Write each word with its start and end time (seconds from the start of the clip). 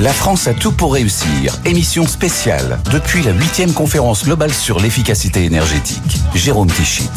La 0.00 0.12
France 0.12 0.46
a 0.46 0.54
tout 0.54 0.70
pour 0.70 0.94
réussir. 0.94 1.58
Émission 1.64 2.06
spéciale 2.06 2.78
depuis 2.92 3.20
la 3.20 3.32
huitième 3.32 3.72
conférence 3.72 4.24
globale 4.24 4.54
sur 4.54 4.78
l'efficacité 4.78 5.42
énergétique. 5.44 6.20
Jérôme 6.36 6.70
Tichit. 6.70 7.10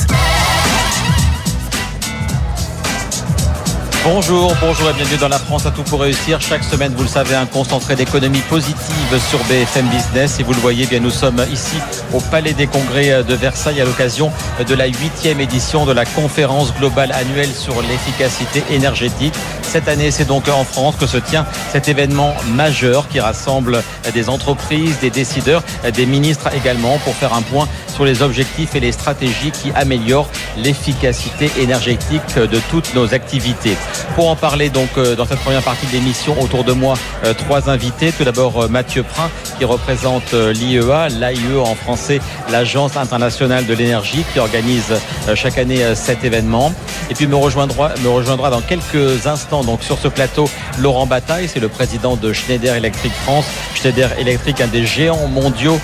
Bonjour, 4.04 4.56
bonjour 4.60 4.90
et 4.90 4.94
bienvenue 4.94 5.20
dans 5.20 5.28
la 5.28 5.38
France 5.38 5.68
à 5.68 5.72
tout 5.72 5.84
pour 5.84 6.02
réussir. 6.02 6.42
Chaque 6.42 6.64
semaine, 6.64 6.92
vous 6.98 7.04
le 7.04 7.08
savez, 7.08 7.36
un 7.36 7.46
concentré 7.46 7.96
d'économie 7.96 8.42
positive 8.50 9.20
sur 9.30 9.38
BFM 9.44 9.88
Business. 9.90 10.40
Et 10.40 10.44
vous 10.44 10.54
le 10.54 10.60
voyez, 10.60 10.88
bien 10.88 11.02
nous 11.02 11.12
sommes 11.12 11.46
ici 11.54 11.78
au 12.16 12.20
Palais 12.20 12.54
des 12.54 12.66
Congrès 12.66 13.24
de 13.24 13.36
Versailles 13.36 13.80
à 13.80 13.86
l'occasion 13.86 14.32
de 14.68 14.74
la 14.74 14.88
huitième 14.88 15.40
édition 15.40 15.86
de 15.86 15.92
la 15.92 16.06
conférence 16.06 16.74
globale 16.74 17.12
annuelle 17.12 17.54
sur 17.54 17.80
l'efficacité 17.84 18.64
énergétique. 18.72 19.36
Cette 19.72 19.88
année, 19.88 20.12
c'est 20.12 20.26
donc 20.26 20.50
en 20.50 20.66
France 20.66 20.98
que 21.00 21.08
se 21.08 21.16
tient 21.16 21.46
cet 21.72 21.88
événement 21.88 22.36
majeur 22.56 23.08
qui 23.08 23.22
rassemble 23.22 23.82
des 24.14 24.28
entreprises, 24.28 25.00
des 25.00 25.10
décideurs, 25.10 25.64
des 25.94 26.06
ministres 26.06 26.50
également 26.54 26.98
pour 27.06 27.16
faire 27.16 27.34
un 27.34 27.42
point 27.42 27.70
sur 27.88 28.04
les 28.04 28.22
objectifs 28.22 28.76
et 28.76 28.82
les 28.82 28.92
stratégies 28.92 29.52
qui 29.52 29.72
améliorent 29.74 30.30
l'efficacité 30.58 31.50
énergétique 31.58 32.36
de 32.36 32.60
toutes 32.70 32.94
nos 32.96 33.14
activités. 33.14 33.78
Pour 34.16 34.30
en 34.30 34.36
parler 34.36 34.70
donc 34.70 34.90
euh, 34.98 35.16
dans 35.16 35.26
cette 35.26 35.40
première 35.40 35.64
partie 35.64 35.86
de 35.86 35.94
l'émission, 35.94 36.36
autour 36.42 36.66
de 36.66 36.74
moi, 36.74 36.96
euh, 37.24 37.34
trois 37.34 37.70
invités. 37.70 38.12
Tout 38.12 38.26
d'abord 38.26 38.64
euh, 38.64 38.68
Mathieu 38.68 39.04
Prin 39.04 39.30
qui 39.58 39.64
représente 39.64 40.34
l'IEA, 40.34 41.08
l'AIE 41.08 41.58
en 41.64 41.76
français, 41.76 42.20
l'Agence 42.50 42.98
internationale 42.98 43.66
de 43.66 43.74
l'énergie 43.74 44.26
qui 44.34 44.40
organise 44.40 44.94
chaque 45.36 45.58
année 45.58 45.96
cet 45.96 46.24
événement. 46.24 46.74
Et 47.10 47.14
puis 47.14 47.28
me 47.28 47.36
rejoindra, 47.36 47.92
me 48.04 48.10
rejoindra 48.10 48.50
dans 48.50 48.62
quelques 48.62 49.28
instants 49.28 49.61
donc 49.64 49.84
sur 49.84 49.98
ce 49.98 50.08
plateau 50.08 50.50
Laurent 50.80 51.06
Bataille, 51.06 51.48
c'est 51.48 51.60
le 51.60 51.70
président 51.70 52.16
de 52.16 52.34
Schneider 52.34 52.76
Electric 52.76 53.12
France. 53.12 53.46
Schneider 53.76 54.12
Electric, 54.20 54.62
un 54.62 54.68
des 54.68 54.86
géants 54.86 55.28
mondiaux 55.28 55.80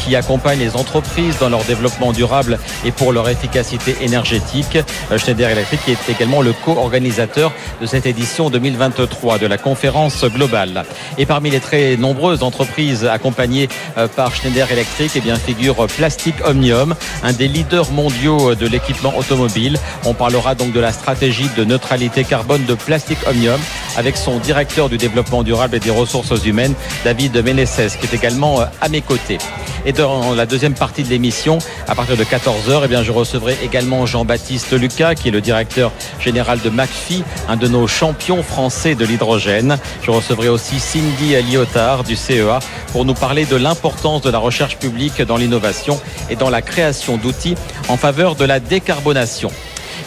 qui 0.00 0.16
accompagne 0.16 0.58
les 0.58 0.76
entreprises 0.76 1.38
dans 1.38 1.48
leur 1.48 1.64
développement 1.64 2.12
durable 2.12 2.58
et 2.84 2.92
pour 2.92 3.12
leur 3.12 3.28
efficacité 3.28 3.96
énergétique. 4.00 4.78
Schneider 5.16 5.50
Electric 5.50 5.82
qui 5.84 5.92
est 5.92 6.08
également 6.08 6.42
le 6.42 6.52
co-organisateur 6.52 7.52
de 7.80 7.86
cette 7.86 8.06
édition 8.06 8.50
2023 8.50 9.38
de 9.38 9.46
la 9.46 9.58
conférence 9.58 10.24
globale. 10.24 10.84
Et 11.18 11.26
parmi 11.26 11.50
les 11.50 11.60
très 11.60 11.96
nombreuses 11.96 12.42
entreprises 12.42 13.04
accompagnées 13.04 13.68
euh, 13.96 14.08
par 14.08 14.34
Schneider 14.34 14.70
Electric, 14.70 15.12
eh 15.14 15.20
bien, 15.20 15.36
figure 15.36 15.86
Plastic 15.86 16.34
Omnium, 16.44 16.94
un 17.22 17.32
des 17.32 17.48
leaders 17.48 17.90
mondiaux 17.90 18.54
de 18.54 18.66
l'équipement 18.66 19.16
automobile. 19.16 19.78
On 20.04 20.14
parlera 20.14 20.54
donc 20.54 20.72
de 20.72 20.80
la 20.80 20.92
stratégie 20.92 21.48
de 21.56 21.64
neutralité 21.64 22.24
carbone 22.24 22.64
de 22.64 22.74
Plastic 22.74 23.18
Omnium 23.26 23.60
avec 23.96 24.16
son 24.16 24.38
directeur 24.38 24.88
du 24.88 24.96
développement 24.96 25.42
durable 25.42 25.76
et 25.76 25.80
des 25.80 25.90
ressources 25.90 26.44
humaines, 26.44 26.74
David 27.04 27.36
Meneses, 27.44 27.96
qui 28.00 28.06
est 28.06 28.14
également 28.14 28.60
euh, 28.60 28.64
à 28.80 28.88
mes 28.88 29.02
côtés. 29.02 29.38
Et 29.84 29.92
dans 29.92 30.34
la 30.34 30.46
deuxième 30.46 30.74
partie 30.74 31.02
de 31.02 31.08
l'émission, 31.08 31.58
à 31.88 31.94
partir 31.94 32.16
de 32.16 32.24
14h, 32.24 32.86
eh 32.88 33.04
je 33.04 33.10
recevrai 33.10 33.56
également 33.64 34.06
Jean-Baptiste 34.06 34.72
Lucas, 34.72 35.16
qui 35.16 35.28
est 35.28 35.32
le 35.32 35.40
directeur 35.40 35.90
général 36.20 36.60
de 36.60 36.70
McPhee, 36.70 37.24
un 37.48 37.56
de 37.56 37.66
nos 37.66 37.88
champions 37.88 38.42
français 38.42 38.94
de 38.94 39.04
l'hydrogène. 39.04 39.78
Je 40.02 40.10
recevrai 40.10 40.48
aussi 40.48 40.78
Cindy 40.78 41.34
Lyotard 41.50 42.04
du 42.04 42.14
CEA 42.14 42.60
pour 42.92 43.04
nous 43.04 43.14
parler 43.14 43.44
de 43.44 43.56
l'importance 43.56 44.22
de 44.22 44.30
la 44.30 44.38
recherche 44.38 44.76
publique 44.78 45.20
dans 45.22 45.36
l'innovation 45.36 46.00
et 46.30 46.36
dans 46.36 46.50
la 46.50 46.62
création 46.62 47.16
d'outils 47.16 47.56
en 47.88 47.96
faveur 47.96 48.36
de 48.36 48.44
la 48.44 48.60
décarbonation. 48.60 49.50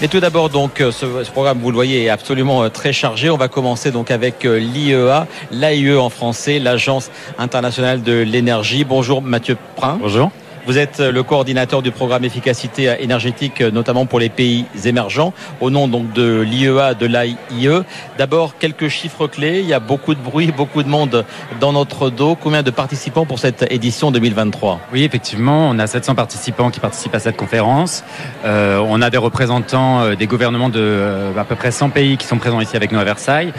Et 0.02 0.08
tout 0.10 0.20
d'abord, 0.20 0.50
donc, 0.50 0.82
euh, 0.82 0.92
ce, 0.92 1.06
programme, 1.32 1.60
vous 1.60 1.72
le 1.72 1.76
voyez, 1.76 2.04
est 2.04 2.10
absolument 2.10 2.64
euh, 2.64 2.70
très 2.70 2.92
chargé. 2.92 3.30
On 3.30 3.38
va 3.38 3.48
commencer 3.48 3.92
donc 3.92 4.12
avec 4.12 4.46
euh, 4.46 4.60
l'IEA, 4.60 5.26
l'AIE 5.52 5.96
en 5.96 6.10
français, 6.10 6.60
l'Agence 6.60 7.10
internationale 7.38 8.04
de 8.04 8.14
l'énergie. 8.14 8.84
Bonjour 8.84 9.22
Mathieu 9.22 9.58
Prin. 9.76 9.98
Bonjour. 10.02 10.32
Vous 10.66 10.78
êtes 10.80 11.00
le 11.00 11.22
coordinateur 11.22 11.82
du 11.82 11.92
programme 11.92 12.26
efficacité 12.26 12.96
énergétique, 13.00 13.62
notamment 13.62 14.06
pour 14.08 14.20
les 14.20 14.30
pays 14.30 14.66
émergents, 14.84 15.34
au 15.62 15.70
nom 15.70 15.88
donc 15.88 16.12
de 16.14 16.42
l'IEA, 16.42 16.96
de 16.96 17.06
l'AIE. 17.06 17.84
D'abord, 18.18 18.58
quelques 18.58 18.88
chiffres 18.88 19.28
clés. 19.28 19.60
Il 19.60 19.68
y 19.68 19.74
a 19.74 19.80
beaucoup 19.80 20.16
de 20.16 20.20
bruit, 20.20 20.52
beaucoup 20.58 20.82
de 20.82 20.90
monde 20.90 21.24
dans 21.60 21.72
notre 21.72 22.10
dos. 22.10 22.36
Combien 22.36 22.64
de 22.64 22.72
participants 22.72 23.26
pour 23.26 23.40
cette 23.40 23.72
édition 23.72 24.12
2023 24.12 24.80
Oui, 24.92 25.04
effectivement, 25.04 25.70
on 25.70 25.78
a 25.78 25.88
700 25.88 26.16
participants 26.16 26.72
qui 26.72 26.80
participent 26.80 27.16
à 27.16 27.20
cette 27.20 27.38
conférence. 27.38 28.04
Euh, 28.44 28.84
on 28.88 29.02
a 29.02 29.10
des 29.10 29.18
représentants 29.18 30.02
euh, 30.02 30.16
des 30.16 30.28
gouvernements 30.28 30.70
de 30.70 30.80
euh, 30.80 31.38
à 31.38 31.44
peu 31.44 31.56
près 31.56 31.72
100 31.72 31.90
pays 31.90 32.18
qui 32.18 32.26
sont 32.26 32.38
présents 32.38 32.62
ici 32.62 32.76
avec 32.76 32.92
nous 32.92 33.00
à 33.00 33.04
Versailles, 33.04 33.54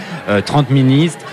30 0.45 0.71
ministres, 0.71 1.25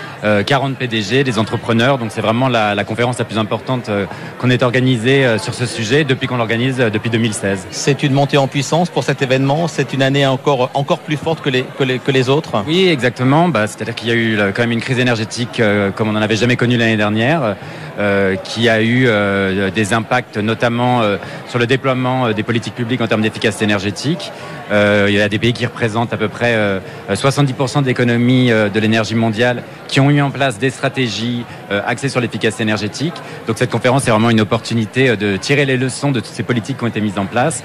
40 0.46 0.76
PDG, 0.76 1.24
des 1.24 1.38
entrepreneurs. 1.38 1.98
Donc 1.98 2.10
c'est 2.10 2.20
vraiment 2.20 2.48
la, 2.48 2.74
la, 2.74 2.84
conférence 2.84 3.18
la 3.18 3.24
plus 3.24 3.38
importante 3.38 3.90
qu'on 4.38 4.50
ait 4.50 4.62
organisée 4.62 5.38
sur 5.38 5.54
ce 5.54 5.63
sujet 5.66 6.04
depuis 6.04 6.26
qu'on 6.26 6.36
l'organise 6.36 6.80
euh, 6.80 6.90
depuis 6.90 7.10
2016. 7.10 7.66
C'est 7.70 8.02
une 8.02 8.12
montée 8.12 8.36
en 8.36 8.46
puissance 8.46 8.90
pour 8.90 9.04
cet 9.04 9.22
événement. 9.22 9.68
C'est 9.68 9.92
une 9.92 10.02
année 10.02 10.26
encore, 10.26 10.70
encore 10.74 10.98
plus 10.98 11.16
forte 11.16 11.40
que 11.40 11.50
les, 11.50 11.64
que 11.78 11.84
les, 11.84 11.98
que 11.98 12.10
les 12.10 12.28
autres. 12.28 12.64
Oui, 12.66 12.88
exactement. 12.88 13.48
Bah, 13.48 13.66
C'est-à-dire 13.66 13.94
qu'il 13.94 14.08
y 14.08 14.12
a 14.12 14.14
eu 14.14 14.38
quand 14.54 14.62
même 14.62 14.72
une 14.72 14.80
crise 14.80 14.98
énergétique 14.98 15.60
euh, 15.60 15.90
comme 15.90 16.08
on 16.08 16.12
n'en 16.12 16.22
avait 16.22 16.36
jamais 16.36 16.56
connu 16.56 16.76
l'année 16.76 16.96
dernière. 16.96 17.56
Euh, 17.96 18.34
qui 18.34 18.68
a 18.68 18.82
eu 18.82 19.04
euh, 19.06 19.70
des 19.70 19.92
impacts 19.92 20.36
notamment 20.36 21.02
euh, 21.02 21.16
sur 21.48 21.60
le 21.60 21.66
déploiement 21.68 22.32
des 22.32 22.42
politiques 22.42 22.74
publiques 22.74 23.00
en 23.00 23.06
termes 23.06 23.22
d'efficacité 23.22 23.62
énergétique. 23.62 24.32
Il 24.70 25.14
y 25.14 25.20
a 25.20 25.28
des 25.28 25.38
pays 25.38 25.52
qui 25.52 25.66
représentent 25.66 26.12
à 26.12 26.16
peu 26.16 26.28
près 26.28 26.56
70% 27.10 27.82
de 27.82 27.86
l'économie 27.86 28.48
de 28.48 28.80
l'énergie 28.80 29.14
mondiale 29.14 29.62
qui 29.88 30.00
ont 30.00 30.06
mis 30.06 30.20
en 30.20 30.30
place 30.30 30.58
des 30.58 30.70
stratégies 30.70 31.44
axées 31.70 32.08
sur 32.08 32.20
l'efficacité 32.20 32.62
énergétique. 32.62 33.14
Donc 33.46 33.58
cette 33.58 33.70
conférence 33.70 34.08
est 34.08 34.10
vraiment 34.10 34.30
une 34.30 34.40
opportunité 34.40 35.16
de 35.16 35.36
tirer 35.36 35.64
les 35.64 35.76
leçons 35.76 36.10
de 36.10 36.20
toutes 36.20 36.34
ces 36.34 36.42
politiques 36.42 36.78
qui 36.78 36.84
ont 36.84 36.88
été 36.88 37.00
mises 37.00 37.18
en 37.18 37.26
place 37.26 37.62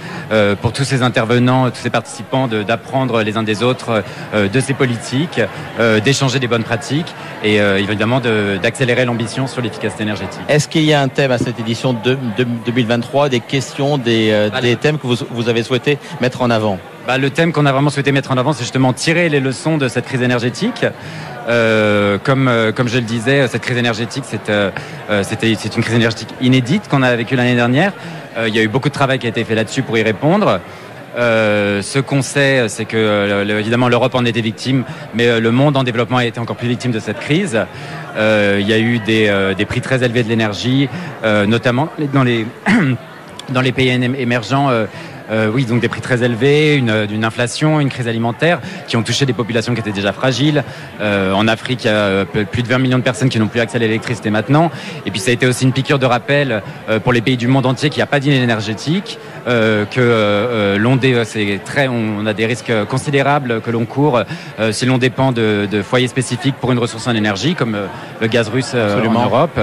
pour 0.61 0.73
tous 0.73 0.83
ces 0.83 1.01
intervenants, 1.01 1.69
tous 1.69 1.81
ces 1.81 1.89
participants 1.89 2.47
d'apprendre 2.47 3.23
les 3.23 3.37
uns 3.37 3.43
des 3.43 3.63
autres 3.63 4.03
de 4.33 4.59
ces 4.59 4.73
politiques, 4.73 5.41
d'échanger 6.03 6.39
des 6.39 6.47
bonnes 6.47 6.63
pratiques 6.63 7.13
et 7.43 7.57
évidemment 7.57 8.21
d'accélérer 8.61 9.05
l'ambition 9.05 9.47
sur 9.47 9.61
l'efficacité 9.61 10.03
énergétique. 10.03 10.41
Est-ce 10.47 10.67
qu'il 10.67 10.83
y 10.83 10.93
a 10.93 11.01
un 11.01 11.07
thème 11.07 11.31
à 11.31 11.37
cette 11.37 11.59
édition 11.59 11.93
de, 11.93 12.17
2023, 12.65 13.29
des 13.29 13.39
questions, 13.39 13.97
des, 13.97 14.29
euh, 14.31 14.49
des 14.61 14.75
thèmes 14.75 14.97
que 14.97 15.07
vous, 15.07 15.49
avez 15.49 15.63
souhaité 15.63 15.97
mettre 16.21 16.41
en 16.41 16.49
avant? 16.49 16.79
Bah, 17.07 17.17
Le 17.17 17.29
thème 17.29 17.51
qu'on 17.51 17.65
a 17.65 17.71
vraiment 17.71 17.89
souhaité 17.89 18.11
mettre 18.11 18.31
en 18.31 18.37
avant, 18.37 18.53
c'est 18.53 18.63
justement 18.63 18.93
tirer 18.93 19.29
les 19.29 19.39
leçons 19.39 19.77
de 19.77 19.87
cette 19.87 20.05
crise 20.05 20.21
énergétique. 20.21 20.85
Euh, 21.47 22.17
comme, 22.23 22.47
euh, 22.47 22.71
comme 22.71 22.87
je 22.87 22.97
le 22.97 23.03
disais, 23.03 23.47
cette 23.47 23.63
crise 23.63 23.77
énergétique, 23.77 24.23
c'est 24.27 24.51
c'est 25.23 25.75
une 25.75 25.83
crise 25.83 25.95
énergétique 25.95 26.29
inédite 26.41 26.87
qu'on 26.89 27.01
a 27.01 27.15
vécue 27.15 27.35
l'année 27.35 27.55
dernière. 27.55 27.93
il 28.47 28.55
y 28.55 28.59
a 28.59 28.63
eu 28.63 28.67
beaucoup 28.67 28.89
de 28.89 28.93
travail 28.93 29.19
qui 29.19 29.25
a 29.25 29.29
été 29.29 29.43
fait 29.43 29.55
là-dessus 29.55 29.81
pour 29.81 29.97
y 29.97 30.03
répondre. 30.03 30.59
Euh, 31.17 31.81
ce 31.81 31.99
qu'on 31.99 32.21
sait, 32.21 32.67
c'est 32.69 32.85
que 32.85 32.97
euh, 32.97 33.59
évidemment 33.59 33.89
l'Europe 33.89 34.15
en 34.15 34.25
était 34.25 34.41
victime, 34.41 34.83
mais 35.15 35.27
euh, 35.27 35.39
le 35.39 35.51
monde 35.51 35.75
en 35.75 35.83
développement 35.83 36.17
a 36.17 36.25
été 36.25 36.39
encore 36.39 36.55
plus 36.55 36.67
victime 36.67 36.91
de 36.91 36.99
cette 36.99 37.19
crise. 37.19 37.59
il 38.17 38.67
y 38.67 38.73
a 38.73 38.79
eu 38.79 38.99
des, 38.99 39.53
des 39.57 39.65
prix 39.65 39.81
très 39.81 40.03
élevés 40.03 40.23
de 40.23 40.29
l'énergie, 40.29 40.89
notamment 41.23 41.89
dans 42.13 42.23
les 42.23 42.45
dans 43.49 43.61
les 43.61 43.71
pays 43.71 43.89
émergents. 43.89 44.69
Euh, 45.31 45.49
oui, 45.53 45.65
donc 45.65 45.81
des 45.81 45.89
prix 45.89 46.01
très 46.01 46.23
élevés, 46.23 46.75
une, 46.75 47.07
une, 47.11 47.23
inflation, 47.23 47.79
une 47.79 47.89
crise 47.89 48.07
alimentaire 48.07 48.59
qui 48.87 48.97
ont 48.97 49.03
touché 49.03 49.25
des 49.25 49.33
populations 49.33 49.73
qui 49.73 49.79
étaient 49.79 49.91
déjà 49.91 50.13
fragiles. 50.13 50.63
Euh, 51.01 51.33
en 51.33 51.47
Afrique, 51.47 51.85
il 51.85 51.87
y 51.87 51.91
a 51.91 52.25
plus 52.25 52.63
de 52.63 52.67
20 52.67 52.79
millions 52.79 52.97
de 52.97 53.03
personnes 53.03 53.29
qui 53.29 53.39
n'ont 53.39 53.47
plus 53.47 53.59
accès 53.59 53.77
à 53.77 53.79
l'électricité 53.79 54.29
maintenant. 54.29 54.71
Et 55.05 55.11
puis 55.11 55.19
ça 55.19 55.31
a 55.31 55.33
été 55.33 55.45
aussi 55.45 55.65
une 55.65 55.73
piqûre 55.73 55.99
de 55.99 56.05
rappel 56.05 56.61
pour 57.03 57.13
les 57.13 57.21
pays 57.21 57.37
du 57.37 57.47
monde 57.47 57.65
entier 57.65 57.89
qu'il 57.89 57.99
n'y 57.99 58.03
a 58.03 58.07
pas 58.07 58.19
d'île 58.19 58.33
énergétique. 58.33 59.19
Euh, 59.47 59.85
que 59.85 59.99
euh, 59.99 60.77
l'on 60.77 60.99
c'est 61.23 61.59
très, 61.63 61.87
on 61.87 62.25
a 62.25 62.33
des 62.33 62.45
risques 62.45 62.71
considérables 62.89 63.61
que 63.61 63.71
l'on 63.71 63.85
court 63.85 64.21
si 64.71 64.85
l'on 64.85 64.97
dépend 64.97 65.31
de, 65.31 65.67
de, 65.69 65.81
foyers 65.81 66.07
spécifiques 66.07 66.55
pour 66.55 66.71
une 66.71 66.77
ressource 66.77 67.07
en 67.07 67.15
énergie, 67.15 67.55
comme 67.55 67.77
le 68.19 68.27
gaz 68.27 68.49
russe 68.49 68.73
en 68.75 69.11
Europe. 69.11 69.59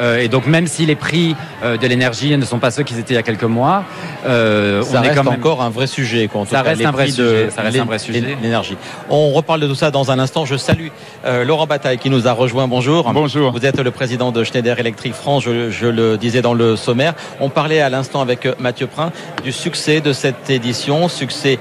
Euh, 0.00 0.18
et 0.18 0.28
donc 0.28 0.46
même 0.46 0.66
si 0.66 0.86
les 0.86 0.94
prix 0.94 1.36
euh, 1.62 1.76
de 1.76 1.86
l'énergie 1.86 2.36
ne 2.36 2.44
sont 2.44 2.58
pas 2.58 2.70
ceux 2.70 2.82
qu'ils 2.82 2.98
étaient 2.98 3.14
il 3.14 3.16
y 3.16 3.20
a 3.20 3.22
quelques 3.22 3.44
mois, 3.44 3.84
euh, 4.26 4.82
ça 4.82 4.98
on 4.98 5.00
reste 5.02 5.12
est 5.12 5.16
quand 5.16 5.24
même... 5.24 5.40
encore 5.40 5.62
un 5.62 5.70
vrai 5.70 5.86
sujet. 5.86 6.28
Quand 6.32 6.46
ça, 6.46 6.62
reste 6.62 6.84
un 6.84 6.90
vrai 6.90 7.08
sujet, 7.08 7.50
ça 7.50 7.62
reste 7.62 7.78
un 7.78 7.84
vrai 7.84 7.98
sujet. 7.98 8.36
L'énergie. 8.42 8.76
On 9.08 9.30
reparle 9.30 9.60
de 9.60 9.66
tout 9.66 9.74
ça 9.74 9.90
dans 9.90 10.10
un 10.10 10.18
instant. 10.18 10.44
Je 10.44 10.56
salue 10.56 10.88
Laurent 11.44 11.66
Bataille 11.66 11.98
qui 11.98 12.10
nous 12.10 12.26
a 12.26 12.32
rejoint. 12.32 12.66
Bonjour. 12.68 13.10
Bonjour. 13.12 13.52
Vous 13.52 13.66
êtes 13.66 13.78
le 13.78 13.90
président 13.90 14.32
de 14.32 14.44
Schneider 14.44 14.78
Electric 14.78 15.14
France. 15.14 15.44
Je, 15.44 15.70
je 15.70 15.86
le 15.86 16.16
disais 16.16 16.42
dans 16.42 16.54
le 16.54 16.76
sommaire. 16.76 17.14
On 17.40 17.48
parlait 17.48 17.80
à 17.80 17.90
l'instant 17.90 18.20
avec 18.20 18.48
Mathieu 18.58 18.86
Prin 18.86 19.12
du 19.42 19.52
succès 19.52 20.00
de 20.00 20.12
cette 20.12 20.48
édition, 20.50 21.08
succès 21.08 21.58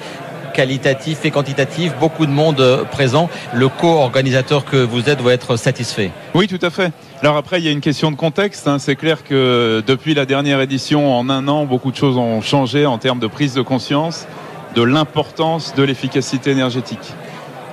qualitatif 0.53 1.25
et 1.25 1.31
quantitatif, 1.31 1.93
beaucoup 1.99 2.25
de 2.25 2.31
monde 2.31 2.85
présent. 2.91 3.29
Le 3.53 3.69
co-organisateur 3.69 4.65
que 4.65 4.77
vous 4.77 5.09
êtes 5.09 5.19
doit 5.19 5.33
être 5.33 5.57
satisfait. 5.57 6.11
Oui, 6.33 6.47
tout 6.47 6.59
à 6.65 6.69
fait. 6.69 6.91
Alors 7.21 7.35
après, 7.35 7.59
il 7.59 7.65
y 7.65 7.67
a 7.67 7.71
une 7.71 7.81
question 7.81 8.11
de 8.11 8.15
contexte. 8.15 8.65
Hein. 8.69 8.79
C'est 8.79 8.95
clair 8.95 9.25
que 9.25 9.83
depuis 9.85 10.13
la 10.13 10.25
dernière 10.25 10.61
édition, 10.61 11.13
en 11.17 11.29
un 11.29 11.49
an, 11.49 11.65
beaucoup 11.65 11.91
de 11.91 11.97
choses 11.97 12.15
ont 12.17 12.39
changé 12.39 12.85
en 12.85 12.97
termes 12.97 13.19
de 13.19 13.27
prise 13.27 13.53
de 13.53 13.61
conscience 13.61 14.25
de 14.73 14.83
l'importance 14.83 15.73
de 15.75 15.83
l'efficacité 15.83 16.51
énergétique. 16.51 17.13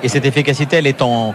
Et 0.03 0.09
cette 0.09 0.27
efficacité, 0.27 0.77
elle 0.77 0.87
est 0.87 1.01
en, 1.01 1.35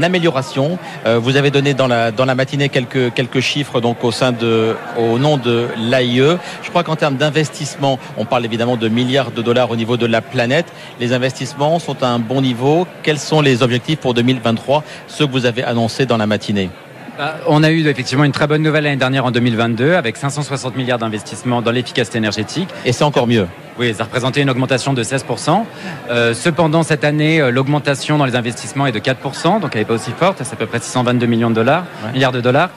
amélioration. 0.00 0.78
Euh, 1.04 1.18
vous 1.18 1.36
avez 1.36 1.50
donné 1.50 1.74
dans 1.74 1.86
la, 1.86 2.34
matinée 2.34 2.70
quelques, 2.70 3.12
quelques 3.12 3.40
chiffres 3.40 3.80
donc 3.80 4.02
au 4.02 4.12
sein 4.12 4.32
de, 4.32 4.74
au 4.98 5.18
nom 5.18 5.36
de 5.36 5.68
l'AIE. 5.76 6.38
Je 6.62 6.70
crois 6.70 6.84
qu'en 6.84 6.96
termes 6.96 7.16
d'investissement, 7.16 7.98
on 8.16 8.24
parle 8.24 8.44
évidemment 8.44 8.76
de 8.76 8.88
milliards 8.88 9.30
de 9.30 9.42
dollars 9.42 9.70
au 9.70 9.76
niveau 9.76 9.96
de 9.96 10.06
la 10.06 10.22
planète. 10.22 10.72
Les 11.00 11.12
investissements 11.12 11.78
sont 11.78 12.02
à 12.02 12.08
un 12.08 12.18
bon 12.18 12.40
niveau. 12.40 12.86
Quels 13.02 13.18
sont 13.18 13.42
les 13.42 13.62
objectifs 13.62 13.98
pour 13.98 14.14
2023, 14.14 14.82
ceux 15.06 15.26
que 15.26 15.32
vous 15.32 15.46
avez 15.46 15.64
annoncés 15.64 16.06
dans 16.06 16.16
la 16.16 16.26
matinée? 16.26 16.70
On 17.46 17.62
a 17.62 17.70
eu 17.70 17.86
effectivement 17.86 18.24
une 18.24 18.32
très 18.32 18.46
bonne 18.46 18.62
nouvelle 18.62 18.84
l'année 18.84 18.96
dernière 18.96 19.24
en 19.24 19.30
2022 19.30 19.94
avec 19.94 20.16
560 20.16 20.76
milliards 20.76 20.98
d'investissements 20.98 21.62
dans 21.62 21.70
l'efficacité 21.70 22.18
énergétique. 22.18 22.68
Et 22.84 22.92
c'est 22.92 23.04
encore 23.04 23.26
mieux. 23.26 23.46
Oui, 23.78 23.94
ça 23.94 24.04
représentait 24.04 24.42
une 24.42 24.50
augmentation 24.50 24.94
de 24.94 25.02
16%. 25.02 25.64
Euh, 26.10 26.34
cependant, 26.34 26.82
cette 26.82 27.04
année, 27.04 27.40
euh, 27.40 27.50
l'augmentation 27.50 28.16
dans 28.16 28.24
les 28.24 28.36
investissements 28.36 28.86
est 28.86 28.92
de 28.92 28.98
4%, 28.98 29.60
donc 29.60 29.70
elle 29.74 29.82
n'est 29.82 29.84
pas 29.84 29.94
aussi 29.94 30.12
forte, 30.12 30.38
c'est 30.42 30.54
à 30.54 30.56
peu 30.56 30.66
près 30.66 30.80
622 30.80 31.26
millions 31.26 31.50
de 31.50 31.54
dollars, 31.54 31.84
milliards 32.14 32.32
de 32.32 32.40
dollars. 32.40 32.70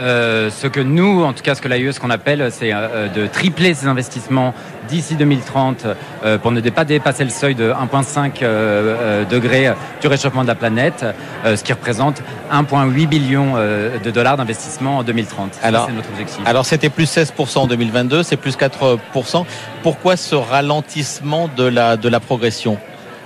Euh, 0.00 0.48
ce 0.50 0.66
que 0.66 0.80
nous, 0.80 1.24
en 1.24 1.32
tout 1.32 1.42
cas 1.42 1.54
ce 1.54 1.60
que 1.60 1.68
l'AIE, 1.68 1.92
ce 1.92 2.00
qu'on 2.00 2.10
appelle, 2.10 2.48
c'est 2.50 2.70
euh, 2.72 3.08
de 3.08 3.26
tripler 3.26 3.74
ces 3.74 3.86
investissements 3.86 4.54
d'ici 4.88 5.14
2030 5.14 5.84
euh, 6.24 6.38
pour 6.38 6.52
ne 6.52 6.60
pas 6.70 6.84
dépasser 6.84 7.24
le 7.24 7.30
seuil 7.30 7.54
de 7.54 7.70
1,5 7.70 9.28
degrés 9.28 9.72
du 10.00 10.06
réchauffement 10.08 10.42
de 10.42 10.48
la 10.48 10.54
planète, 10.54 11.04
ce 11.44 11.62
qui 11.62 11.72
représente 11.72 12.22
1,8 12.52 13.06
billion 13.06 13.54
de 13.54 14.10
dollars 14.10 14.36
d'investissement 14.36 14.98
en 14.98 15.02
2030. 15.02 15.58
Alors, 15.62 15.86
c'est 15.86 15.92
notre 15.92 16.08
objectif. 16.10 16.40
Alors 16.44 16.64
c'était 16.64 16.88
plus 16.88 17.10
16% 17.10 17.58
en 17.58 17.66
2022, 17.66 18.22
c'est 18.22 18.36
plus 18.36 18.56
4%. 18.56 19.44
Pourquoi 19.82 20.16
ce 20.16 20.34
ralentissement 20.34 21.48
de 21.56 21.64
la, 21.64 21.96
de 21.96 22.08
la 22.08 22.20
progression 22.20 22.78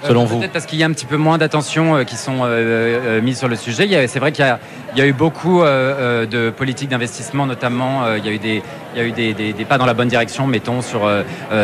selon 0.06 0.25
vous? 0.25 0.38
Peut-être 0.38 0.53
parce 0.53 0.67
qu'il 0.67 0.79
y 0.79 0.82
a 0.82 0.87
un 0.87 0.93
petit 0.93 1.06
peu 1.06 1.17
moins 1.17 1.38
d'attention 1.38 2.05
qui 2.05 2.17
sont 2.17 2.47
mises 3.23 3.38
sur 3.38 3.49
le 3.49 3.56
sujet. 3.56 4.06
C'est 4.09 4.19
vrai 4.19 4.32
qu'il 4.32 4.44
y 4.44 4.49
a 4.49 4.59
il 4.94 5.00
y 5.00 5.02
a 5.02 5.06
eu 5.06 5.12
beaucoup 5.12 5.62
euh, 5.62 5.67
euh, 6.25 6.26
de 6.26 6.50
politiques 6.50 6.88
d'investissement, 6.88 7.46
notamment. 7.46 8.05
Euh, 8.05 8.19
il 8.19 8.25
y 8.25 8.29
a 8.29 8.32
eu 8.32 8.38
des, 8.38 8.62
il 8.94 8.99
y 8.99 9.02
a 9.02 9.06
eu 9.06 9.11
des, 9.11 9.35
des, 9.35 9.52
des, 9.52 9.64
pas 9.64 9.76
dans 9.76 9.87
la 9.87 9.94
bonne 9.94 10.08
direction, 10.08 10.46
mettons, 10.46 10.82
sur, 10.82 11.11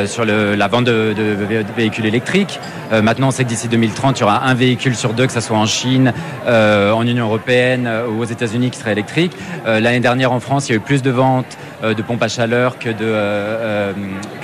sur 0.07 0.25
le, 0.25 0.57
la 0.57 0.67
vente 0.67 0.85
de, 0.85 1.15
de, 1.17 1.65
véhicules 1.77 2.07
électriques. 2.07 2.59
maintenant, 2.91 3.29
on 3.29 3.31
sait 3.31 3.45
que 3.45 3.49
d'ici 3.49 3.69
2030, 3.69 4.19
il 4.19 4.23
y 4.23 4.25
aura 4.25 4.45
un 4.45 4.55
véhicule 4.55 4.97
sur 4.97 5.13
deux, 5.13 5.29
que 5.29 5.33
ce 5.33 5.41
soit 5.41 5.57
en 5.57 5.67
Chine, 5.67 6.13
en 6.49 7.07
Union 7.07 7.27
européenne 7.27 7.89
ou 8.09 8.21
aux 8.21 8.25
États-Unis, 8.25 8.71
qui 8.71 8.81
serait 8.81 8.93
électrique. 8.93 9.33
L'année 9.65 10.01
dernière, 10.01 10.33
en 10.33 10.41
France, 10.41 10.69
il 10.69 10.73
y 10.73 10.75
a 10.75 10.79
eu 10.79 10.81
plus 10.81 11.03
de 11.03 11.11
ventes 11.11 11.57
de 11.85 12.03
pompes 12.03 12.23
à 12.23 12.29
chaleur 12.29 12.81
que 12.81 12.89
de, 12.89 13.95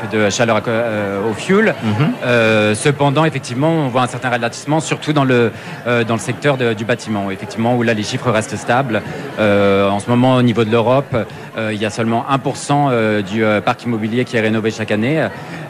que 0.00 0.17
de 0.17 0.31
chaleur 0.31 0.62
au 1.29 1.35
fuel. 1.35 1.75
Mhm. 1.83 2.75
cependant, 2.77 3.25
effectivement, 3.25 3.71
on 3.71 3.88
voit 3.88 4.03
un 4.03 4.06
certain 4.06 4.31
ralentissement, 4.31 4.79
surtout 4.79 5.12
dans 5.12 5.25
le, 5.25 5.50
dans 5.85 6.15
le 6.15 6.21
secteur 6.21 6.56
du 6.56 6.85
bâtiment, 6.85 7.33
effectivement, 7.33 7.75
où 7.75 7.83
là, 7.83 7.94
les 7.94 8.05
chiffres 8.05 8.31
restent 8.31 8.56
stables. 8.56 8.75
Euh, 9.38 9.88
en 9.90 10.00
ce 10.00 10.08
moment, 10.08 10.37
au 10.37 10.43
niveau 10.43 10.64
de 10.64 10.70
l'Europe, 10.70 11.14
il 11.56 11.81
y 11.81 11.85
a 11.85 11.91
seulement 11.91 12.25
1% 12.31 12.88
euh, 12.91 13.23
du 13.23 13.44
parc 13.64 13.85
immobilier 13.85 14.25
qui 14.25 14.37
est 14.37 14.41
rénové 14.41 14.70
chaque 14.70 14.91
année. 14.91 15.26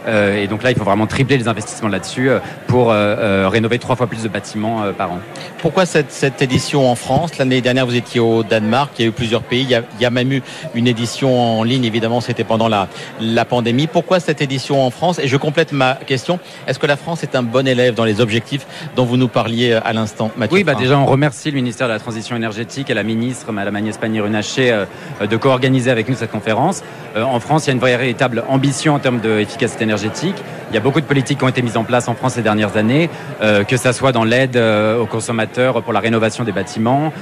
et 0.06 0.46
donc 0.46 0.62
là, 0.62 0.70
il 0.70 0.76
faut 0.76 0.84
vraiment 0.84 1.06
tripler 1.06 1.36
les 1.36 1.48
investissements 1.48 1.88
là-dessus 1.88 2.30
pour 2.66 2.90
rénover 2.90 3.78
trois 3.78 3.96
fois 3.96 4.06
plus 4.06 4.22
de 4.22 4.28
bâtiments 4.28 4.92
par 4.96 5.12
an. 5.12 5.18
Pourquoi 5.60 5.86
cette, 5.86 6.42
édition 6.42 6.90
en 6.90 6.94
France? 6.94 7.38
L'année 7.38 7.60
dernière, 7.60 7.86
vous 7.86 7.96
étiez 7.96 8.20
au 8.20 8.42
Danemark, 8.44 8.92
il 8.98 9.02
y 9.02 9.04
a 9.04 9.08
eu 9.08 9.12
plusieurs 9.12 9.42
pays, 9.42 9.62
il 9.62 10.00
y 10.00 10.04
a, 10.04 10.10
même 10.10 10.32
eu 10.32 10.42
une 10.74 10.86
édition 10.86 11.58
en 11.58 11.64
ligne, 11.64 11.84
évidemment, 11.84 12.20
c'était 12.20 12.44
pendant 12.44 12.68
la, 12.68 12.88
la 13.20 13.44
pandémie. 13.44 13.86
Pourquoi 13.86 14.20
cette 14.20 14.40
édition 14.40 14.84
en 14.84 14.90
France? 14.90 15.18
Et 15.18 15.26
je 15.26 15.36
complète 15.36 15.72
ma 15.72 15.94
question, 15.94 16.38
est-ce 16.68 16.78
que 16.78 16.86
la 16.86 16.96
France 16.96 17.22
est 17.22 17.34
un 17.34 17.42
bon 17.42 17.66
élève 17.66 17.94
dans 17.94 18.04
les 18.04 18.20
objectifs 18.20 18.66
dont 18.94 19.04
vous 19.04 19.16
nous 19.16 19.28
parliez 19.28 19.72
à 19.72 19.92
l'instant, 19.92 20.30
Mathieu 20.36 20.54
Oui, 20.54 20.64
bah 20.64 20.74
déjà, 20.74 20.98
on 20.98 21.06
remercie 21.06 21.50
le 21.50 21.56
ministère 21.56 21.88
de 21.88 21.92
la 21.92 21.98
Transition 21.98 22.36
énergétique 22.36 22.90
et 22.90 22.94
la 22.94 23.02
ministre, 23.02 23.50
Madame 23.52 23.76
Agnès 23.76 23.96
Pannier-Runacher, 23.96 24.72
euh, 25.20 25.26
de 25.26 25.36
co-organiser 25.36 25.75
avec 25.86 26.08
nous 26.08 26.14
cette 26.14 26.30
conférence. 26.30 26.82
Euh, 27.16 27.22
en 27.22 27.40
France, 27.40 27.64
il 27.64 27.68
y 27.68 27.70
a 27.70 27.74
une 27.74 27.80
véritable 27.80 28.44
ambition 28.48 28.94
en 28.94 28.98
termes 28.98 29.20
d'efficacité 29.20 29.84
énergétique. 29.84 30.36
Il 30.70 30.74
y 30.74 30.78
a 30.78 30.80
beaucoup 30.80 31.00
de 31.00 31.06
politiques 31.06 31.38
qui 31.38 31.44
ont 31.44 31.48
été 31.48 31.62
mises 31.62 31.76
en 31.76 31.84
place 31.84 32.08
en 32.08 32.14
France 32.14 32.34
ces 32.34 32.42
dernières 32.42 32.76
années, 32.76 33.08
euh, 33.40 33.62
que 33.62 33.76
ça 33.76 33.92
soit 33.92 34.12
dans 34.12 34.24
l'aide 34.24 34.56
aux 34.56 35.06
consommateurs 35.06 35.82
pour 35.82 35.92
la 35.92 36.00
rénovation 36.00 36.44
des 36.44 36.52
bâtiments, 36.52 37.12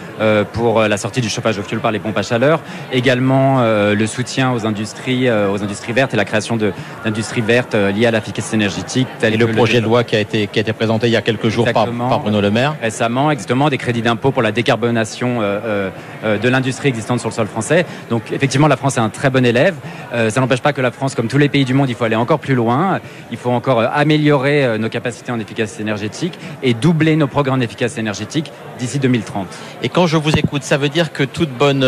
pour 0.52 0.82
la 0.82 0.96
sortie 0.96 1.20
du 1.20 1.28
chauffage 1.28 1.58
au 1.58 1.62
fioul 1.62 1.80
par 1.80 1.92
les 1.92 1.98
pompes 1.98 2.16
à 2.16 2.22
chaleur, 2.22 2.60
également 2.92 3.62
le 3.62 4.06
soutien 4.06 4.52
aux 4.52 4.66
industries, 4.66 5.30
aux 5.30 5.62
industries 5.62 5.92
vertes 5.92 6.14
et 6.14 6.16
la 6.16 6.24
création 6.24 6.56
d'industries 7.04 7.40
vertes 7.40 7.74
liées 7.74 8.06
à 8.06 8.10
l'efficacité 8.10 8.56
énergétique. 8.56 9.08
et 9.22 9.36
le 9.36 9.48
projet 9.48 9.80
de 9.80 9.84
loi 9.84 10.04
qui 10.04 10.16
a 10.16 10.20
été 10.20 10.46
qui 10.46 10.58
a 10.58 10.62
été 10.62 10.72
présenté 10.72 11.08
il 11.08 11.12
y 11.12 11.16
a 11.16 11.22
quelques 11.22 11.48
jours 11.48 11.66
par, 11.72 11.86
par, 11.86 12.20
Bruno 12.20 12.40
Le 12.40 12.50
Maire. 12.50 12.76
Récemment, 12.80 13.30
exactement, 13.30 13.68
des 13.68 13.78
crédits 13.78 14.02
d'impôt 14.02 14.30
pour 14.30 14.42
la 14.42 14.52
décarbonation 14.52 15.40
euh, 15.40 15.90
euh, 16.24 16.38
de 16.38 16.48
l'industrie 16.48 16.88
existante 16.88 17.20
sur 17.20 17.28
le 17.28 17.34
sol 17.34 17.46
français. 17.46 17.84
Donc 18.10 18.22
effectivement, 18.44 18.68
la 18.68 18.76
France 18.76 18.98
est 18.98 19.00
un 19.00 19.08
très 19.08 19.30
bon 19.30 19.46
élève. 19.46 19.74
Euh, 20.12 20.28
ça 20.28 20.40
n'empêche 20.40 20.60
pas 20.60 20.74
que 20.74 20.82
la 20.82 20.90
France, 20.90 21.14
comme 21.14 21.28
tous 21.28 21.38
les 21.38 21.48
pays 21.48 21.64
du 21.64 21.72
monde, 21.72 21.88
il 21.88 21.94
faut 21.94 22.04
aller 22.04 22.14
encore 22.14 22.38
plus 22.38 22.54
loin. 22.54 23.00
Il 23.30 23.38
faut 23.38 23.50
encore 23.50 23.80
améliorer 23.80 24.78
nos 24.78 24.90
capacités 24.90 25.32
en 25.32 25.40
efficacité 25.40 25.80
énergétique 25.80 26.38
et 26.62 26.74
doubler 26.74 27.16
nos 27.16 27.26
progrès 27.26 27.52
en 27.52 27.60
efficacité 27.60 28.02
énergétique 28.02 28.52
d'ici 28.78 28.98
2030. 28.98 29.46
Et 29.82 29.88
quand 29.88 30.06
je 30.06 30.18
vous 30.18 30.36
écoute, 30.36 30.62
ça 30.62 30.76
veut 30.76 30.90
dire 30.90 31.12
que 31.12 31.22
toute 31.24 31.50
bonne, 31.50 31.86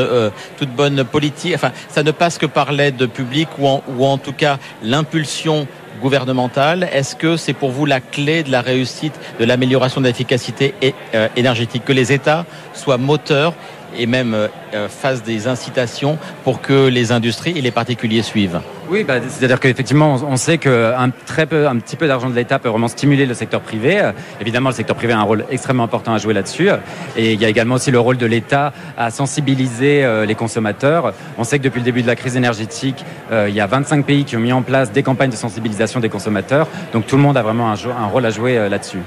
toute 0.56 0.70
bonne 0.70 1.04
politique, 1.04 1.52
enfin, 1.54 1.72
ça 1.90 2.02
ne 2.02 2.10
passe 2.10 2.38
que 2.38 2.46
par 2.46 2.72
l'aide 2.72 3.06
publique 3.06 3.48
ou 3.58 3.68
en, 3.68 3.82
ou 3.88 4.06
en 4.06 4.16
tout 4.16 4.32
cas 4.32 4.58
l'impulsion 4.82 5.66
gouvernementale. 6.00 6.88
Est-ce 6.92 7.16
que 7.16 7.36
c'est 7.36 7.52
pour 7.52 7.70
vous 7.70 7.86
la 7.86 8.00
clé 8.00 8.42
de 8.42 8.50
la 8.50 8.60
réussite 8.60 9.14
de 9.40 9.44
l'amélioration 9.44 10.00
de 10.00 10.06
l'efficacité 10.06 10.74
euh, 11.14 11.28
énergétique? 11.36 11.84
Que 11.84 11.92
les 11.92 12.12
États 12.12 12.44
soient 12.74 12.98
moteurs 12.98 13.54
et 13.98 14.06
même 14.06 14.34
euh, 14.34 14.48
euh, 14.74 14.88
fassent 14.88 15.22
des 15.22 15.48
incitations 15.48 16.18
pour 16.44 16.60
que 16.60 16.88
les 16.88 17.12
industries 17.12 17.56
et 17.56 17.60
les 17.60 17.70
particuliers 17.70 18.22
suivent 18.22 18.60
Oui, 18.88 19.04
bah, 19.04 19.14
c'est-à-dire 19.28 19.60
qu'effectivement, 19.60 20.16
on 20.28 20.36
sait 20.36 20.58
qu'un 20.58 20.94
un 20.98 21.10
petit 21.10 21.96
peu 21.96 22.06
d'argent 22.06 22.30
de 22.30 22.34
l'État 22.34 22.58
peut 22.58 22.68
vraiment 22.68 22.88
stimuler 22.88 23.26
le 23.26 23.34
secteur 23.34 23.60
privé. 23.60 24.10
Évidemment, 24.40 24.70
le 24.70 24.74
secteur 24.74 24.96
privé 24.96 25.12
a 25.12 25.18
un 25.18 25.22
rôle 25.22 25.44
extrêmement 25.50 25.84
important 25.84 26.14
à 26.14 26.18
jouer 26.18 26.34
là-dessus. 26.34 26.68
Et 27.16 27.32
il 27.32 27.40
y 27.40 27.44
a 27.44 27.48
également 27.48 27.76
aussi 27.76 27.90
le 27.90 28.00
rôle 28.00 28.16
de 28.16 28.26
l'État 28.26 28.72
à 28.96 29.10
sensibiliser 29.10 30.04
euh, 30.04 30.26
les 30.26 30.34
consommateurs. 30.34 31.12
On 31.38 31.44
sait 31.44 31.58
que 31.58 31.64
depuis 31.64 31.80
le 31.80 31.84
début 31.84 32.02
de 32.02 32.06
la 32.06 32.16
crise 32.16 32.36
énergétique, 32.36 33.04
il 33.30 33.54
y 33.54 33.60
a 33.60 33.66
25 33.66 34.04
pays 34.04 34.24
qui 34.24 34.36
ont 34.36 34.40
mis 34.40 34.52
en 34.52 34.62
place 34.62 34.92
des 34.92 35.02
campagnes 35.02 35.30
de 35.30 35.36
sensibilisation 35.36 36.00
des 36.00 36.08
consommateurs. 36.08 36.68
Donc 36.92 37.06
tout 37.06 37.16
le 37.16 37.22
monde 37.22 37.36
a 37.36 37.42
vraiment 37.42 37.70
un 37.70 38.06
rôle 38.06 38.24
à 38.24 38.30
jouer 38.30 38.68
là-dessus. 38.68 39.00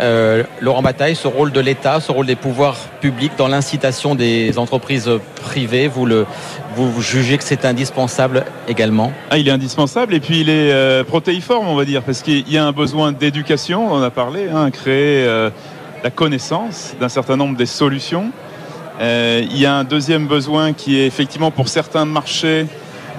Euh, 0.00 0.42
Laurent 0.60 0.82
Bataille, 0.82 1.14
ce 1.14 1.28
rôle 1.28 1.52
de 1.52 1.60
l'État, 1.60 2.00
ce 2.00 2.10
rôle 2.10 2.26
des 2.26 2.34
pouvoirs 2.34 2.76
publics 3.00 3.32
dans 3.38 3.46
l'incitation 3.46 4.14
des 4.14 4.58
entreprises 4.58 5.08
privées, 5.40 5.86
vous, 5.86 6.04
le, 6.04 6.26
vous, 6.74 7.00
jugez 7.00 7.38
que 7.38 7.44
c'est 7.44 7.64
indispensable 7.64 8.44
également? 8.66 9.12
Ah, 9.30 9.38
Il 9.38 9.46
est 9.46 9.52
indispensable 9.52 10.14
et 10.14 10.20
puis 10.20 10.40
il 10.40 10.48
est 10.48 10.72
euh, 10.72 11.04
protéiforme, 11.04 11.68
on 11.68 11.76
va 11.76 11.84
dire, 11.84 12.02
parce 12.02 12.22
qu'il 12.22 12.50
y 12.50 12.58
a 12.58 12.64
un 12.64 12.72
besoin 12.72 13.12
d'éducation, 13.12 13.86
on 13.92 13.98
en 13.98 14.02
a 14.02 14.10
parlé, 14.10 14.48
hein, 14.52 14.70
créer 14.72 15.24
euh, 15.24 15.50
la 16.02 16.10
connaissance 16.10 16.94
d'un 16.98 17.08
certain 17.08 17.36
nombre 17.36 17.56
des 17.56 17.66
solutions. 17.66 18.32
il 19.00 19.56
y 19.56 19.66
a 19.66 19.74
un 19.74 19.84
deuxième 19.84 20.26
besoin 20.26 20.72
qui 20.72 20.98
est 20.98 21.06
effectivement 21.06 21.52
pour 21.52 21.68
certains 21.68 22.04
marchés, 22.04 22.66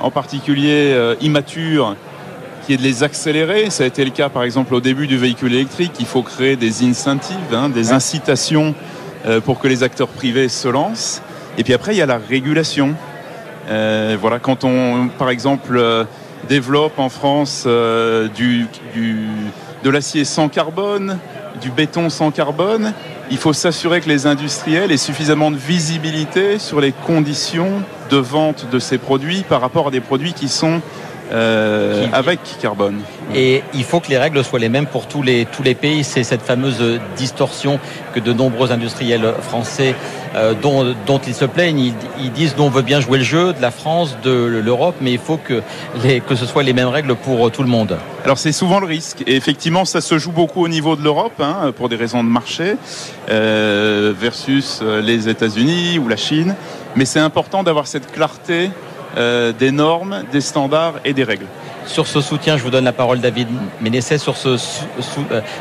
en 0.01 0.11
particulier 0.11 0.93
immatures, 1.21 1.95
qui 2.65 2.73
est 2.73 2.77
de 2.77 2.81
les 2.81 3.03
accélérer. 3.03 3.69
Ça 3.69 3.83
a 3.83 3.87
été 3.87 4.03
le 4.03 4.11
cas 4.11 4.29
par 4.29 4.43
exemple 4.43 4.73
au 4.73 4.81
début 4.81 5.07
du 5.07 5.17
véhicule 5.17 5.53
électrique. 5.53 5.91
Il 5.99 6.05
faut 6.05 6.23
créer 6.23 6.55
des 6.55 6.83
incentives, 6.83 7.37
hein, 7.53 7.69
des 7.69 7.91
incitations 7.91 8.73
euh, 9.25 9.39
pour 9.39 9.59
que 9.59 9.67
les 9.67 9.83
acteurs 9.83 10.07
privés 10.07 10.49
se 10.49 10.67
lancent. 10.67 11.21
Et 11.57 11.63
puis 11.63 11.73
après, 11.73 11.93
il 11.93 11.97
y 11.97 12.01
a 12.01 12.05
la 12.05 12.17
régulation. 12.17 12.95
Euh, 13.69 14.17
voilà, 14.19 14.39
quand 14.39 14.63
on, 14.63 15.09
par 15.17 15.29
exemple, 15.29 15.77
euh, 15.77 16.05
développe 16.49 16.99
en 16.99 17.09
France 17.09 17.67
du, 18.35 18.67
du, 18.93 19.27
de 19.83 19.89
l'acier 19.89 20.25
sans 20.25 20.49
carbone, 20.49 21.17
du 21.61 21.71
béton 21.71 22.09
sans 22.09 22.29
carbone, 22.31 22.93
il 23.31 23.37
faut 23.37 23.53
s'assurer 23.53 24.01
que 24.01 24.09
les 24.09 24.27
industriels 24.27 24.91
aient 24.91 24.97
suffisamment 24.97 25.49
de 25.49 25.55
visibilité 25.55 26.59
sur 26.59 26.81
les 26.81 26.91
conditions 26.91 27.81
de 28.11 28.17
vente 28.17 28.67
de 28.71 28.77
ces 28.77 28.99
produits 28.99 29.43
par 29.47 29.61
rapport 29.61 29.87
à 29.87 29.91
des 29.91 30.01
produits 30.01 30.33
qui 30.33 30.47
sont 30.47 30.81
euh, 31.31 32.05
avec 32.13 32.39
carbone. 32.61 33.01
Et 33.33 33.63
il 33.73 33.83
faut 33.83 33.99
que 33.99 34.09
les 34.09 34.17
règles 34.17 34.43
soient 34.43 34.59
les 34.59 34.69
mêmes 34.69 34.85
pour 34.85 35.07
tous 35.07 35.23
les, 35.23 35.45
tous 35.45 35.63
les 35.63 35.73
pays. 35.73 36.03
C'est 36.03 36.23
cette 36.23 36.43
fameuse 36.43 36.81
distorsion 37.17 37.79
que 38.13 38.19
de 38.19 38.31
nombreux 38.31 38.71
industriels 38.71 39.33
français 39.41 39.95
euh, 40.35 40.53
dont, 40.53 40.93
dont, 41.05 41.19
ils 41.25 41.33
se 41.33 41.45
plaignent. 41.45 41.93
Ils, 42.19 42.31
disent 42.31 42.55
on 42.59 42.69
veut 42.69 42.83
bien 42.83 42.99
jouer 42.99 43.17
le 43.17 43.23
jeu 43.23 43.53
de 43.53 43.61
la 43.61 43.71
France, 43.71 44.17
de 44.23 44.61
l'Europe, 44.63 44.95
mais 45.01 45.13
il 45.13 45.19
faut 45.19 45.37
que, 45.37 45.63
les, 46.03 46.19
que 46.19 46.35
ce 46.35 46.45
soit 46.45 46.63
les 46.63 46.73
mêmes 46.73 46.89
règles 46.89 47.15
pour 47.15 47.49
tout 47.51 47.63
le 47.63 47.69
monde. 47.69 47.97
Alors 48.23 48.37
c'est 48.37 48.51
souvent 48.51 48.79
le 48.79 48.85
risque. 48.85 49.23
Et 49.25 49.35
effectivement, 49.35 49.85
ça 49.85 50.01
se 50.01 50.19
joue 50.19 50.31
beaucoup 50.31 50.63
au 50.63 50.67
niveau 50.67 50.95
de 50.95 51.03
l'Europe, 51.03 51.39
hein, 51.39 51.73
pour 51.75 51.89
des 51.89 51.95
raisons 51.95 52.23
de 52.23 52.29
marché, 52.29 52.75
euh, 53.29 54.13
versus 54.15 54.81
les 54.81 55.27
États-Unis 55.29 55.99
ou 55.99 56.07
la 56.07 56.17
Chine. 56.17 56.55
Mais 56.95 57.05
c'est 57.05 57.19
important 57.19 57.63
d'avoir 57.63 57.87
cette 57.87 58.11
clarté 58.11 58.69
euh, 59.17 59.51
des 59.51 59.71
normes, 59.71 60.23
des 60.31 60.41
standards 60.41 60.95
et 61.05 61.13
des 61.13 61.23
règles. 61.23 61.47
sur 61.85 62.07
ce 62.07 62.19
soutien. 62.19 62.57
Je 62.57 62.63
vous 62.63 62.71
donne 62.71 62.85
la 62.85 62.93
parole, 62.93 63.19
David 63.19 63.47
Ménesset, 63.79 64.17
sur 64.17 64.37
ce 64.37 64.57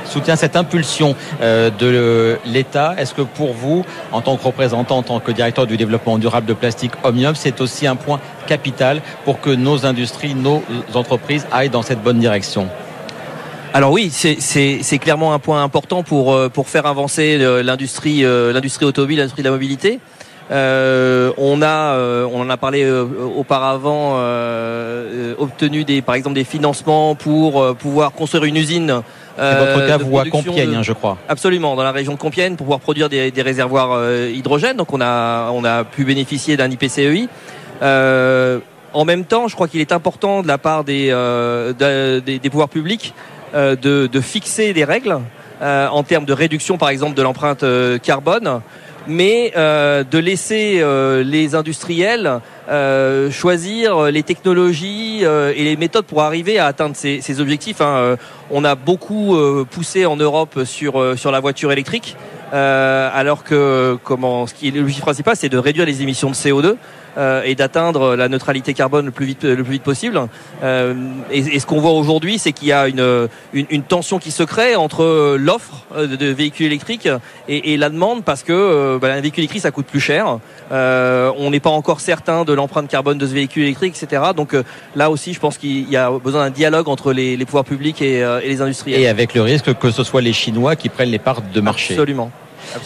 soutien, 0.07 0.37
cette 0.37 0.57
impulsion 0.57 1.15
de 1.43 2.39
l'État. 2.47 2.95
Est-ce 2.97 3.13
que 3.13 3.21
pour 3.21 3.53
vous, 3.53 3.85
en 4.11 4.23
tant 4.23 4.37
que 4.39 4.45
représentant, 4.45 4.97
en 4.97 5.03
tant 5.03 5.21
que 5.21 5.33
directeur 5.33 5.67
du 5.67 5.77
développement 5.77 6.17
durable 6.17 6.47
de 6.47 6.55
plastique 6.55 6.93
Omnium, 7.03 7.35
c'est 7.35 7.61
aussi 7.61 7.87
un 7.87 7.97
point 7.97 8.21
capital 8.47 9.03
pour 9.27 9.41
que 9.41 9.51
nos 9.51 9.85
industries, 9.85 10.35
nos 10.35 10.63
entreprises 10.95 11.47
aillent 11.53 11.69
dans 11.69 11.83
cette 11.83 12.03
bonne 12.03 12.19
direction? 12.19 12.71
Alors 13.77 13.91
oui, 13.91 14.09
c'est 14.13 14.99
clairement 15.01 15.33
un 15.33 15.41
point 15.41 15.65
important 15.65 16.05
pour, 16.05 16.33
euh, 16.33 16.49
pour 16.49 16.69
faire 16.69 16.87
avancer 16.87 17.39
l'industrie 17.65 18.25
euh, 18.25 18.53
l'industrie 18.53 18.87
automobile, 18.87 19.19
l'industrie 19.19 19.43
de 19.43 19.49
la 19.49 19.53
mobilité. 19.53 19.99
Euh, 20.51 21.33
on 21.39 21.63
a, 21.63 21.99
on 22.27 22.41
en 22.43 22.51
a 22.51 22.57
parlé 22.57 22.89
auparavant, 22.91 24.19
obtenu 25.39 25.85
des, 25.85 26.03
par 26.03 26.15
exemple 26.15 26.35
des 26.35 26.45
financements 26.45 27.15
pour 27.15 27.75
pouvoir 27.77 28.13
construire 28.13 28.45
une 28.45 28.57
usine. 28.57 29.03
C'est 29.37 29.59
votre 29.59 29.87
cas, 29.87 29.97
vous 29.99 30.19
à 30.19 30.27
Compiègne, 30.27 30.77
hein, 30.77 30.83
je 30.83 30.93
crois. 30.93 31.19
Absolument, 31.29 31.75
dans 31.75 31.83
la 31.83 31.93
région 31.93 32.13
de 32.13 32.19
Compiègne, 32.19 32.57
pour 32.57 32.67
pouvoir 32.67 32.81
produire 32.81 33.09
des, 33.09 33.31
des 33.31 33.43
réservoirs 33.43 33.99
hydrogène. 34.29 34.77
Donc 34.77 34.93
on 34.93 35.01
a, 35.01 35.51
on 35.51 35.65
a 35.65 35.85
pu 35.85 36.05
bénéficier 36.05 36.57
d'un 36.57 36.71
IPCEI. 36.71 37.29
en 37.81 39.05
même 39.05 39.25
temps, 39.25 39.49
je 39.49 39.55
crois 39.55 39.69
qu'il 39.69 39.81
est 39.81 39.93
important 39.93 40.43
de 40.43 40.49
la 40.49 40.59
part 40.59 40.85
des, 40.85 41.09
des, 41.79 42.39
des 42.39 42.51
pouvoirs 42.51 42.69
publics 42.69 43.15
euh, 43.55 43.77
de, 43.77 44.21
fixer 44.21 44.73
des 44.73 44.83
règles 44.83 45.21
euh, 45.63 45.87
en 45.87 46.03
termes 46.03 46.25
de 46.25 46.33
réduction, 46.33 46.77
par 46.77 46.89
exemple, 46.89 47.15
de 47.15 47.23
l'empreinte 47.23 47.63
euh, 47.63 47.99
carbone, 47.99 48.63
mais 49.07 49.53
de 49.55 50.19
laisser 50.19 50.83
les 51.25 51.55
industriels 51.55 52.41
choisir 53.31 54.05
les 54.11 54.23
technologies 54.23 55.23
et 55.23 55.65
les 55.65 55.77
méthodes 55.77 56.05
pour 56.05 56.23
arriver 56.23 56.59
à 56.59 56.67
atteindre 56.67 56.97
ces, 56.97 57.41
objectifs. 57.41 57.81
Hein. 57.81 58.17
On 58.51 58.65
a 58.65 58.75
beaucoup 58.75 59.37
poussé 59.71 60.07
en 60.07 60.17
Europe 60.17 60.65
sur 60.65 61.19
sur 61.19 61.31
la 61.31 61.41
voiture 61.41 61.73
électrique, 61.73 62.17
alors 62.53 63.45
que 63.45 63.99
comment 64.03 64.47
ce 64.47 64.55
qui 64.55 64.69
est 64.69 64.71
l'objectif 64.71 65.03
principal, 65.03 65.37
c'est 65.37 65.49
de 65.49 65.59
réduire 65.59 65.87
les 65.87 66.03
émissions 66.03 66.31
de 66.31 66.35
CO2. 66.35 66.77
Euh, 67.17 67.43
et 67.45 67.55
d'atteindre 67.55 68.17
la 68.17 68.29
neutralité 68.29 68.75
carbone 68.75 69.07
le 69.07 69.11
plus 69.13 69.27
vite, 69.27 69.45
le 69.45 69.63
plus 69.63 69.75
vite 69.75 69.83
possible. 69.85 70.21
Euh, 70.65 70.95
et, 71.31 71.61
ce 71.61 71.67
qu'on 71.67 71.81
voit 71.81 71.93
aujourd'hui, 71.93 72.39
c'est 72.39 72.53
qu'il 72.53 72.69
y 72.69 72.73
a 72.73 72.89
une, 72.89 73.29
une, 73.53 73.83
tension 73.83 74.19
qui 74.19 74.33
se 74.33 74.43
crée 74.43 74.75
entre 74.75 75.37
l'offre 75.39 75.85
de, 75.97 76.27
véhicules 76.27 76.67
électriques 76.67 77.09
et, 77.49 77.77
la 77.77 77.89
demande 77.89 78.25
parce 78.25 78.43
que 78.43 78.99
bah, 78.99 79.13
un 79.13 79.21
véhicule 79.21 79.43
électrique 79.43 79.63
ça 79.63 79.71
coûte 79.71 79.87
plus 79.87 80.01
cher. 80.01 80.39
Euh, 80.73 81.31
on 81.39 81.51
n'est 81.51 81.61
pas 81.61 81.71
encore 81.71 82.01
certain 82.01 82.45
de 82.45 82.53
l'empreinte 82.53 82.89
carbone 82.89 83.19
de 83.19 83.27
ce 83.27 83.33
véhicule 83.33 83.63
électrique, 83.65 83.95
etc. 84.01 84.23
Donc 84.37 84.57
là 84.97 85.11
aussi, 85.11 85.35
je 85.35 85.41
pense 85.41 85.59
qu'il 85.59 85.89
y 85.89 85.97
a 85.97 86.11
besoin 86.11 86.45
d'un 86.45 86.51
dialogue 86.51 86.89
entre 86.89 87.13
les, 87.13 87.37
pouvoirs 87.45 87.65
publics 87.65 88.03
et, 88.03 88.19
et 88.19 88.49
les 88.49 88.61
industriels. 88.61 89.01
Et 89.01 89.07
avec 89.07 89.35
le 89.35 89.43
risque 89.43 89.73
que 89.75 89.91
ce 89.91 90.03
soit 90.03 90.21
les 90.21 90.33
Chinois 90.33 90.75
qui 90.75 90.89
prennent 90.89 91.11
les 91.11 91.19
parts 91.19 91.43
de 91.43 91.61
marché. 91.61 91.95
Absolument. 91.95 92.33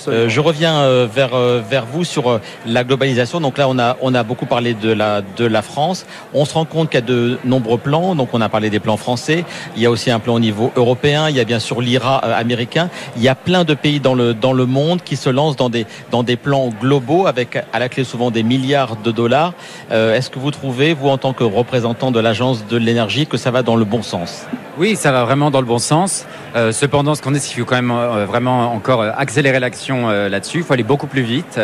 Euh, 0.09 0.29
je 0.29 0.41
reviens 0.41 0.81
euh, 0.81 1.07
vers, 1.13 1.35
euh, 1.35 1.61
vers 1.69 1.87
vous 1.87 2.05
sur 2.05 2.41
la 2.67 2.85
globalisation. 2.85 3.41
Donc 3.41 3.59
là, 3.59 3.69
on 3.69 3.79
a, 3.79 3.97
on 4.01 4.15
a 4.15 4.23
beaucoup 4.23 4.47
parlé 4.47 4.75
de 4.75 4.93
la, 4.93 5.23
de 5.23 5.45
la 5.45 5.63
France. 5.63 6.07
On 6.35 6.45
se 6.45 6.55
rend 6.55 6.65
compte 6.65 6.91
qu'il 6.91 7.01
y 7.01 7.03
a 7.03 7.07
de 7.07 7.39
nombreux 7.45 7.79
plans. 7.79 8.15
Donc 8.15 8.31
on 8.33 8.41
a 8.41 8.49
parlé 8.49 8.71
des 8.71 8.81
plans 8.81 8.97
français. 8.97 9.45
Il 9.77 9.83
y 9.83 9.87
a 9.87 9.91
aussi 9.91 10.11
un 10.11 10.19
plan 10.19 10.35
au 10.35 10.41
niveau 10.41 10.73
européen. 10.77 11.29
Il 11.29 11.37
y 11.37 11.41
a 11.41 11.45
bien 11.45 11.59
sûr 11.59 11.81
l'IRA 11.81 12.19
américain. 12.19 12.89
Il 13.17 13.23
y 13.23 13.29
a 13.29 13.35
plein 13.35 13.65
de 13.65 13.75
pays 13.75 14.01
dans 14.01 14.15
le, 14.15 14.35
dans 14.35 14.53
le 14.53 14.67
monde 14.67 15.03
qui 15.03 15.17
se 15.17 15.31
lancent 15.31 15.57
dans 15.57 15.71
des, 15.71 15.87
dans 16.11 16.23
des 16.23 16.37
plans 16.37 16.71
globaux 16.81 17.27
avec 17.27 17.59
à 17.73 17.79
la 17.79 17.89
clé 17.89 18.05
souvent 18.05 18.31
des 18.31 18.43
milliards 18.43 18.97
de 18.97 19.11
dollars. 19.11 19.53
Est-ce 19.91 20.31
que 20.31 20.39
vous 20.39 20.51
trouvez, 20.51 20.95
vous 20.95 21.09
en 21.09 21.19
tant 21.19 21.33
que 21.33 21.45
représentant 21.45 22.11
de 22.11 22.21
l'agence 22.21 22.67
de 22.67 22.77
l'énergie, 22.77 23.27
que 23.27 23.37
ça 23.37 23.51
va 23.51 23.63
dans 23.63 23.77
le 23.77 23.85
bon 23.85 24.03
sens? 24.03 24.47
Oui, 24.79 24.97
ça 24.97 25.11
va 25.13 25.25
vraiment 25.25 25.51
dans 25.51 25.61
le 25.61 25.67
bon 25.67 25.79
sens. 25.79 26.27
cependant, 26.73 27.15
ce 27.15 27.23
qu'on 27.23 27.35
est, 27.35 27.39
c'est 27.39 27.49
qu'il 27.49 27.61
faut 27.61 27.65
quand 27.65 27.83
même 27.83 28.25
vraiment 28.27 28.73
encore 28.73 29.03
accélérer 29.03 29.61
euh, 29.91 30.29
là-dessus. 30.29 30.59
Il 30.59 30.65
faut 30.65 30.73
aller 30.73 30.83
beaucoup 30.83 31.07
plus 31.07 31.23
vite. 31.23 31.61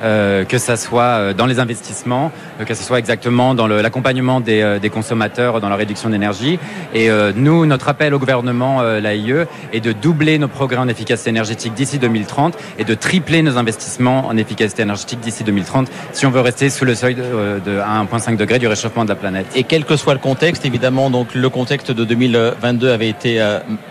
Euh, 0.00 0.44
que 0.44 0.58
ça 0.58 0.76
soit 0.76 1.02
euh, 1.02 1.34
dans 1.34 1.46
les 1.46 1.58
investissements, 1.58 2.30
que 2.64 2.74
ce 2.74 2.84
soit 2.84 3.00
exactement 3.00 3.56
dans 3.56 3.66
l'accompagnement 3.66 4.40
des, 4.40 4.78
des, 4.80 4.90
consommateurs 4.90 5.60
dans 5.60 5.68
la 5.68 5.74
réduction 5.74 6.08
d'énergie. 6.08 6.60
Et 6.94 7.08
nous, 7.34 7.66
notre 7.66 7.88
appel 7.88 8.14
au 8.14 8.20
gouvernement, 8.20 8.80
l'AIE, 8.82 9.46
est 9.72 9.80
de 9.80 9.90
doubler 9.92 10.38
nos 10.38 10.46
progrès 10.46 10.78
en 10.78 10.88
efficacité 10.88 11.30
énergétique 11.30 11.74
d'ici 11.74 11.98
2030 11.98 12.56
et 12.78 12.84
de 12.84 12.94
tripler 12.94 13.42
nos 13.42 13.58
investissements 13.58 14.28
en 14.28 14.36
efficacité 14.36 14.82
énergétique 14.82 15.20
d'ici 15.20 15.42
2030 15.42 15.88
si 16.12 16.26
on 16.26 16.30
veut 16.30 16.40
rester 16.40 16.70
sous 16.70 16.84
le 16.84 16.94
seuil 16.94 17.16
de, 17.16 17.22
de 17.64 17.78
1,5 17.78 18.36
degré 18.36 18.58
du 18.58 18.68
réchauffement 18.68 19.04
de 19.04 19.10
la 19.10 19.16
planète. 19.16 19.46
Et 19.56 19.64
quel 19.64 19.84
que 19.84 19.96
soit 19.96 20.14
le 20.14 20.20
contexte, 20.20 20.64
évidemment, 20.64 21.10
donc 21.10 21.34
le 21.34 21.48
contexte 21.48 21.90
de 21.90 22.04
2022 22.04 22.90
avait 22.90 23.08
été 23.08 23.44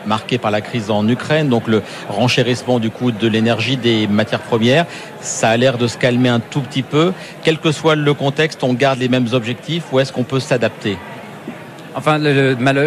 marqué 0.05 0.37
par 0.37 0.51
la 0.51 0.61
crise 0.61 0.89
en 0.89 1.07
Ukraine, 1.07 1.49
donc 1.49 1.67
le 1.67 1.81
renchérissement 2.09 2.79
du 2.79 2.89
coût 2.89 3.11
de 3.11 3.27
l'énergie 3.27 3.56
des 3.77 4.07
matières 4.07 4.41
premières. 4.41 4.85
Ça 5.19 5.49
a 5.49 5.57
l'air 5.57 5.77
de 5.77 5.87
se 5.87 5.97
calmer 5.97 6.29
un 6.29 6.39
tout 6.39 6.61
petit 6.61 6.83
peu. 6.83 7.13
Quel 7.43 7.57
que 7.57 7.71
soit 7.71 7.95
le 7.95 8.13
contexte, 8.13 8.63
on 8.63 8.73
garde 8.73 8.99
les 8.99 9.09
mêmes 9.09 9.27
objectifs 9.33 9.83
ou 9.91 9.99
est-ce 9.99 10.13
qu'on 10.13 10.23
peut 10.23 10.39
s'adapter? 10.39 10.97
Enfin, 11.95 12.23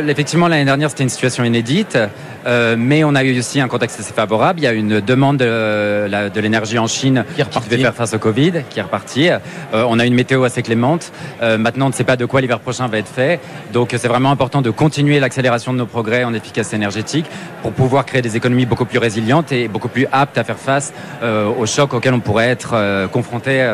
effectivement, 0.08 0.46
l'année 0.46 0.64
dernière, 0.64 0.88
c'était 0.88 1.02
une 1.02 1.08
situation 1.08 1.42
inédite. 1.42 1.98
Euh, 2.46 2.76
mais 2.78 3.04
on 3.04 3.14
a 3.14 3.24
eu 3.24 3.38
aussi 3.38 3.60
un 3.60 3.68
contexte 3.68 4.00
assez 4.00 4.12
favorable. 4.12 4.60
Il 4.60 4.64
y 4.64 4.66
a 4.66 4.72
une 4.72 5.00
demande 5.00 5.38
de, 5.38 6.40
l'énergie 6.40 6.78
en 6.78 6.86
Chine 6.86 7.24
qui, 7.36 7.42
qui, 7.42 7.68
devait 7.68 7.82
faire 7.82 7.94
face 7.94 8.14
au 8.14 8.18
Covid, 8.18 8.52
qui 8.70 8.78
est 8.78 8.82
repartie. 8.82 9.28
Euh, 9.30 9.84
on 9.88 9.98
a 9.98 10.06
une 10.06 10.14
météo 10.14 10.44
assez 10.44 10.62
clémente. 10.62 11.12
Euh, 11.42 11.58
maintenant, 11.58 11.86
on 11.86 11.90
ne 11.90 11.94
sait 11.94 12.04
pas 12.04 12.16
de 12.16 12.24
quoi 12.24 12.40
l'hiver 12.40 12.60
prochain 12.60 12.86
va 12.88 12.98
être 12.98 13.08
fait. 13.08 13.40
Donc, 13.72 13.94
c'est 13.96 14.08
vraiment 14.08 14.30
important 14.30 14.62
de 14.62 14.70
continuer 14.70 15.20
l'accélération 15.20 15.72
de 15.72 15.78
nos 15.78 15.86
progrès 15.86 16.24
en 16.24 16.34
efficacité 16.34 16.76
énergétique 16.76 17.26
pour 17.62 17.72
pouvoir 17.72 18.06
créer 18.06 18.22
des 18.22 18.36
économies 18.36 18.66
beaucoup 18.66 18.84
plus 18.84 18.98
résilientes 18.98 19.52
et 19.52 19.68
beaucoup 19.68 19.88
plus 19.88 20.06
aptes 20.12 20.38
à 20.38 20.44
faire 20.44 20.58
face 20.58 20.92
aux 21.22 21.66
chocs 21.66 21.92
auxquels 21.94 22.14
on 22.14 22.20
pourrait 22.20 22.48
être 22.48 23.08
confronté 23.08 23.66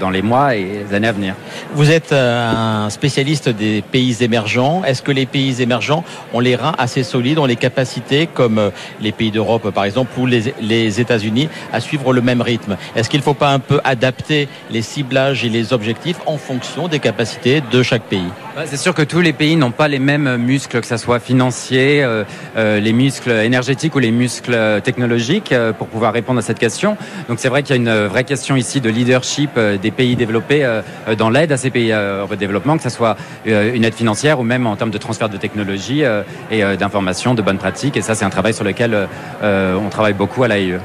dans 0.00 0.10
les 0.10 0.22
mois 0.22 0.56
et 0.56 0.84
les 0.88 0.94
années 0.94 1.08
à 1.08 1.12
venir. 1.12 1.34
Vous 1.74 1.90
êtes 1.90 2.12
un 2.12 2.88
spécialiste 2.90 3.48
des 3.48 3.82
pays 3.82 4.16
émergents. 4.20 4.82
Est-ce 4.84 5.02
que 5.02 5.12
les 5.12 5.26
pays 5.26 5.60
émergents 5.60 6.04
ont 6.32 6.40
les 6.40 6.56
reins 6.56 6.74
assez 6.78 7.02
solides, 7.02 7.38
ont 7.38 7.46
les 7.46 7.56
capacités 7.56 7.81
comme 8.34 8.58
euh, 8.58 8.70
les 9.00 9.12
pays 9.12 9.30
d'Europe 9.30 9.70
par 9.70 9.84
exemple 9.84 10.10
ou 10.18 10.26
les, 10.26 11.00
États-Unis, 11.00 11.48
à 11.72 11.80
suivre 11.80 12.12
le 12.12 12.20
même 12.20 12.40
rythme. 12.40 12.76
Est-ce 12.96 13.08
qu'il 13.08 13.20
ne 13.20 13.24
faut 13.24 13.34
pas 13.34 13.50
un 13.50 13.58
peu 13.58 13.80
adapter 13.84 14.48
les 14.70 14.82
ciblages 14.82 15.44
et 15.44 15.48
les 15.48 15.72
objectifs 15.72 16.18
en 16.26 16.38
fonction 16.38 16.88
des 16.88 16.98
capacités 16.98 17.62
de 17.72 17.82
chaque 17.82 18.02
pays? 18.02 18.28
Bah, 18.54 18.62
C'est 18.66 18.76
sûr 18.76 18.94
que 18.94 19.02
tous 19.02 19.20
les 19.20 19.32
pays 19.32 19.56
n'ont 19.56 19.70
pas 19.70 19.88
les 19.88 19.98
mêmes 19.98 20.36
muscles, 20.36 20.80
que 20.80 20.86
ce 20.86 20.96
soit 20.96 21.18
financiers, 21.18 22.02
euh, 22.02 22.24
euh, 22.56 22.80
les 22.80 22.92
muscles 22.92 23.30
énergétiques 23.30 23.94
ou 23.94 23.98
les 23.98 24.10
muscles 24.10 24.56
technologiques, 24.82 25.54
pour 25.78 25.88
pouvoir 25.88 26.12
répondre 26.12 26.38
à 26.38 26.42
cette 26.42 26.58
question. 26.58 26.96
Donc 27.28 27.38
c'est 27.38 27.48
vrai 27.48 27.62
qu'il 27.62 27.74
y 27.74 27.78
a 27.78 27.82
une 27.82 28.06
vraie 28.06 28.24
question 28.24 28.56
ici 28.56 28.80
de 28.80 28.90
leadership 28.90 29.58
des 29.58 29.90
pays 29.90 30.16
développés 30.16 30.80
dans 31.16 31.30
l'aide 31.30 31.52
à 31.52 31.56
ces 31.56 31.70
pays 31.70 31.94
en 31.94 32.26
développement, 32.36 32.76
que 32.76 32.82
ce 32.82 32.90
soit 32.90 33.16
une 33.46 33.84
aide 33.84 33.94
financière 33.94 34.40
ou 34.40 34.44
même 34.44 34.66
en 34.66 34.76
termes 34.76 34.90
de 34.90 34.98
transfert 34.98 35.28
de 35.28 35.36
technologie 35.36 36.02
et 36.50 36.76
d'informations, 36.76 37.34
de 37.34 37.42
bonnes 37.42 37.58
pratiques 37.58 37.71
et 37.94 38.02
ça, 38.02 38.14
c'est 38.14 38.24
un 38.24 38.30
travail 38.30 38.54
sur 38.54 38.64
lequel 38.64 39.08
euh, 39.42 39.76
on 39.76 39.88
travaille 39.88 40.12
beaucoup 40.12 40.42
à 40.44 40.48
l'AIE. 40.48 40.78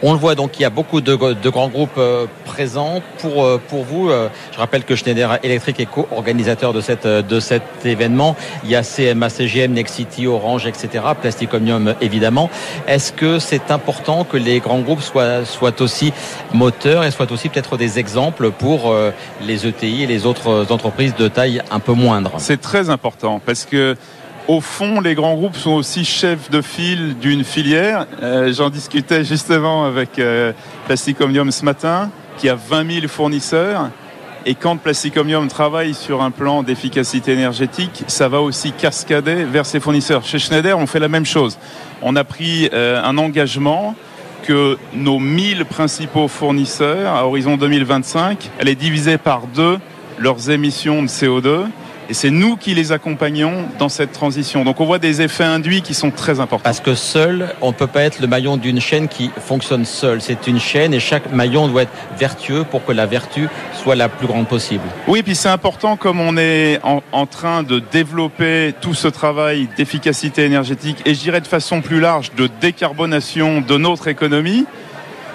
On 0.00 0.12
le 0.12 0.18
voit 0.18 0.36
donc, 0.36 0.60
il 0.60 0.62
y 0.62 0.64
a 0.64 0.70
beaucoup 0.70 1.00
de, 1.00 1.14
grands 1.14 1.68
groupes 1.68 1.98
euh, 1.98 2.26
présents. 2.44 3.02
Pour, 3.18 3.44
euh, 3.44 3.60
pour 3.68 3.82
vous, 3.82 4.10
je 4.10 4.58
rappelle 4.58 4.84
que 4.84 4.94
Schneider 4.94 5.38
Electric 5.42 5.80
est 5.80 5.86
co-organisateur 5.86 6.72
de, 6.72 6.80
cette, 6.80 7.06
de 7.06 7.40
cet 7.40 7.62
événement. 7.84 8.36
Il 8.62 8.70
y 8.70 8.76
a 8.76 8.82
CMA, 8.82 9.28
CGM, 9.28 9.72
Nexity, 9.72 10.28
Orange, 10.28 10.66
etc. 10.66 11.04
Plasticomium, 11.20 11.94
évidemment. 12.00 12.48
Est-ce 12.86 13.12
que 13.12 13.40
c'est 13.40 13.72
important 13.72 14.22
que 14.22 14.36
les 14.36 14.60
grands 14.60 14.80
groupes 14.80 15.02
soient, 15.02 15.44
soient 15.44 15.80
aussi 15.80 16.12
moteurs 16.52 17.02
et 17.02 17.10
soient 17.10 17.32
aussi 17.32 17.48
peut-être 17.48 17.76
des 17.76 17.98
exemples 17.98 18.52
pour 18.52 18.94
les 19.44 19.66
ETI 19.66 20.04
et 20.04 20.06
les 20.06 20.26
autres 20.26 20.70
entreprises 20.70 21.16
de 21.16 21.26
taille 21.26 21.60
un 21.72 21.80
peu 21.80 21.92
moindre? 21.92 22.34
C'est 22.38 22.60
très 22.60 22.88
important 22.88 23.40
parce 23.44 23.64
que 23.64 23.96
au 24.48 24.62
fond, 24.62 25.00
les 25.00 25.14
grands 25.14 25.34
groupes 25.34 25.56
sont 25.56 25.72
aussi 25.72 26.06
chefs 26.06 26.50
de 26.50 26.62
file 26.62 27.16
d'une 27.20 27.44
filière. 27.44 28.06
Euh, 28.22 28.50
j'en 28.52 28.70
discutais 28.70 29.22
justement 29.22 29.84
avec 29.84 30.18
euh, 30.18 30.52
Plasticomium 30.86 31.52
ce 31.52 31.64
matin, 31.66 32.10
qui 32.38 32.48
a 32.48 32.54
20 32.54 33.00
000 33.00 33.08
fournisseurs. 33.08 33.90
Et 34.46 34.54
quand 34.54 34.78
Plasticomium 34.78 35.48
travaille 35.48 35.92
sur 35.92 36.22
un 36.22 36.30
plan 36.30 36.62
d'efficacité 36.62 37.32
énergétique, 37.32 38.04
ça 38.06 38.30
va 38.30 38.40
aussi 38.40 38.72
cascader 38.72 39.44
vers 39.44 39.66
ses 39.66 39.80
fournisseurs. 39.80 40.24
Chez 40.24 40.38
Schneider, 40.38 40.78
on 40.78 40.86
fait 40.86 41.00
la 41.00 41.08
même 41.08 41.26
chose. 41.26 41.58
On 42.00 42.16
a 42.16 42.24
pris 42.24 42.70
euh, 42.72 43.02
un 43.04 43.18
engagement 43.18 43.94
que 44.44 44.78
nos 44.94 45.18
1000 45.18 45.66
principaux 45.66 46.26
fournisseurs, 46.26 47.12
à 47.12 47.26
horizon 47.26 47.58
2025, 47.58 48.50
allaient 48.58 48.74
diviser 48.74 49.18
par 49.18 49.42
deux 49.48 49.78
leurs 50.18 50.48
émissions 50.48 51.02
de 51.02 51.08
CO2 51.08 51.66
Et 52.10 52.14
c'est 52.14 52.30
nous 52.30 52.56
qui 52.56 52.72
les 52.72 52.90
accompagnons 52.90 53.66
dans 53.78 53.90
cette 53.90 54.12
transition. 54.12 54.64
Donc 54.64 54.80
on 54.80 54.86
voit 54.86 54.98
des 54.98 55.20
effets 55.20 55.44
induits 55.44 55.82
qui 55.82 55.92
sont 55.92 56.10
très 56.10 56.40
importants. 56.40 56.64
Parce 56.64 56.80
que 56.80 56.94
seul, 56.94 57.54
on 57.60 57.68
ne 57.68 57.72
peut 57.74 57.86
pas 57.86 58.02
être 58.02 58.20
le 58.20 58.26
maillon 58.26 58.56
d'une 58.56 58.80
chaîne 58.80 59.08
qui 59.08 59.30
fonctionne 59.38 59.84
seul. 59.84 60.22
C'est 60.22 60.46
une 60.46 60.58
chaîne 60.58 60.94
et 60.94 61.00
chaque 61.00 61.30
maillon 61.30 61.68
doit 61.68 61.82
être 61.82 61.92
vertueux 62.18 62.64
pour 62.64 62.82
que 62.86 62.92
la 62.92 63.04
vertu 63.04 63.48
soit 63.74 63.94
la 63.94 64.08
plus 64.08 64.26
grande 64.26 64.48
possible. 64.48 64.84
Oui, 65.06 65.22
puis 65.22 65.34
c'est 65.34 65.50
important 65.50 65.96
comme 65.96 66.18
on 66.18 66.38
est 66.38 66.80
en, 66.82 67.02
en, 67.12 67.26
train 67.26 67.62
de 67.62 67.78
développer 67.78 68.74
tout 68.80 68.94
ce 68.94 69.08
travail 69.08 69.68
d'efficacité 69.76 70.46
énergétique 70.46 71.02
et 71.04 71.14
je 71.14 71.20
dirais 71.20 71.42
de 71.42 71.46
façon 71.46 71.82
plus 71.82 72.00
large 72.00 72.32
de 72.36 72.48
décarbonation 72.60 73.60
de 73.60 73.76
notre 73.76 74.08
économie 74.08 74.64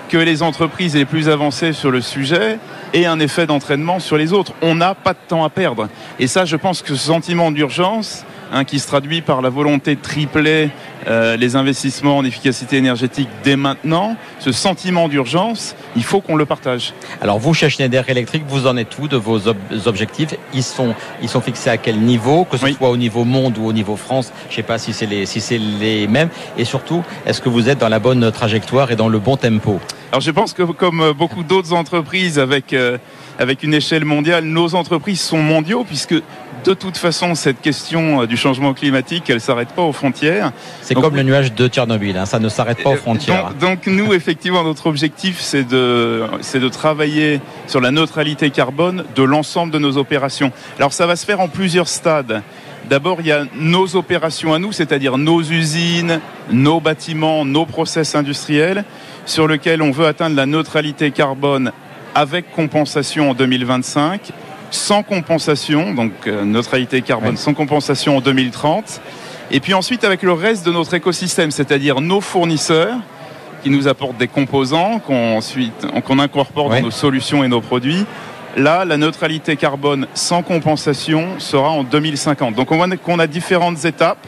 que 0.09 0.17
les 0.17 0.41
entreprises 0.41 0.95
les 0.95 1.05
plus 1.05 1.29
avancées 1.29 1.73
sur 1.73 1.91
le 1.91 2.01
sujet 2.01 2.57
aient 2.93 3.05
un 3.05 3.19
effet 3.19 3.45
d'entraînement 3.45 3.99
sur 3.99 4.17
les 4.17 4.33
autres. 4.33 4.53
On 4.61 4.75
n'a 4.75 4.95
pas 4.95 5.13
de 5.13 5.19
temps 5.27 5.43
à 5.43 5.49
perdre. 5.49 5.89
Et 6.19 6.27
ça, 6.27 6.45
je 6.45 6.55
pense 6.55 6.81
que 6.81 6.95
ce 6.95 7.05
sentiment 7.07 7.51
d'urgence, 7.51 8.25
hein, 8.53 8.63
qui 8.63 8.79
se 8.79 8.87
traduit 8.87 9.21
par 9.21 9.41
la 9.41 9.49
volonté 9.49 9.95
de 9.95 10.01
tripler 10.01 10.69
euh, 11.07 11.35
les 11.35 11.57
investissements 11.57 12.17
en 12.17 12.23
efficacité 12.23 12.77
énergétique 12.77 13.27
dès 13.43 13.57
maintenant, 13.57 14.15
ce 14.39 14.51
sentiment 14.53 15.09
d'urgence, 15.09 15.75
il 15.95 16.03
faut 16.03 16.21
qu'on 16.21 16.35
le 16.35 16.45
partage. 16.45 16.93
Alors 17.21 17.39
vous, 17.39 17.53
chez 17.53 17.69
Schneider 17.69 18.07
Electric, 18.07 18.43
vous 18.47 18.67
en 18.67 18.77
êtes 18.77 18.97
où 18.99 19.07
de 19.07 19.17
vos 19.17 19.47
ob 19.47 19.57
objectifs? 19.85 20.35
Ils 20.53 20.63
sont, 20.63 20.93
ils 21.21 21.27
sont 21.27 21.41
fixés 21.41 21.69
à 21.69 21.77
quel 21.77 21.99
niveau, 21.99 22.45
que 22.45 22.57
ce 22.57 22.65
oui. 22.65 22.73
soit 22.75 22.89
au 22.89 22.97
niveau 22.97 23.25
monde 23.25 23.57
ou 23.57 23.65
au 23.65 23.73
niveau 23.73 23.97
France 23.97 24.31
Je 24.47 24.53
ne 24.53 24.55
sais 24.57 24.63
pas 24.63 24.77
si 24.77 24.93
c'est 24.93 25.07
les, 25.07 25.25
si 25.25 25.57
les 25.57 26.07
mêmes. 26.07 26.29
Et 26.57 26.63
surtout, 26.63 27.03
est-ce 27.25 27.41
que 27.41 27.49
vous 27.49 27.67
êtes 27.67 27.79
dans 27.79 27.89
la 27.89 27.99
bonne 27.99 28.31
trajectoire 28.31 28.91
et 28.91 28.95
dans 28.95 29.09
le 29.09 29.19
bon 29.19 29.35
tempo? 29.35 29.79
Alors 30.11 30.21
je 30.21 30.31
pense 30.31 30.53
que 30.53 30.61
comme 30.61 31.11
beaucoup 31.13 31.43
d'autres 31.43 31.73
entreprises 31.73 32.37
avec, 32.37 32.73
euh, 32.73 32.99
avec 33.39 33.63
une 33.63 33.73
échelle 33.73 34.05
mondiale, 34.05 34.45
nos 34.45 34.75
entreprises 34.75 35.21
sont 35.21 35.41
mondiaux 35.41 35.83
puisque 35.83 36.15
de 36.63 36.73
toute 36.73 36.97
façon, 36.97 37.35
cette 37.35 37.61
question 37.61 38.21
euh, 38.21 38.27
du 38.27 38.37
changement 38.37 38.73
climatique, 38.73 39.25
elle 39.29 39.35
ne 39.35 39.39
s'arrête 39.39 39.69
pas 39.69 39.81
aux 39.81 39.91
frontières. 39.91 40.51
C'est 40.81 40.95
comme 40.95 41.15
le 41.15 41.23
nuage 41.23 41.53
de 41.53 41.67
Tchernobyl, 41.67 42.17
hein, 42.17 42.25
ça 42.25 42.39
ne 42.39 42.49
s'arrête 42.49 42.81
pas 42.81 42.91
aux 42.91 42.95
frontières. 42.95 43.53
Donc, 43.59 43.73
donc, 43.73 43.87
nous, 43.87 44.13
effectivement, 44.13 44.63
notre 44.63 44.87
objectif, 44.87 45.39
c'est 45.39 45.67
de, 45.67 46.23
c'est 46.41 46.59
de 46.59 46.69
travailler 46.69 47.41
sur 47.67 47.81
la 47.81 47.91
neutralité 47.91 48.49
carbone 48.51 49.03
de 49.15 49.23
l'ensemble 49.23 49.73
de 49.73 49.79
nos 49.79 49.97
opérations. 49.97 50.51
Alors 50.77 50.93
ça 50.93 51.07
va 51.07 51.15
se 51.15 51.25
faire 51.25 51.39
en 51.39 51.47
plusieurs 51.47 51.87
stades. 51.87 52.43
D'abord, 52.89 53.17
il 53.21 53.27
y 53.27 53.31
a 53.31 53.45
nos 53.55 53.95
opérations 53.95 54.53
à 54.53 54.59
nous, 54.59 54.71
c'est-à-dire 54.71 55.17
nos 55.17 55.41
usines, 55.41 56.19
nos 56.51 56.79
bâtiments, 56.79 57.45
nos 57.45 57.65
process 57.65 58.13
industriels, 58.15 58.83
sur 59.25 59.47
lesquels 59.47 59.81
on 59.81 59.91
veut 59.91 60.05
atteindre 60.05 60.35
la 60.35 60.45
neutralité 60.45 61.11
carbone 61.11 61.71
avec 62.13 62.51
compensation 62.51 63.31
en 63.31 63.33
2025 63.33 64.31
sans 64.73 65.03
compensation, 65.03 65.93
donc 65.93 66.11
euh, 66.27 66.43
neutralité 66.43 67.01
carbone 67.01 67.31
oui. 67.31 67.37
sans 67.37 67.53
compensation 67.53 68.17
en 68.17 68.21
2030. 68.21 69.01
Et 69.51 69.59
puis 69.59 69.73
ensuite 69.73 70.03
avec 70.03 70.23
le 70.23 70.33
reste 70.33 70.65
de 70.65 70.71
notre 70.71 70.93
écosystème, 70.93 71.51
c'est-à-dire 71.51 72.01
nos 72.01 72.21
fournisseurs 72.21 72.97
qui 73.61 73.69
nous 73.69 73.87
apportent 73.87 74.17
des 74.17 74.27
composants 74.27 74.99
qu'on 74.99 75.39
qu 75.39 76.19
incorpore 76.19 76.67
oui. 76.67 76.77
dans 76.77 76.87
nos 76.87 76.91
solutions 76.91 77.43
et 77.43 77.47
nos 77.47 77.61
produits. 77.61 78.05
Là, 78.57 78.85
la 78.85 78.97
neutralité 78.97 79.55
carbone 79.55 80.07
sans 80.13 80.43
compensation 80.43 81.39
sera 81.39 81.69
en 81.69 81.83
2050. 81.83 82.55
Donc 82.55 82.71
on 82.71 82.77
voit 82.77 82.87
qu'on 82.97 83.19
a 83.19 83.27
différentes 83.27 83.85
étapes 83.85 84.27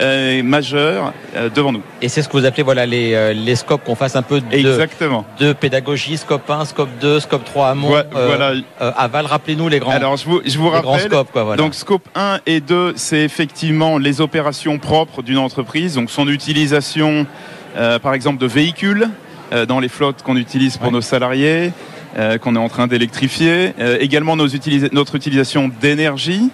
euh, 0.00 0.42
majeur 0.42 1.12
euh, 1.36 1.50
devant 1.50 1.72
nous. 1.72 1.82
Et 2.00 2.08
c'est 2.08 2.22
ce 2.22 2.28
que 2.28 2.36
vous 2.36 2.46
appelez 2.46 2.62
voilà 2.62 2.86
les, 2.86 3.14
euh, 3.14 3.32
les 3.32 3.56
scopes 3.56 3.84
qu'on 3.84 3.94
fasse 3.94 4.16
un 4.16 4.22
peu 4.22 4.40
de, 4.40 4.54
Exactement. 4.54 5.24
de 5.38 5.52
pédagogie, 5.52 6.16
scope 6.16 6.48
1, 6.48 6.64
scope 6.64 6.88
2, 7.00 7.20
scope 7.20 7.44
3 7.44 7.68
amont, 7.68 7.92
ouais, 7.92 8.04
voilà. 8.10 8.54
aval. 8.78 9.26
Rappelez-nous 9.26 9.68
les 9.68 9.80
grands. 9.80 9.92
Alors 9.92 10.16
je 10.16 10.24
vous, 10.24 10.40
je 10.44 10.56
vous 10.58 10.70
rappelle. 10.70 11.10
Scopes, 11.10 11.30
quoi, 11.32 11.44
voilà. 11.44 11.62
Donc 11.62 11.74
scope 11.74 12.08
1 12.14 12.40
et 12.46 12.60
2, 12.60 12.94
c'est 12.96 13.20
effectivement 13.20 13.98
les 13.98 14.20
opérations 14.20 14.78
propres 14.78 15.22
d'une 15.22 15.38
entreprise, 15.38 15.94
donc 15.94 16.10
son 16.10 16.28
utilisation, 16.28 17.26
par 18.02 18.14
exemple, 18.14 18.38
de 18.38 18.46
véhicules 18.46 19.08
dans 19.68 19.80
les 19.80 19.88
flottes 19.88 20.22
qu'on 20.22 20.36
utilise 20.36 20.78
pour 20.78 20.86
ouais. 20.86 20.92
nos 20.92 21.00
salariés. 21.02 21.72
qu'on 22.40 22.56
est 22.56 22.58
en 22.58 22.68
train 22.68 22.86
d'électrifier, 22.86 23.72
également 24.00 24.36
nos 24.36 24.48
notre 24.92 25.14
utilisation 25.14 25.70
d'énergie, 25.80 26.50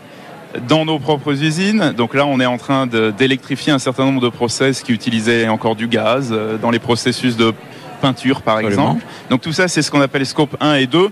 dans 0.66 0.84
nos 0.84 0.98
propres 0.98 1.42
usines. 1.42 1.92
Donc 1.96 2.14
là, 2.14 2.26
on 2.26 2.40
est 2.40 2.46
en 2.46 2.58
train 2.58 2.86
d'électrifier 2.86 3.72
un 3.72 3.78
certain 3.78 4.04
nombre 4.04 4.20
de 4.20 4.28
process 4.28 4.82
qui 4.82 4.92
utilisaient 4.92 5.48
encore 5.48 5.76
du 5.76 5.88
gaz 5.88 6.30
euh, 6.32 6.56
dans 6.58 6.70
les 6.70 6.78
processus 6.78 7.36
de 7.36 7.52
peinture, 8.00 8.42
par 8.42 8.56
Absolument. 8.58 8.92
exemple. 8.94 9.04
Donc 9.30 9.40
tout 9.40 9.52
ça, 9.52 9.68
c'est 9.68 9.82
ce 9.82 9.90
qu'on 9.90 10.00
appelle 10.00 10.24
scope 10.26 10.56
1 10.60 10.74
et 10.74 10.86
2 10.86 11.10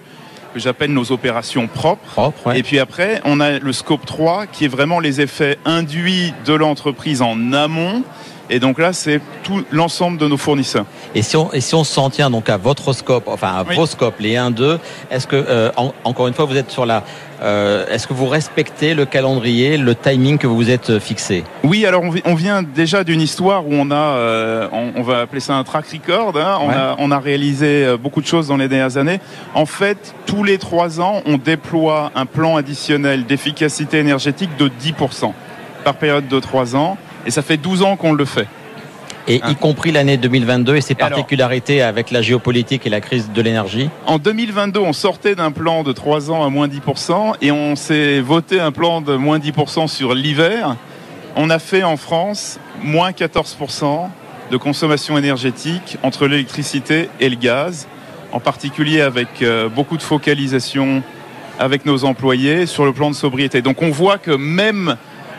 que 0.55 0.61
j'appelle 0.61 0.93
nos 0.93 1.13
opérations 1.13 1.67
propres. 1.67 2.07
Propre, 2.13 2.47
ouais. 2.47 2.61
Et 2.61 2.63
puis 2.63 2.79
après, 2.79 3.21
on 3.25 3.41
a 3.41 3.59
le 3.59 3.73
scope 3.73 4.07
3 4.07 4.47
qui 4.47 4.65
est 4.65 4.69
vraiment 4.69 5.01
les 5.01 5.21
effets 5.21 5.59
induits 5.67 6.33
de 6.47 6.55
l'entreprise 6.55 7.21
en 7.21 7.53
amont. 7.53 8.03
Et 8.51 8.61
donc 8.61 8.79
là, 8.79 8.93
c'est 8.93 9.21
tout 9.43 9.65
l'ensemble 9.71 10.19
de 10.19 10.27
nos 10.29 10.37
fournisseurs. 10.37 10.87
Et 11.15 11.23
si 11.23 11.37
on, 11.37 11.53
et 11.53 11.61
si 11.61 11.75
on 11.75 11.85
s'en 11.85 12.11
tient 12.11 12.31
donc 12.31 12.49
à 12.49 12.57
votre 12.57 12.93
scope, 12.93 13.29
enfin 13.29 13.49
à 13.49 13.65
oui. 13.69 13.77
vos 13.77 13.87
scopes, 13.87 14.21
les 14.21 14.37
1, 14.37 14.51
2, 14.51 14.79
est-ce 15.11 15.27
que, 15.27 15.37
euh, 15.37 15.71
en, 15.77 15.93
encore 16.05 16.29
une 16.29 16.35
fois, 16.35 16.45
vous 16.45 16.57
êtes 16.57 16.71
sur 16.71 16.87
la, 16.87 17.03
euh, 17.43 17.87
est-ce 17.89 18.07
que 18.07 18.15
vous 18.15 18.27
respectez 18.27 18.95
le 18.95 19.05
calendrier, 19.05 19.77
le 19.77 19.95
timing 19.95 20.39
que 20.39 20.47
vous 20.47 20.57
vous 20.57 20.71
êtes 20.71 20.99
fixé? 20.99 21.45
Oui, 21.65 21.85
alors 21.85 22.03
on, 22.03 22.13
on 22.25 22.35
vient 22.35 22.63
déjà 22.63 23.05
d'une 23.05 23.21
histoire 23.21 23.67
où 23.67 23.73
on 23.73 23.91
a, 23.91 23.95
euh, 23.95 24.69
on, 24.73 24.93
on, 24.97 25.03
va 25.03 25.21
appeler 25.21 25.41
ça 25.41 25.55
un 25.55 25.65
track 25.65 25.87
record. 25.93 26.37
Hein, 26.37 26.59
on, 26.61 26.69
ouais. 26.69 26.75
a, 26.75 26.97
on 26.99 27.11
a 27.11 27.19
réalisé 27.19 27.85
euh, 27.85 27.97
beaucoup 27.97 28.21
de 28.21 28.27
choses 28.27 28.49
dans 28.49 28.57
les 28.57 28.69
dernières 28.69 28.97
années. 28.97 29.21
En 29.55 29.67
fait, 29.67 30.15
tous 30.25 30.45
les 30.45 30.59
trois 30.59 31.01
ans, 31.01 31.23
on 31.27 31.37
déploie 31.37 32.11
un 32.15 32.27
plan 32.27 32.57
additionnel 32.57 33.27
d'efficacité 33.27 33.99
énergétique 33.99 34.51
de 34.57 34.69
10% 34.69 35.33
par 35.85 35.95
période 35.95 36.29
de 36.29 36.41
trois 36.41 36.75
ans. 36.75 36.97
Et 37.27 37.31
ça 37.31 37.43
fait 37.43 37.57
12 37.57 37.83
ans 37.83 37.97
qu'on 37.97 38.13
le 38.13 38.25
fait. 38.25 38.47
Et 39.29 39.41
hein. 39.43 39.51
y 39.51 39.57
compris 39.57 39.91
l'année 39.91 40.17
2022 40.17 40.77
et 40.77 40.81
ses 40.81 40.95
particularités 40.95 41.81
Alors, 41.81 41.89
avec 41.89 42.11
la 42.13 42.23
géopolitique 42.23 42.87
et 42.87 42.91
la 42.91 43.01
crise 43.01 43.31
de 43.33 43.43
l'énergie 43.43 43.91
En 44.07 44.19
2022, 44.19 44.79
on 44.79 44.93
sortait 44.93 45.35
d'un 45.35 45.51
plan 45.51 45.83
de 45.83 45.93
3 45.93 46.31
ans 46.31 46.45
à 46.45 46.49
moins 46.49 46.69
10% 46.69 47.35
et 47.43 47.51
on 47.51 47.75
s'est 47.75 48.21
voté 48.21 48.61
un 48.61 48.71
plan 48.71 49.01
de 49.01 49.17
moins 49.17 49.39
10% 49.39 49.89
sur 49.89 50.15
l'hiver. 50.15 50.77
On 51.35 51.51
a 51.51 51.59
fait 51.59 51.83
en 51.83 51.97
France 51.97 52.61
moins 52.83 53.11
14% 53.11 54.09
de 54.51 54.57
consommation 54.57 55.19
énergétique 55.19 55.99
entre 56.05 56.29
l'électricité 56.29 57.09
et 57.19 57.29
le 57.29 57.37
gaz, 57.37 57.89
en 58.31 58.39
particulier 58.39 59.01
avec 59.01 59.43
euh, 59.43 59.69
beaucoup 59.69 59.97
de 59.97 60.03
focalisation 60.03 61.03
avec 61.59 61.85
nos 61.85 62.05
employés 62.05 62.67
sur 62.67 62.85
le 62.85 62.93
plan 62.93 63.11
de 63.11 63.17
sobriété. 63.17 63.61
Donc 63.61 63.83
on 63.83 63.91
voit 63.91 64.19
que 64.19 64.31
même 64.31 64.97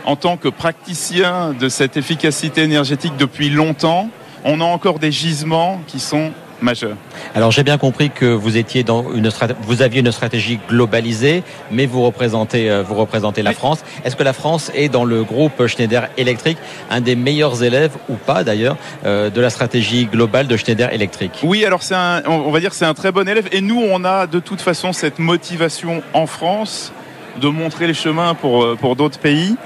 en 0.08 0.16
tant 0.16 0.38
que 0.38 0.48
praticien 0.48 1.54
de 1.54 1.68
cette 1.68 1.98
efficacité 1.98 2.64
énergétique 2.64 3.18
depuis 3.18 3.50
longtemps, 3.50 4.10
on 4.46 4.62
a 4.62 4.64
encore 4.64 5.00
des 5.00 5.12
gisements 5.12 5.82
qui 5.86 6.00
sont 6.00 6.32
majeurs. 6.62 6.96
Alors 7.36 7.52
j'ai 7.52 7.64
bien 7.64 7.78
compris 7.78 8.10
que 8.10 8.26
vous 8.26 8.56
étiez 8.56 8.84
dans 8.84 9.12
une 9.12 9.30
vous 9.62 9.82
aviez 9.82 10.00
une 10.00 10.12
stratégie 10.14 10.60
globalisée, 10.70 11.44
mais 11.72 11.86
vous 11.86 12.02
représentez 12.04 12.82
vous 12.88 12.96
représentez 12.96 13.44
la 13.44 13.52
France. 13.52 13.84
Est-ce 14.06 14.16
que 14.16 14.24
la 14.24 14.32
France 14.32 14.72
est 14.74 14.88
dans 14.88 15.04
le 15.04 15.24
groupe 15.26 15.68
Schneider 15.68 16.08
Electric 16.18 16.58
un 16.90 17.02
des 17.02 17.18
meilleurs 17.18 17.62
élèves 17.62 17.96
ou 18.08 18.16
pas 18.16 18.46
d'ailleurs 18.46 18.78
euh, 19.06 19.30
de 19.30 19.42
la 19.42 19.50
stratégie 19.50 20.06
globale 20.06 20.48
de 20.48 20.56
Schneider 20.56 20.92
Electric? 20.94 21.42
Oui, 21.44 21.66
alors 21.66 21.84
c'est 21.84 21.96
un, 21.96 22.24
on 22.28 22.50
va 22.50 22.62
dire 22.62 22.74
c'est 22.74 22.86
un 22.86 22.94
très 22.94 23.12
bon 23.12 23.28
élève 23.28 23.50
et 23.52 23.60
nous 23.60 23.84
on 23.92 24.06
a 24.06 24.26
de 24.26 24.40
toute 24.40 24.62
façon 24.62 24.94
cette 24.94 25.20
motivation 25.20 26.02
en 26.14 26.28
France 26.28 26.94
de 27.42 27.50
montrer 27.50 27.88
les 27.88 27.94
chemins 27.94 28.36
pour 28.36 28.78
pour 28.78 28.96
d'autres 28.96 29.20
pays. 29.20 29.58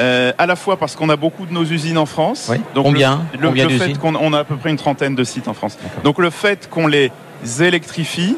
Euh, 0.00 0.32
à 0.38 0.46
la 0.46 0.56
fois 0.56 0.78
parce 0.78 0.96
qu'on 0.96 1.10
a 1.10 1.16
beaucoup 1.16 1.44
de 1.44 1.52
nos 1.52 1.64
usines 1.64 1.98
en 1.98 2.06
France. 2.06 2.48
Oui. 2.50 2.56
Donc 2.74 2.86
combien 2.86 3.20
le, 3.34 3.40
le, 3.40 3.48
combien 3.48 3.68
le 3.68 3.78
fait 3.78 3.98
qu'on 3.98 4.14
on 4.14 4.32
a 4.32 4.40
à 4.40 4.44
peu 4.44 4.56
près 4.56 4.70
une 4.70 4.76
trentaine 4.76 5.14
de 5.14 5.24
sites 5.24 5.46
en 5.46 5.52
France. 5.54 5.76
Donc 6.04 6.18
le 6.18 6.30
fait 6.30 6.68
qu'on 6.70 6.86
les 6.86 7.12
électrifie, 7.60 8.36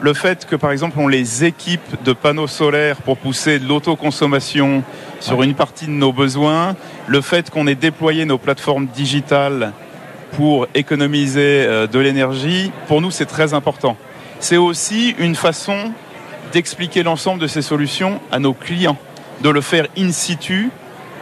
le 0.00 0.14
fait 0.14 0.46
que 0.46 0.54
par 0.54 0.70
exemple 0.70 0.98
on 1.00 1.08
les 1.08 1.44
équipe 1.44 2.04
de 2.04 2.12
panneaux 2.12 2.46
solaires 2.46 2.96
pour 2.98 3.16
pousser 3.16 3.58
de 3.58 3.66
l'autoconsommation 3.66 4.84
sur 5.18 5.38
ouais. 5.38 5.46
une 5.46 5.54
partie 5.54 5.86
de 5.86 5.90
nos 5.90 6.12
besoins, 6.12 6.76
le 7.08 7.20
fait 7.20 7.50
qu'on 7.50 7.66
ait 7.66 7.74
déployé 7.74 8.24
nos 8.24 8.38
plateformes 8.38 8.86
digitales 8.86 9.72
pour 10.32 10.68
économiser 10.74 11.64
euh, 11.66 11.88
de 11.88 11.98
l'énergie, 11.98 12.70
pour 12.86 13.00
nous 13.00 13.10
c'est 13.10 13.26
très 13.26 13.52
important. 13.52 13.96
C'est 14.38 14.58
aussi 14.58 15.14
une 15.18 15.34
façon 15.34 15.92
d'expliquer 16.52 17.02
l'ensemble 17.02 17.40
de 17.40 17.48
ces 17.48 17.62
solutions 17.62 18.20
à 18.30 18.38
nos 18.38 18.54
clients, 18.54 18.96
de 19.42 19.50
le 19.50 19.60
faire 19.60 19.86
in 19.98 20.12
situ 20.12 20.70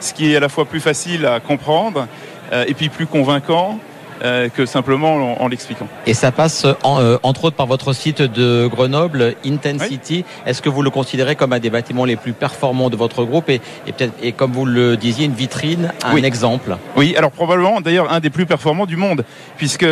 ce 0.00 0.12
qui 0.12 0.32
est 0.32 0.36
à 0.36 0.40
la 0.40 0.48
fois 0.48 0.64
plus 0.64 0.80
facile 0.80 1.26
à 1.26 1.40
comprendre 1.40 2.06
euh, 2.52 2.64
et 2.66 2.74
puis 2.74 2.88
plus 2.88 3.06
convaincant 3.06 3.78
euh, 4.22 4.48
que 4.48 4.66
simplement 4.66 5.14
en, 5.14 5.44
en 5.44 5.48
l'expliquant. 5.48 5.86
Et 6.06 6.14
ça 6.14 6.32
passe 6.32 6.66
en, 6.82 7.00
euh, 7.00 7.18
entre 7.22 7.44
autres 7.44 7.56
par 7.56 7.66
votre 7.66 7.92
site 7.92 8.20
de 8.20 8.66
Grenoble, 8.66 9.36
Intensity. 9.46 10.24
Oui. 10.26 10.42
Est-ce 10.46 10.60
que 10.60 10.68
vous 10.68 10.82
le 10.82 10.90
considérez 10.90 11.36
comme 11.36 11.52
un 11.52 11.60
des 11.60 11.70
bâtiments 11.70 12.04
les 12.04 12.16
plus 12.16 12.32
performants 12.32 12.90
de 12.90 12.96
votre 12.96 13.24
groupe 13.24 13.48
et, 13.48 13.60
et 13.86 13.92
peut-être 13.92 14.14
et 14.20 14.32
comme 14.32 14.52
vous 14.52 14.66
le 14.66 14.96
disiez 14.96 15.26
une 15.26 15.34
vitrine, 15.34 15.92
un 16.04 16.14
oui. 16.14 16.24
exemple? 16.24 16.76
Oui, 16.96 17.14
alors 17.16 17.30
probablement 17.30 17.80
d'ailleurs 17.80 18.12
un 18.12 18.18
des 18.18 18.30
plus 18.30 18.46
performants 18.46 18.86
du 18.86 18.96
monde 18.96 19.24
puisque 19.56 19.86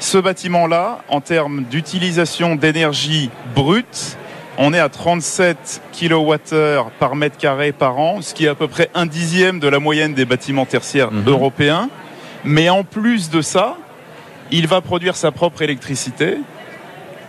ce 0.00 0.18
bâtiment-là, 0.18 1.00
en 1.08 1.20
termes 1.20 1.64
d'utilisation 1.70 2.54
d'énergie 2.54 3.30
brute, 3.54 4.16
On 4.60 4.74
est 4.74 4.78
à 4.80 4.88
37 4.88 5.82
kWh 5.92 6.90
par 6.98 7.14
mètre 7.14 7.36
carré 7.36 7.70
par 7.72 7.98
an, 7.98 8.20
ce 8.22 8.34
qui 8.34 8.44
est 8.44 8.48
à 8.48 8.54
peu 8.56 8.66
près 8.66 8.90
un 8.94 9.06
dixième 9.06 9.60
de 9.60 9.68
la 9.68 9.78
moyenne 9.78 10.14
des 10.14 10.24
bâtiments 10.24 10.66
tertiaires 10.66 11.12
Mhm. 11.12 11.28
européens. 11.28 11.88
Mais 12.44 12.68
en 12.68 12.82
plus 12.82 13.30
de 13.30 13.40
ça, 13.40 13.76
il 14.50 14.66
va 14.66 14.80
produire 14.80 15.14
sa 15.16 15.30
propre 15.30 15.62
électricité 15.62 16.38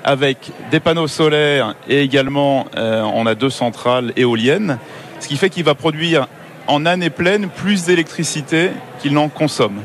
avec 0.03 0.51
des 0.71 0.79
panneaux 0.79 1.07
solaires 1.07 1.75
et 1.87 2.01
également 2.01 2.65
euh, 2.77 3.03
on 3.13 3.25
a 3.27 3.35
deux 3.35 3.49
centrales 3.49 4.11
éoliennes, 4.15 4.79
ce 5.19 5.27
qui 5.27 5.37
fait 5.37 5.49
qu'il 5.49 5.65
va 5.65 5.75
produire 5.75 6.27
en 6.67 6.85
année 6.85 7.09
pleine 7.09 7.49
plus 7.49 7.85
d'électricité 7.85 8.71
qu'il 9.01 9.13
n'en 9.13 9.27
consomme. 9.29 9.81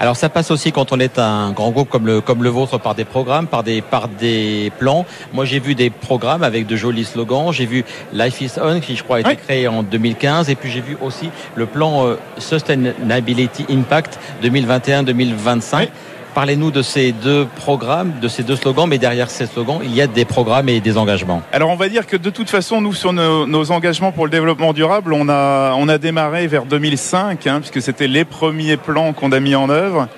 Alors 0.00 0.16
ça 0.16 0.28
passe 0.28 0.50
aussi 0.50 0.72
quand 0.72 0.92
on 0.92 0.98
est 1.00 1.18
un 1.18 1.52
grand 1.52 1.70
groupe 1.70 1.88
comme 1.88 2.06
le, 2.06 2.20
comme 2.20 2.42
le 2.42 2.48
vôtre 2.48 2.78
par 2.78 2.94
des 2.94 3.04
programmes, 3.04 3.46
par 3.46 3.62
des, 3.62 3.82
par 3.82 4.08
des 4.08 4.72
plans. 4.78 5.04
Moi 5.32 5.44
j'ai 5.44 5.60
vu 5.60 5.74
des 5.74 5.90
programmes 5.90 6.42
avec 6.42 6.66
de 6.66 6.76
jolis 6.76 7.04
slogans. 7.04 7.52
J'ai 7.52 7.66
vu 7.66 7.84
Life 8.12 8.40
is 8.40 8.52
On 8.62 8.80
qui 8.80 8.96
je 8.96 9.04
crois 9.04 9.18
a 9.18 9.20
été 9.20 9.28
Oui. 9.30 9.36
créé 9.36 9.68
en 9.68 9.82
2015 9.82 10.50
et 10.50 10.54
puis 10.54 10.70
j'ai 10.70 10.80
vu 10.80 10.96
aussi 11.00 11.30
le 11.54 11.66
plan 11.66 12.06
euh, 12.06 12.18
Sustainability 12.38 13.66
Impact 13.70 14.18
2021-2025. 14.42 15.78
Oui. 15.78 15.88
Parlez-nous 16.34 16.70
de 16.70 16.80
ces 16.80 17.12
deux 17.12 17.46
programmes, 17.56 18.12
de 18.20 18.28
ces 18.28 18.42
deux 18.42 18.56
slogans, 18.56 18.88
mais 18.88 18.96
derrière 18.98 19.28
ces 19.28 19.46
slogans, 19.46 19.80
il 19.84 19.94
y 19.94 20.00
a 20.00 20.06
des 20.06 20.24
programmes 20.24 20.68
et 20.70 20.80
des 20.80 20.96
engagements. 20.96 21.42
Alors 21.52 21.68
on 21.68 21.76
va 21.76 21.90
dire 21.90 22.06
que 22.06 22.16
de 22.16 22.30
toute 22.30 22.48
façon, 22.48 22.80
nous 22.80 22.94
sur 22.94 23.12
nos, 23.12 23.46
nos 23.46 23.70
engagements 23.70 24.12
pour 24.12 24.24
le 24.24 24.30
développement 24.30 24.72
durable, 24.72 25.12
on 25.12 25.28
a, 25.28 25.74
on 25.76 25.88
a 25.88 25.98
démarré 25.98 26.46
vers 26.46 26.64
2005, 26.64 27.46
hein, 27.46 27.60
puisque 27.60 27.82
c'était 27.82 28.06
les 28.08 28.24
premiers 28.24 28.78
plans 28.78 29.12
qu'on 29.12 29.30
a 29.32 29.40
mis 29.40 29.54
en 29.54 29.68
œuvre, 29.68 30.08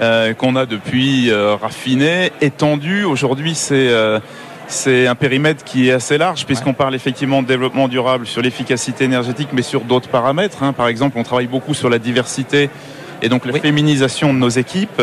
euh, 0.00 0.34
qu'on 0.34 0.56
a 0.56 0.66
depuis 0.66 1.30
euh, 1.30 1.54
raffiné, 1.54 2.32
étendu. 2.40 3.04
Aujourd'hui, 3.04 3.54
c'est 3.54 3.90
euh, 3.90 4.18
c'est 4.66 5.08
un 5.08 5.16
périmètre 5.16 5.64
qui 5.64 5.88
est 5.88 5.92
assez 5.92 6.16
large, 6.16 6.46
puisqu'on 6.46 6.74
parle 6.74 6.94
effectivement 6.94 7.42
de 7.42 7.48
développement 7.48 7.88
durable 7.88 8.26
sur 8.26 8.40
l'efficacité 8.40 9.04
énergétique, 9.04 9.48
mais 9.52 9.62
sur 9.62 9.80
d'autres 9.80 10.08
paramètres. 10.08 10.62
hein. 10.62 10.72
Par 10.72 10.86
exemple, 10.86 11.18
on 11.18 11.24
travaille 11.24 11.48
beaucoup 11.48 11.74
sur 11.74 11.90
la 11.90 11.98
diversité 11.98 12.70
et 13.22 13.28
donc 13.28 13.44
la 13.46 13.52
Oui. 13.52 13.60
féminisation 13.60 14.32
de 14.34 14.38
nos 14.38 14.48
équipes. 14.48 15.02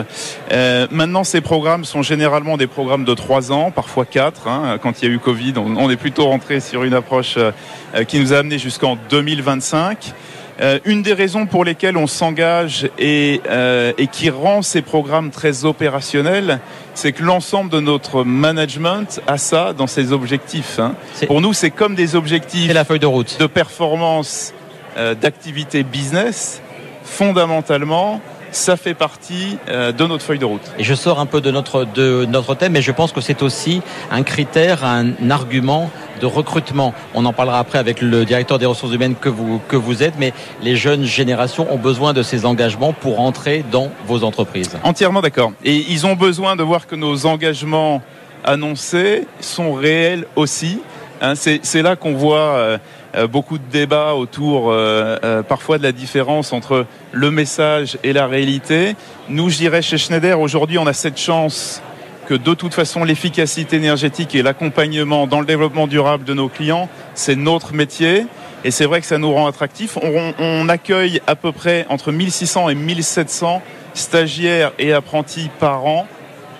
Euh, 0.51 0.88
maintenant, 0.91 1.23
ces 1.23 1.41
programmes 1.41 1.86
sont 1.86 2.01
généralement 2.01 2.58
des 2.58 2.67
programmes 2.67 3.06
de 3.06 3.13
trois 3.13 3.51
ans, 3.51 3.71
parfois 3.71 4.06
quatre. 4.06 4.47
hein. 4.47 4.77
Quand 4.82 5.01
il 5.01 5.08
y 5.08 5.12
a 5.12 5.13
eu 5.13 5.19
Covid, 5.19 5.53
on, 5.58 5.75
on 5.77 5.89
est 5.89 5.97
plutôt 5.97 6.25
rentré 6.25 6.60
sur 6.60 6.84
une 6.84 6.93
approche 6.93 7.36
euh, 7.38 7.51
euh, 7.95 8.03
qui 8.03 8.19
nous 8.19 8.34
a 8.34 8.38
amené 8.38 8.58
jusqu'en 8.58 8.97
2025. 9.10 10.13
Euh, 10.60 10.80
une 10.86 11.03
des 11.03 11.13
raisons 11.13 11.45
pour 11.45 11.63
lesquelles 11.63 11.97
on 11.97 12.08
s'engage 12.08 12.89
et, 12.97 13.41
euh, 13.47 13.93
et 13.99 14.08
qui 14.08 14.32
rend 14.32 14.63
ces 14.63 14.82
programmes 14.82 15.30
très 15.30 15.65
opérationnels, 15.65 16.60
c'est 16.95 17.12
que 17.12 17.21
l'ensemble 17.21 17.69
de 17.69 17.80
notre 17.80 18.23
management 18.23 19.21
a 19.27 19.38
ça 19.38 19.73
dans 19.73 19.86
ses 19.86 20.12
objectifs. 20.13 20.80
hein. 20.80 20.95
Pour 21.27 21.41
nous, 21.41 21.53
c'est 21.53 21.69
comme 21.69 21.93
des 21.93 22.15
objectifs 22.15 22.73
la 22.73 22.86
feuille 22.86 22.97
de 22.97 23.06
route. 23.06 23.38
de 23.39 23.45
performance 23.45 24.51
euh, 24.97 25.13
d'activité 25.13 25.84
business, 25.84 26.60
fondamentalement, 27.07 28.21
ça 28.51 28.77
fait 28.77 28.93
partie 28.93 29.57
euh, 29.69 29.91
de 29.91 30.05
notre 30.05 30.23
feuille 30.23 30.39
de 30.39 30.45
route. 30.45 30.61
Et 30.77 30.83
je 30.83 30.93
sors 30.93 31.19
un 31.19 31.25
peu 31.25 31.41
de 31.41 31.51
notre, 31.51 31.85
de 31.85 32.25
notre 32.25 32.55
thème, 32.55 32.73
mais 32.73 32.81
je 32.81 32.91
pense 32.91 33.11
que 33.11 33.21
c'est 33.21 33.41
aussi 33.41 33.81
un 34.11 34.23
critère, 34.23 34.85
un 34.85 35.29
argument 35.29 35.89
de 36.21 36.25
recrutement. 36.25 36.93
On 37.13 37.25
en 37.25 37.33
parlera 37.33 37.59
après 37.59 37.79
avec 37.79 38.01
le 38.01 38.25
directeur 38.25 38.57
des 38.57 38.65
ressources 38.65 38.93
humaines 38.93 39.15
que 39.19 39.29
vous, 39.29 39.59
que 39.67 39.75
vous 39.75 40.03
êtes, 40.03 40.15
mais 40.17 40.33
les 40.61 40.75
jeunes 40.75 41.03
générations 41.03 41.71
ont 41.71 41.77
besoin 41.77 42.13
de 42.13 42.23
ces 42.23 42.45
engagements 42.45 42.93
pour 42.93 43.19
entrer 43.19 43.63
dans 43.71 43.91
vos 44.05 44.23
entreprises. 44.23 44.77
Entièrement 44.83 45.21
d'accord. 45.21 45.51
Et 45.63 45.75
ils 45.89 46.05
ont 46.05 46.15
besoin 46.15 46.55
de 46.55 46.63
voir 46.63 46.87
que 46.87 46.95
nos 46.95 47.25
engagements 47.25 48.01
annoncés 48.43 49.27
sont 49.39 49.73
réels 49.73 50.25
aussi. 50.35 50.79
Hein, 51.21 51.33
c'est 51.35 51.81
là 51.81 51.95
qu'on 51.95 52.13
voit 52.13 52.37
euh, 52.37 52.77
beaucoup 53.25 53.58
de 53.58 53.63
débats 53.71 54.13
autour 54.13 54.69
euh, 54.69 55.17
euh, 55.23 55.41
parfois 55.41 55.80
de 55.80 55.84
la 55.84 55.91
différence 55.91 56.53
entre 56.53 56.86
le 57.12 57.32
message 57.32 57.97
et 58.03 58.13
la 58.13 58.27
réalité. 58.27 58.95
Nous, 59.30 59.49
je 59.49 59.58
dirais 59.58 59.82
chez 59.82 59.97
Schneider, 59.97 60.39
aujourd'hui, 60.39 60.77
on 60.77 60.86
a 60.86 60.93
cette 60.93 61.17
chance 61.17 61.82
que 62.27 62.36
de 62.36 62.53
toute 62.53 62.73
façon, 62.73 63.03
l'efficacité 63.03 63.77
énergétique 63.77 64.36
et 64.36 64.43
l'accompagnement 64.43 65.25
dans 65.25 65.39
le 65.39 65.45
développement 65.45 65.88
durable 65.88 66.25
de 66.25 66.34
nos 66.34 66.49
clients, 66.49 66.89
c'est 67.15 67.38
notre 67.38 67.73
métier. 67.73 68.27
Et 68.63 68.71
c'est 68.71 68.86
vrai 68.86 68.99
que 68.99 69.08
ça 69.08 69.17
nous 69.17 69.32
rend 69.32 69.47
attractifs. 69.47 69.97
On, 70.03 70.34
on 70.38 70.69
accueille 70.69 71.21
à 71.25 71.36
peu 71.36 71.51
près 71.53 71.86
entre 71.89 72.12
1600 72.12 72.69
et 72.69 72.75
1700 72.75 73.62
stagiaires 73.93 74.73
et 74.77 74.93
apprentis 74.93 75.49
par 75.60 75.86
an 75.86 76.06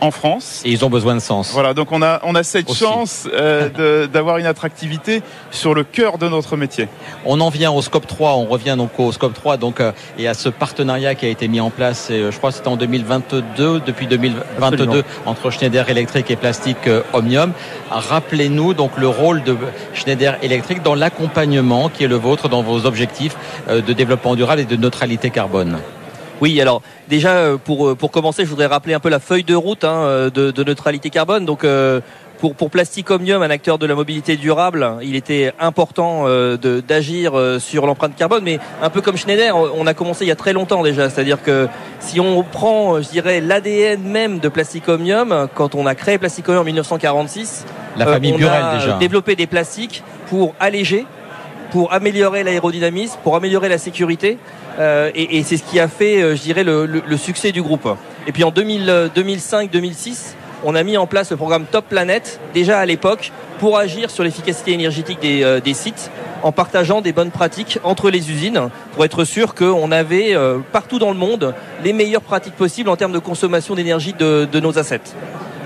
en 0.02 0.12
France. 0.12 0.62
Et 0.66 0.72
ils 0.72 0.86
ont 0.86 0.90
besoin 0.90 1.16
de 1.16 1.20
sens. 1.20 1.52
Voilà, 1.52 1.74
donc 1.74 1.92
on 1.92 2.02
a, 2.02 2.20
on 2.24 2.36
a 2.36 2.44
cette 2.44 2.70
Aussi. 2.70 2.84
chance 2.84 3.28
euh, 3.34 3.70
de- 3.70 4.06
d'avoir 4.08 4.38
une 4.38 4.46
attractivité 4.46 5.22
sur 5.52 5.74
le 5.74 5.84
cœur 5.84 6.18
de 6.18 6.28
notre 6.30 6.56
métier. 6.58 6.88
On 7.26 7.40
en 7.42 7.50
vient 7.50 7.72
au 7.72 7.82
scope 7.82 8.06
3, 8.08 8.34
on 8.36 8.46
revient 8.46 8.76
donc 8.78 8.92
au 9.00 9.12
scope 9.12 9.34
3 9.34 9.58
donc, 9.58 9.80
euh, 9.80 9.92
et 10.18 10.28
à 10.28 10.34
ce 10.34 10.50
partenariat 10.50 11.16
qui 11.16 11.26
a 11.26 11.30
été 11.30 11.48
mis 11.48 11.60
en 11.60 11.70
place, 11.70 12.10
et, 12.10 12.14
euh, 12.14 12.32
je 12.32 12.38
crois 12.38 12.52
que 12.52 12.58
c'était 12.58 12.68
en 12.68 12.78
2022, 12.78 13.82
depuis 13.86 14.08
2022, 14.08 14.44
Absolument. 14.64 15.04
entre 15.26 15.50
Schneider 15.50 15.90
Electric 15.90 16.30
et 16.30 16.36
Plastique 16.36 16.88
euh, 16.88 17.02
Omnium. 17.14 17.54
Rappelez-nous 17.90 18.74
donc 18.74 18.92
le 18.98 19.08
rôle 19.08 19.44
de 19.44 19.58
Schneider 19.94 20.38
Electric 20.42 20.84
dans 20.84 20.96
l'accompagnement 20.96 21.90
qui 21.90 22.04
est 22.04 22.08
le 22.08 22.16
vôtre 22.18 22.50
dans 22.50 22.62
vos 22.62 22.86
objectifs 22.86 23.36
euh, 23.70 23.82
de 23.82 23.94
développement 23.94 24.36
durable 24.36 24.62
et 24.62 24.66
de 24.66 24.76
neutralité 24.76 25.30
carbone. 25.30 25.80
Oui, 26.42 26.60
alors 26.62 26.82
déjà 27.08 27.32
euh, 27.38 27.58
pour 27.58 27.88
euh, 27.90 27.96
pour 27.96 28.12
commencer, 28.12 28.44
je 28.46 28.50
voudrais 28.50 28.68
rappeler 28.68 28.94
un 28.94 29.00
peu 29.00 29.10
la 29.10 29.20
feuille 29.20 29.44
de 29.44 29.56
route 29.56 29.84
hein, 29.84 30.02
euh, 30.04 30.30
de, 30.30 30.52
de 30.52 30.64
neutralité 30.64 31.10
carbone. 31.10 31.46
Donc 31.46 31.64
euh, 31.64 32.00
pour 32.40 32.54
pour 32.54 32.70
Plastic 32.70 33.10
Omnium, 33.10 33.42
un 33.42 33.50
acteur 33.50 33.80
de 33.80 33.88
la 33.88 33.96
mobilité 33.96 34.36
durable, 34.36 34.88
il 35.02 35.16
était 35.16 35.52
important 35.60 36.26
euh, 36.28 36.56
d'agir 36.88 37.36
euh, 37.36 37.58
sur 37.58 37.88
l'empreinte 37.88 38.16
carbone, 38.16 38.44
mais 38.44 38.60
un 38.84 38.92
peu 38.92 39.02
comme 39.02 39.18
Schneider, 39.18 39.56
on 39.58 39.88
a 39.88 39.96
commencé 39.96 40.26
il 40.26 40.28
y 40.28 40.32
a 40.32 40.36
très 40.36 40.54
longtemps 40.54 40.84
déjà. 40.84 41.10
C'est-à-dire 41.10 41.42
que 41.42 41.68
si 42.00 42.20
on 42.20 42.44
prend, 42.44 43.02
je 43.02 43.10
dirais, 43.10 43.42
l'ADN 43.42 44.04
même 44.04 44.38
de 44.38 44.50
Plastic 44.50 44.88
Omnium, 44.88 45.48
quand 45.56 45.74
on 45.74 45.88
a 45.88 45.96
créé 45.96 46.20
Plastic 46.20 46.48
Omnium 46.48 46.62
en 46.62 46.66
1946, 46.66 47.66
La 47.98 48.06
famille 48.06 48.34
on 48.34 48.38
Burel 48.38 48.62
a 48.62 48.76
déjà. 48.78 48.98
développé 49.00 49.36
des 49.36 49.48
plastiques 49.48 50.04
pour 50.30 50.54
alléger, 50.60 51.08
pour 51.72 51.92
améliorer 51.92 52.44
l'aérodynamisme, 52.44 53.18
pour 53.24 53.36
améliorer 53.36 53.70
la 53.70 53.80
sécurité. 53.80 54.38
Euh, 54.80 55.12
et, 55.16 55.44
c'est 55.44 55.58
ce 55.58 55.64
qui 55.64 55.80
a 55.80 55.88
fait, 55.88 56.22
euh, 56.22 56.36
je 56.36 56.42
dirais, 56.42 56.64
le, 56.64 57.18
succès 57.18 57.52
du 57.52 57.62
groupe. 57.62 57.88
Et 58.28 58.32
puis 58.32 58.44
en 58.44 58.52
2005-2006, 58.52 60.36
on 60.64 60.76
a 60.76 60.84
mis 60.84 60.98
en 60.98 61.08
place 61.08 61.32
le 61.32 61.38
programme 61.38 61.66
Top 61.66 61.86
Planet, 61.88 62.40
déjà 62.54 62.80
à 62.80 62.86
l'époque, 62.86 63.32
pour 63.60 63.78
agir 63.78 64.10
sur 64.10 64.24
l'efficacité 64.24 64.72
énergétique 64.74 65.20
des, 65.20 65.44
euh, 65.44 65.60
sites, 65.74 66.12
en 66.44 66.52
partageant 66.52 67.02
des 67.02 67.14
bonnes 67.14 67.32
pratiques 67.32 67.80
entre 67.84 68.10
les 68.10 68.32
usines, 68.32 68.70
pour 68.94 69.06
être 69.06 69.24
sûr 69.24 69.56
qu'on 69.56 69.92
avait 69.92 70.36
euh, 70.36 70.60
partout 70.72 71.00
dans 71.00 71.12
le 71.12 71.18
monde 71.18 71.54
les 71.84 71.94
meilleures 71.94 72.22
pratiques 72.22 72.56
possibles 72.56 72.90
en 72.90 72.96
termes 72.96 73.12
de 73.12 73.20
consommation 73.20 73.76
d'énergie 73.76 74.14
de, 74.14 74.48
de 74.52 74.60
nos 74.60 74.78
assets. 74.78 75.02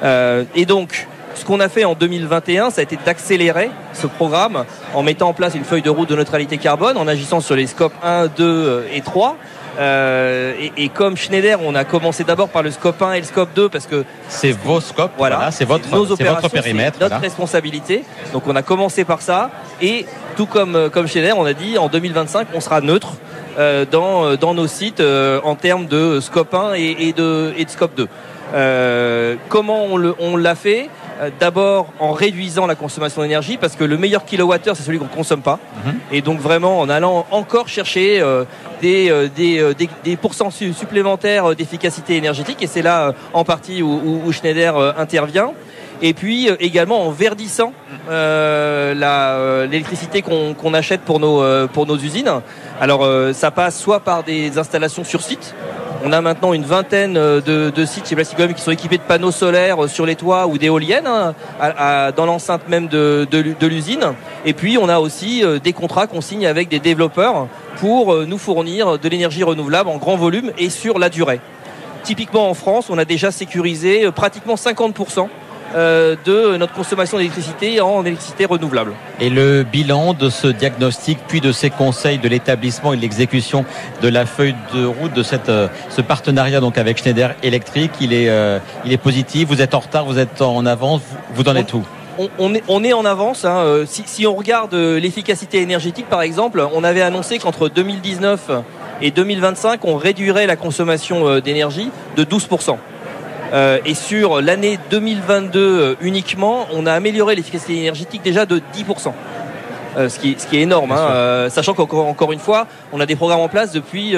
Euh, 0.04 0.43
et 0.56 0.65
donc, 0.65 1.08
ce 1.35 1.45
qu'on 1.45 1.59
a 1.59 1.69
fait 1.69 1.85
en 1.85 1.93
2021, 1.93 2.69
ça 2.71 2.81
a 2.81 2.83
été 2.83 2.97
d'accélérer 3.03 3.71
ce 3.93 4.07
programme 4.07 4.65
en 4.93 5.03
mettant 5.03 5.29
en 5.29 5.33
place 5.33 5.55
une 5.55 5.63
feuille 5.63 5.81
de 5.81 5.89
route 5.89 6.09
de 6.09 6.15
neutralité 6.15 6.57
carbone, 6.57 6.97
en 6.97 7.07
agissant 7.07 7.39
sur 7.39 7.55
les 7.55 7.67
scopes 7.67 7.93
1, 8.03 8.27
2 8.27 8.85
et 8.93 9.01
3. 9.01 9.37
Euh, 9.79 10.53
et, 10.59 10.73
et 10.83 10.89
comme 10.89 11.15
Schneider, 11.15 11.59
on 11.63 11.75
a 11.75 11.85
commencé 11.85 12.25
d'abord 12.25 12.49
par 12.49 12.61
le 12.61 12.71
scope 12.71 13.01
1 13.01 13.13
et 13.13 13.19
le 13.19 13.25
scope 13.25 13.49
2 13.55 13.69
parce 13.69 13.87
que 13.87 14.03
C'est 14.27 14.51
vos 14.51 14.81
scopes, 14.81 15.13
voilà, 15.17 15.37
voilà, 15.37 15.51
c'est 15.51 15.63
votre, 15.63 15.89
nos 15.95 16.11
opérations, 16.11 16.41
votre 16.41 16.53
périmètre. 16.53 16.97
c'est 16.97 17.03
notre 17.05 17.15
voilà. 17.15 17.21
responsabilité. 17.21 18.03
Donc 18.33 18.47
on 18.47 18.55
a 18.57 18.63
commencé 18.63 19.05
par 19.05 19.21
ça 19.21 19.49
et 19.81 20.05
tout 20.35 20.45
comme 20.45 20.75
euh, 20.75 20.89
comme 20.89 21.07
Schneider, 21.07 21.37
on 21.37 21.45
a 21.45 21.53
dit 21.53 21.77
en 21.77 21.87
2025 21.87 22.49
on 22.53 22.59
sera 22.59 22.81
neutre 22.81 23.13
euh, 23.57 23.85
dans 23.89 24.25
euh, 24.25 24.35
dans 24.35 24.53
nos 24.53 24.67
sites 24.67 24.99
euh, 24.99 25.39
en 25.45 25.55
termes 25.55 25.85
de 25.85 26.19
scope 26.19 26.53
1 26.53 26.73
et, 26.75 26.97
et 26.99 27.13
de 27.13 27.53
et 27.57 27.63
de 27.63 27.69
scope 27.69 27.95
2. 27.95 28.09
Euh, 28.53 29.35
comment 29.47 29.85
on 29.85 30.35
l'a 30.35 30.55
fait? 30.55 30.83
Euh, 30.83 31.00
D'abord 31.39 31.93
en 31.99 32.13
réduisant 32.13 32.65
la 32.65 32.73
consommation 32.75 33.21
d'énergie 33.21 33.57
parce 33.57 33.75
que 33.75 33.84
le 33.84 33.97
meilleur 33.97 34.25
kilowattheure 34.25 34.75
c'est 34.75 34.81
celui 34.84 34.97
qu'on 34.97 35.05
consomme 35.05 35.41
pas 35.43 35.60
Mhm. 35.86 35.93
et 36.12 36.21
donc 36.21 36.39
vraiment 36.39 36.79
en 36.79 36.89
allant 36.89 37.25
encore 37.29 37.67
chercher 37.67 38.19
euh, 38.21 38.43
des, 38.81 39.10
euh, 39.12 39.27
des, 39.36 39.60
euh, 39.60 39.73
des, 39.75 39.88
des 40.03 40.15
pourcents 40.17 40.49
su- 40.49 40.73
supplémentaires 40.73 41.51
euh, 41.51 41.55
d'efficacité 41.55 42.15
énergétique 42.15 42.57
et 42.62 42.67
c'est 42.67 42.81
là 42.81 43.07
euh, 43.10 43.12
en 43.34 43.43
partie 43.43 43.84
où, 43.84 43.88
où- 44.03 44.21
où 44.25 44.31
Schneider 44.31 44.75
euh, 44.77 44.93
intervient 44.97 45.51
et 46.01 46.13
puis 46.15 46.49
euh, 46.49 46.55
également 46.60 47.05
en 47.05 47.12
verdissant 47.12 47.73
euh, 48.10 48.93
euh, 48.95 49.67
l'électricité 49.67 50.21
qu'on, 50.23 50.55
achète 50.73 51.01
pour 51.01 51.19
nos, 51.19 51.43
euh, 51.43 51.67
pour 51.67 51.86
nos 51.86 51.97
usines. 51.97 52.31
Alors 52.81 53.05
euh, 53.05 53.31
ça 53.31 53.51
passe 53.51 53.79
soit 53.79 53.99
par 53.99 54.23
des 54.23 54.57
installations 54.57 55.03
sur 55.03 55.21
site. 55.21 55.53
On 56.03 56.11
a 56.11 56.19
maintenant 56.19 56.51
une 56.51 56.63
vingtaine 56.63 57.15
euh, 57.15 57.39
de, 57.39 57.85
sites 57.85 58.09
chez 58.09 58.15
Plasticom 58.15 58.51
qui 58.55 58.61
sont 58.63 58.71
équipés 58.71 58.97
de 58.97 59.03
panneaux 59.03 59.29
solaires 59.29 59.83
euh, 59.83 59.87
sur 59.87 60.07
les 60.07 60.15
toits 60.15 60.47
ou 60.47 60.57
d'éoliennes 60.57 61.05
hein, 61.05 61.35
dans 62.17 62.25
l'enceinte 62.25 62.67
même 62.67 62.87
de, 62.87 63.27
de 63.29 63.37
l'u- 63.37 63.55
de 63.59 63.67
l'usine. 63.67 64.13
Et 64.45 64.53
puis 64.53 64.79
on 64.79 64.89
a 64.89 64.99
aussi 64.99 65.43
des 65.63 65.73
contrats 65.73 66.07
qu'on 66.07 66.21
signe 66.21 66.47
avec 66.47 66.69
des 66.69 66.79
développeurs 66.79 67.47
pour 67.77 68.15
nous 68.25 68.39
fournir 68.39 68.97
de 68.97 69.09
l'énergie 69.09 69.43
renouvelable 69.43 69.89
en 69.89 69.97
grand 69.97 70.15
volume 70.15 70.51
et 70.57 70.71
sur 70.71 70.97
la 70.97 71.09
durée. 71.09 71.39
Typiquement 72.03 72.49
en 72.49 72.55
France, 72.55 72.87
on 72.89 72.97
a 72.97 73.05
déjà 73.05 73.29
sécurisé 73.29 74.09
pratiquement 74.11 74.55
50% 74.55 75.19
euh, 75.19 75.23
de 75.73 76.57
notre 76.57 76.73
consommation 76.73 77.17
d'électricité 77.17 77.81
en 77.81 78.05
électricité 78.05 78.45
renouvelable. 78.45 78.93
Et 79.19 79.29
le 79.29 79.63
bilan 79.63 80.13
de 80.13 80.29
ce 80.29 80.47
diagnostic, 80.47 81.19
puis 81.27 81.41
de 81.41 81.51
ces 81.51 81.69
conseils 81.69 82.17
de 82.17 82.27
l'établissement 82.27 82.93
et 82.93 82.97
de 82.97 83.01
l'exécution 83.01 83.65
de 84.01 84.07
la 84.07 84.25
feuille 84.25 84.55
de 84.73 84.86
route 84.86 85.13
de 85.13 85.23
cette, 85.23 85.49
euh, 85.49 85.67
ce 85.89 86.01
partenariat 86.01 86.60
donc 86.60 86.77
avec 86.77 86.97
Schneider 86.97 87.36
Electric, 87.43 87.91
il 88.01 88.13
est, 88.13 88.29
euh, 88.29 88.60
il 88.86 88.91
est 88.91 88.97
positif? 88.97 89.47
Vous 89.47 89.62
êtes 89.62 89.73
en 89.73 89.79
retard, 89.79 90.05
vous 90.05 90.19
êtes 90.19 90.41
en 90.41 90.65
avance, 90.65 91.01
vous 91.34 91.47
en 91.47 91.55
êtes 91.55 91.73
où? 91.73 91.84
On, 92.38 92.53
est, 92.53 92.63
on, 92.67 92.84
est, 92.84 92.93
en 92.93 93.05
avance. 93.05 93.45
Hein. 93.45 93.84
Si, 93.88 94.03
si, 94.05 94.27
on 94.27 94.36
regarde 94.36 94.75
l'efficacité 94.75 95.62
énergétique, 95.62 96.07
par 96.07 96.21
exemple, 96.21 96.63
on 96.73 96.84
avait 96.84 97.01
annoncé 97.01 97.39
qu'entre 97.39 97.69
2019 97.69 98.51
et 99.01 99.12
2025, 99.12 99.86
on 99.86 99.95
réduirait 99.95 100.45
la 100.45 100.55
consommation 100.55 101.39
d'énergie 101.39 101.89
de 102.17 102.23
12 102.23 102.47
euh, 103.53 103.79
et 103.85 103.93
sur 103.93 104.41
l'année 104.41 104.79
2022 104.89 105.59
euh, 105.59 105.95
uniquement, 106.01 106.67
on 106.73 106.85
a 106.85 106.93
amélioré 106.93 107.35
l'efficacité 107.35 107.77
énergétique 107.77 108.21
déjà 108.23 108.45
de 108.45 108.59
10%. 108.59 109.11
Euh, 109.97 110.07
ce, 110.07 110.19
qui, 110.19 110.35
ce 110.37 110.47
qui 110.47 110.57
est 110.57 110.61
énorme, 110.61 110.93
hein, 110.93 111.49
sachant 111.49 111.73
qu'encore 111.73 112.07
encore 112.07 112.31
une 112.31 112.39
fois, 112.39 112.67
on 112.93 113.01
a 113.01 113.05
des 113.05 113.17
programmes 113.17 113.41
en 113.41 113.49
place 113.49 113.71
depuis 113.73 114.15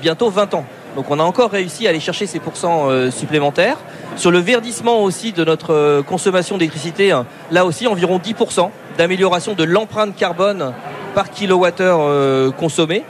bientôt 0.00 0.30
20 0.30 0.54
ans. 0.54 0.64
Donc 0.94 1.10
on 1.10 1.18
a 1.18 1.22
encore 1.24 1.50
réussi 1.50 1.86
à 1.86 1.90
aller 1.90 2.00
chercher 2.00 2.26
ces 2.26 2.38
pourcents 2.38 2.88
supplémentaires. 3.10 3.76
Sur 4.14 4.30
le 4.30 4.38
verdissement 4.38 5.02
aussi 5.02 5.32
de 5.32 5.44
notre 5.44 6.02
consommation 6.02 6.56
d'électricité, 6.58 7.10
hein, 7.10 7.26
là 7.50 7.66
aussi 7.66 7.88
environ 7.88 8.18
10% 8.18 8.70
d'amélioration 8.96 9.54
de 9.54 9.64
l'empreinte 9.64 10.14
carbone 10.14 10.72
par 11.14 11.30
kilowattheure 11.30 12.54
consommé. 12.54 13.02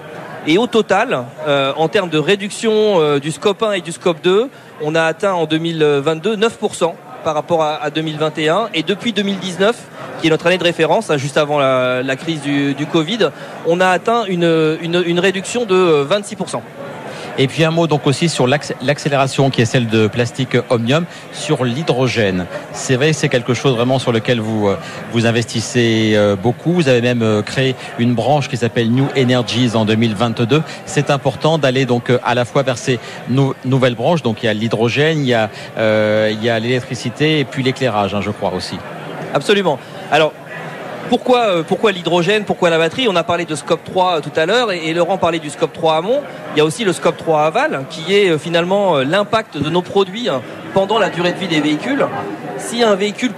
Et 0.47 0.59
au 0.59 0.67
total, 0.67 1.25
en 1.47 1.89
termes 1.89 2.11
de 2.11 2.19
réduction 2.19 3.19
du 3.19 3.33
scope 3.33 3.63
1 3.63 3.73
et 3.73 3.81
du 3.81 3.93
scope 3.93 4.23
2, 4.23 4.49
on 4.83 4.95
a 4.95 5.03
atteint 5.03 5.33
en 5.33 5.47
2022 5.47 6.37
9% 6.37 6.93
par 7.25 7.35
rapport 7.35 7.65
à, 7.65 7.91
2021 7.91 8.69
et 8.73 8.85
depuis 8.85 9.13
2019 9.13 9.77
qui 10.21 10.29
est 10.29 10.31
notre 10.31 10.47
année 10.47 10.59
de 10.59 10.63
référence, 10.63 11.11
hein, 11.11 11.17
juste 11.17 11.37
avant 11.37 11.59
la, 11.59 12.17
crise 12.17 12.41
du, 12.43 12.87
Covid, 12.87 13.31
on 13.67 13.81
a 13.81 13.89
atteint 13.89 14.25
une, 14.27 14.79
une 14.81 15.19
réduction 15.21 15.65
de 15.65 16.07
26%. 16.09 16.61
Et 17.39 17.49
puis 17.49 17.65
un 17.65 17.71
mot 17.71 17.87
donc 17.87 18.07
aussi 18.07 18.31
sur 18.31 18.47
l'accélération 18.47 19.51
qui 19.51 19.61
est 19.61 19.67
celle 19.67 19.89
de 19.89 20.07
Plastique 20.07 20.57
Omnium 20.71 21.05
sur 21.33 21.65
l'hydrogène. 21.65 22.47
C'est 22.73 22.97
vrai, 22.97 23.13
c'est 23.13 23.29
quelque 23.29 23.53
chose 23.53 23.75
vraiment 23.75 23.99
sur 23.99 24.11
lequel 24.11 24.41
vous 24.41 24.69
euh, 24.69 24.79
vous 25.13 25.27
investissez 25.27 26.13
euh, 26.15 26.35
beaucoup. 26.35 26.73
Vous 26.73 26.89
avez 26.89 27.03
même 27.03 27.21
euh, 27.23 27.43
créé 27.43 27.77
une 27.99 28.15
branche 28.15 28.49
qui 28.49 28.57
s'appelle 28.57 28.91
New 28.91 29.09
Energies 29.19 29.73
en 29.75 29.85
2022. 29.85 30.63
C'est 30.87 31.11
important 31.11 31.59
d'aller 31.59 31.85
donc 31.85 32.11
à 32.25 32.35
la 32.35 32.47
fois 32.47 32.63
vers 32.63 32.79
ces 32.79 32.99
nouvelles 33.67 33.97
branches. 33.97 34.23
Donc 34.23 34.43
il 34.43 34.47
y 34.47 34.49
a 34.49 34.55
l'hydrogène, 34.55 35.21
il 35.21 35.27
y 35.27 35.35
a 35.35 35.51
il 36.31 36.43
y 36.43 36.49
a 36.49 36.59
l'électricité 36.59 37.41
et 37.41 37.45
puis 37.45 37.63
l'éclairage, 37.63 38.15
hein, 38.15 38.21
je 38.23 38.31
crois 38.31 38.53
aussi. 38.55 38.79
Absolument. 39.35 39.79
Alors 40.11 40.33
pourquoi, 41.09 41.47
euh, 41.47 41.63
pourquoi 41.63 41.93
l'hydrogène 41.93 42.45
Pourquoi 42.45 42.71
la 42.71 42.79
batterie? 42.79 43.07
On 43.09 43.17
a 43.17 43.23
parlé 43.23 43.45
de 43.45 43.55
scope 43.55 43.85
3 43.85 44.17
euh, 44.17 44.21
tout 44.21 44.33
à 44.37 44.47
l'heure 44.47 44.73
et, 44.73 44.93
Laurent 44.93 45.19
parlait 45.19 45.39
du 45.39 45.51
scope 45.51 45.73
3 45.73 45.97
amont. 45.97 46.23
Il 46.55 46.59
y 46.59 46.61
a 46.61 46.65
aussi 46.65 46.85
le 46.85 46.93
scope 46.93 47.17
3 47.17 47.43
aval 47.43 47.85
qui 47.91 48.15
est 48.15 48.31
euh, 48.31 48.39
finalement 48.39 48.99
l'impact 48.99 49.59
de 49.59 49.71
nos 49.71 49.83
produits 49.83 50.29
pendant 50.75 50.99
la 50.99 51.11
durée 51.11 51.33
de 51.33 51.39
vie 51.39 51.49
des 51.49 51.61
véhicules. 51.61 52.07
Si 52.59 52.83
un 52.83 52.95
véhicule 52.95 53.33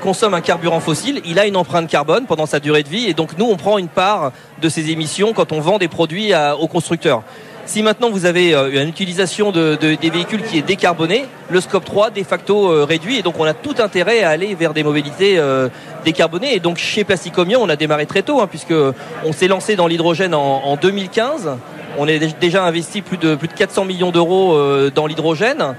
consomme 0.00 0.34
un 0.34 0.40
carburant 0.40 0.80
fossile, 0.80 1.20
il 1.24 1.38
a 1.38 1.46
une 1.46 1.56
empreinte 1.56 1.88
carbone 1.88 2.26
pendant 2.26 2.46
sa 2.46 2.60
durée 2.60 2.82
de 2.82 2.88
vie 2.88 3.08
et 3.08 3.14
donc 3.14 3.36
nous 3.38 3.46
on 3.46 3.56
prend 3.56 3.78
une 3.78 3.88
part 3.88 4.32
de 4.60 4.68
ces 4.68 4.90
émissions 4.90 5.32
quand 5.32 5.52
on 5.52 5.60
vend 5.60 5.78
des 5.78 5.88
produits 5.88 6.32
aux 6.58 6.68
constructeurs. 6.68 7.22
Si 7.64 7.82
maintenant 7.82 8.10
vous 8.10 8.26
avez 8.26 8.54
euh, 8.54 8.82
une 8.82 8.88
utilisation 8.88 9.52
de, 9.52 9.76
des 9.76 10.10
véhicules 10.10 10.42
qui 10.42 10.58
est 10.58 10.62
décarbonée, 10.62 11.26
le 11.48 11.60
scope 11.60 11.84
3 11.84 12.10
de 12.10 12.22
facto 12.24 12.68
euh, 12.68 12.84
réduit 12.84 13.18
et 13.18 13.22
donc 13.22 13.38
on 13.38 13.44
a 13.44 13.54
tout 13.54 13.76
intérêt 13.78 14.24
à 14.24 14.30
aller 14.30 14.54
vers 14.56 14.74
des 14.74 14.82
mobilités 14.82 15.38
euh, 15.38 15.68
décarbonées. 16.04 16.54
Et 16.56 16.60
donc 16.60 16.78
chez 16.78 17.04
Plasticomium, 17.04 17.62
on 17.62 17.68
a 17.68 17.76
démarré 17.76 18.06
très 18.06 18.22
tôt 18.22 18.40
hein, 18.40 18.48
puisque 18.48 18.74
on 19.24 19.32
s'est 19.32 19.46
lancé 19.46 19.76
dans 19.76 19.86
l'hydrogène 19.86 20.34
en, 20.34 20.76
2015. 20.76 21.50
On 21.98 22.08
a 22.08 22.18
déjà 22.18 22.64
investi 22.64 23.00
plus 23.00 23.16
de 23.18 23.36
plus 23.36 23.48
de 23.48 23.52
400 23.52 23.84
millions 23.84 24.10
d'euros 24.10 24.58
dans 24.90 25.06
l'hydrogène. 25.06 25.74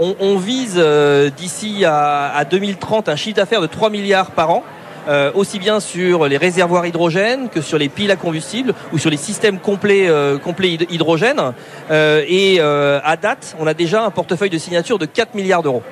On, 0.00 0.36
vise 0.36 0.82
d'ici 1.36 1.84
à, 1.84 2.32
à 2.34 2.44
2030 2.44 3.08
un 3.08 3.16
chiffre 3.16 3.36
d'affaires 3.36 3.60
de 3.60 3.66
3 3.66 3.90
milliards 3.90 4.30
par 4.30 4.50
an. 4.50 4.64
Euh, 5.08 5.30
aussi 5.34 5.58
bien 5.58 5.80
sur 5.80 6.28
les 6.28 6.36
réservoirs 6.36 6.84
hydrogène 6.84 7.48
que 7.48 7.62
sur 7.62 7.78
les 7.78 7.88
piles 7.88 8.10
à 8.10 8.16
combustible 8.16 8.74
ou 8.92 8.98
sur 8.98 9.08
les 9.08 9.16
systèmes 9.16 9.58
complets, 9.58 10.06
euh, 10.06 10.36
complets 10.36 10.76
hydrogène. 10.90 11.40
Euh, 11.90 12.22
et 12.28 12.60
à 12.60 13.16
date, 13.16 13.56
on 13.58 13.66
a 13.66 13.72
déjà 13.72 14.04
un 14.04 14.10
portefeuille 14.10 14.50
de 14.50 14.58
signature 14.58 14.98
de 14.98 15.06
4 15.06 15.34
milliards 15.34 15.62
d'euros. 15.62 15.82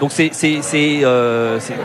Donc 0.00 0.10
c'est 0.12 0.30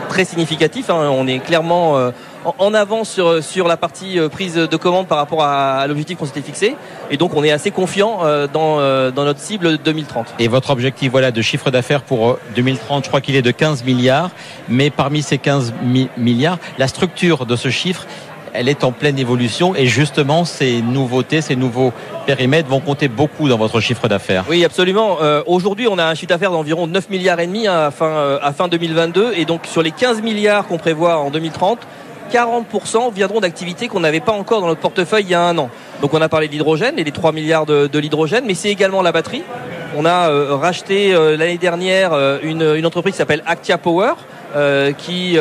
très 0.08 0.24
significatif. 0.24 0.90
Hein. 0.90 1.08
On 1.12 1.26
est 1.28 1.38
clairement 1.38 2.10
en 2.58 2.74
avance 2.74 3.10
sur, 3.10 3.42
sur 3.42 3.68
la 3.68 3.76
partie 3.76 4.18
euh, 4.18 4.28
prise 4.28 4.54
de 4.54 4.76
commande 4.76 5.06
par 5.06 5.18
rapport 5.18 5.42
à, 5.42 5.86
l'objectif 5.86 6.18
qu'on 6.18 6.26
s'était 6.26 6.42
fixé. 6.42 6.76
Et 7.10 7.16
donc 7.16 7.34
on 7.34 7.44
est 7.44 7.50
assez 7.50 7.70
confiant 7.70 8.20
euh, 8.22 8.46
dans, 8.52 8.80
euh, 8.80 9.10
dans 9.10 9.24
notre 9.24 9.40
cible 9.40 9.78
2030. 9.78 10.34
Et 10.38 10.48
votre 10.48 10.70
objectif 10.70 11.10
voilà, 11.10 11.30
de 11.30 11.42
chiffre 11.42 11.70
d'affaires 11.70 12.02
pour 12.02 12.38
2030, 12.54 13.04
je 13.04 13.08
crois 13.08 13.20
qu'il 13.20 13.36
est 13.36 13.42
de 13.42 13.50
15 13.50 13.84
milliards. 13.84 14.30
Mais 14.68 14.90
parmi 14.90 15.22
ces 15.22 15.38
15 15.38 15.72
milliards, 16.16 16.58
la 16.78 16.88
structure 16.88 17.46
de 17.46 17.56
ce 17.56 17.70
chiffre, 17.70 18.06
elle 18.54 18.68
est 18.68 18.84
en 18.84 18.92
pleine 18.92 19.18
évolution 19.18 19.74
et 19.74 19.86
justement 19.86 20.44
ces 20.44 20.82
nouveautés, 20.82 21.40
ces 21.40 21.56
nouveaux 21.56 21.90
périmètres 22.26 22.68
vont 22.68 22.80
compter 22.80 23.08
beaucoup 23.08 23.48
dans 23.48 23.56
votre 23.56 23.80
chiffre 23.80 24.08
d'affaires. 24.08 24.44
Oui, 24.46 24.62
absolument. 24.62 25.16
Aujourd'hui, 25.46 25.88
on 25.88 25.96
a 25.96 26.04
un 26.04 26.14
chiffre 26.14 26.28
d'affaires 26.28 26.50
d'environ 26.50 26.86
9 26.86 27.08
milliards 27.08 27.40
et 27.40 27.46
demi 27.46 27.66
à 27.66 27.90
fin, 27.90 28.38
à 28.42 28.52
fin 28.52 28.68
2022 28.68 29.32
et 29.36 29.46
donc 29.46 29.64
sur 29.64 29.80
les 29.80 29.90
15 29.90 30.20
milliards 30.20 30.66
qu'on 30.66 30.76
prévoit 30.76 31.16
en 31.16 31.30
2030, 31.30 31.78
40% 32.32 33.12
viendront 33.12 33.40
d'activités 33.40 33.88
qu'on 33.88 34.00
n'avait 34.00 34.20
pas 34.20 34.32
encore 34.32 34.62
dans 34.62 34.66
notre 34.66 34.80
portefeuille 34.80 35.24
il 35.24 35.30
y 35.30 35.34
a 35.34 35.42
un 35.42 35.58
an. 35.58 35.68
Donc 36.00 36.14
on 36.14 36.20
a 36.22 36.28
parlé 36.28 36.46
de 36.46 36.52
l'hydrogène 36.52 36.98
et 36.98 37.04
les 37.04 37.12
3 37.12 37.32
milliards 37.32 37.66
de, 37.66 37.98
l'hydrogène, 37.98 38.44
mais 38.46 38.54
c'est 38.54 38.70
également 38.70 39.02
la 39.02 39.12
batterie. 39.12 39.42
On 39.96 40.06
a 40.06 40.30
euh, 40.30 40.56
racheté 40.56 41.14
euh, 41.14 41.36
l'année 41.36 41.58
dernière 41.58 42.14
euh, 42.14 42.38
une, 42.42 42.86
entreprise 42.86 43.12
qui 43.12 43.18
s'appelle 43.18 43.42
Actia 43.46 43.76
Power. 43.76 44.14
qui 44.98 45.38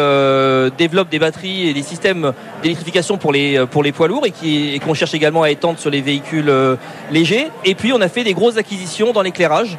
développe 0.77 1.09
des 1.09 1.19
batteries 1.19 1.69
et 1.69 1.73
des 1.73 1.83
systèmes 1.83 2.33
d'électrification 2.61 3.17
pour 3.17 3.33
les 3.33 3.91
poids 3.93 4.07
lourds 4.07 4.25
et 4.25 4.79
qu'on 4.79 4.93
cherche 4.93 5.13
également 5.13 5.43
à 5.43 5.49
étendre 5.49 5.79
sur 5.79 5.89
les 5.89 6.01
véhicules 6.01 6.51
légers. 7.11 7.49
Et 7.65 7.75
puis 7.75 7.91
on 7.91 7.99
a 7.99 8.07
fait 8.07 8.23
des 8.23 8.33
grosses 8.33 8.55
acquisitions 8.55 9.11
dans 9.11 9.21
l'éclairage 9.21 9.77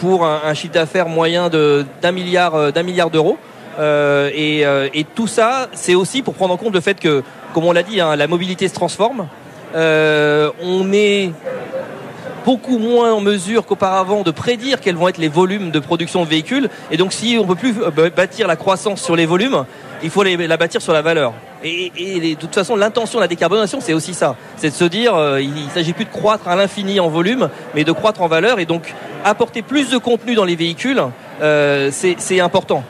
pour 0.00 0.24
un, 0.24 0.54
chiffre 0.54 0.74
d'affaires 0.74 1.08
moyen 1.08 1.48
d'un 1.48 2.12
milliard 2.12 3.10
d'euros. 3.10 3.36
Euh, 3.78 4.30
euh, 4.36 4.88
et, 4.92 5.04
tout 5.04 5.26
ça, 5.26 5.68
c'est 5.72 5.94
aussi 5.94 6.22
pour 6.22 6.34
prendre 6.34 6.54
en 6.54 6.56
compte 6.56 6.74
le 6.74 6.80
fait 6.80 6.98
que, 6.98 7.22
comme 7.54 7.64
on 7.64 7.72
l'a 7.72 7.82
dit, 7.82 8.00
hein, 8.00 8.16
la 8.16 8.26
mobilité 8.26 8.68
se 8.68 8.74
transforme. 8.74 9.28
Euh, 9.74 10.50
on 10.62 10.92
est 10.92 11.30
beaucoup 12.44 12.78
moins 12.78 13.12
en 13.12 13.20
mesure 13.20 13.66
qu'auparavant 13.66 14.22
de 14.22 14.30
prédire 14.30 14.80
quels 14.80 14.96
vont 14.96 15.08
être 15.08 15.18
les 15.18 15.28
volumes 15.28 15.70
de 15.70 15.78
production 15.78 16.24
de 16.24 16.28
véhicules. 16.28 16.68
Et 16.90 16.96
donc, 16.96 17.12
si 17.12 17.36
on 17.38 17.42
ne 17.42 17.48
peut 17.48 17.54
plus 17.54 17.74
bâtir 18.16 18.48
la 18.48 18.56
croissance 18.56 19.02
sur 19.02 19.14
les 19.14 19.26
volumes, 19.26 19.64
il 20.02 20.10
faut 20.10 20.22
la 20.22 20.56
bâtir 20.56 20.82
sur 20.82 20.92
la 20.92 21.02
valeur. 21.02 21.32
Et, 21.62 21.90
de 22.34 22.40
toute 22.40 22.54
façon, 22.54 22.74
l'intention 22.74 23.18
de 23.18 23.24
la 23.24 23.28
décarbonation, 23.28 23.80
c'est 23.80 23.92
aussi 23.92 24.14
ça. 24.14 24.34
C'est 24.56 24.70
de 24.70 24.74
se 24.74 24.84
dire, 24.84 25.12
il 25.38 25.66
ne 25.66 25.70
s'agit 25.70 25.92
plus 25.92 26.06
de 26.06 26.10
croître 26.10 26.48
à 26.48 26.56
l'infini 26.56 26.98
en 26.98 27.08
volume, 27.08 27.50
mais 27.74 27.84
de 27.84 27.92
croître 27.92 28.22
en 28.22 28.28
valeur. 28.28 28.58
Et 28.58 28.64
donc, 28.64 28.94
apporter 29.24 29.60
plus 29.60 29.90
de 29.90 29.98
contenu 29.98 30.34
dans 30.34 30.46
les 30.46 30.56
véhicules, 30.56 31.02
c'est 31.90 32.40
important. 32.40 32.82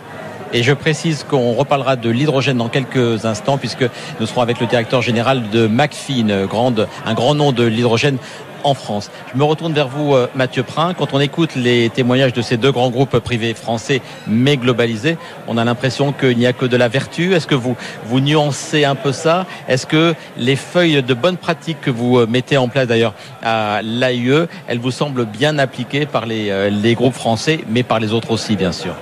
Et 0.52 0.62
je 0.62 0.72
précise 0.72 1.24
qu'on 1.28 1.52
reparlera 1.52 1.96
de 1.96 2.10
l'hydrogène 2.10 2.56
dans 2.56 2.68
quelques 2.68 3.24
instants 3.24 3.56
puisque 3.56 3.84
nous 4.18 4.26
serons 4.26 4.40
avec 4.40 4.60
le 4.60 4.66
directeur 4.66 5.00
général 5.00 5.48
de 5.50 5.66
McPhee, 5.66 6.24
grande, 6.48 6.88
un 7.06 7.14
grand 7.14 7.34
nom 7.34 7.52
de 7.52 7.64
l'hydrogène 7.64 8.18
en 8.64 8.74
France. 8.74 9.10
Je 9.32 9.38
me 9.38 9.44
retourne 9.44 9.72
vers 9.72 9.88
vous, 9.88 10.14
euh, 10.14 10.28
Mathieu 10.34 10.62
Prin. 10.62 10.94
Quand 10.94 11.12
on 11.12 11.20
écoute 11.20 11.54
les 11.56 11.90
témoignages 11.90 12.32
de 12.32 12.42
ces 12.42 12.56
deux 12.56 12.72
grands 12.72 12.90
groupes 12.90 13.18
privés 13.18 13.54
français, 13.54 14.02
mais 14.26 14.56
globalisés, 14.56 15.16
on 15.48 15.56
a 15.56 15.64
l'impression 15.64 16.12
qu'il 16.12 16.36
n'y 16.36 16.46
a 16.46 16.52
que 16.52 16.66
de 16.66 16.76
la 16.76 16.88
vertu. 16.88 17.34
Est-ce 17.34 17.46
que 17.46 17.54
vous, 17.54 17.76
vous 18.04 18.20
nuancez 18.20 18.84
un 18.84 18.94
peu 18.94 19.12
ça? 19.12 19.46
Est-ce 19.68 19.86
que 19.86 20.14
les 20.36 20.56
feuilles 20.56 21.02
de 21.02 21.14
bonne 21.14 21.36
pratique 21.36 21.80
que 21.80 21.90
vous 21.90 22.18
euh, 22.18 22.26
mettez 22.26 22.56
en 22.56 22.68
place 22.68 22.86
d'ailleurs 22.86 23.14
à 23.42 23.80
l'AIE, 23.82 24.46
elles 24.66 24.78
vous 24.78 24.90
semblent 24.90 25.24
bien 25.24 25.58
appliquées 25.58 26.06
par 26.06 26.24
euh, 26.28 26.70
les 26.70 26.94
groupes 26.94 27.14
français, 27.14 27.60
mais 27.68 27.82
par 27.82 28.00
les 28.00 28.12
autres 28.12 28.30
aussi, 28.30 28.56
bien 28.56 28.72
sûr? 28.72 28.94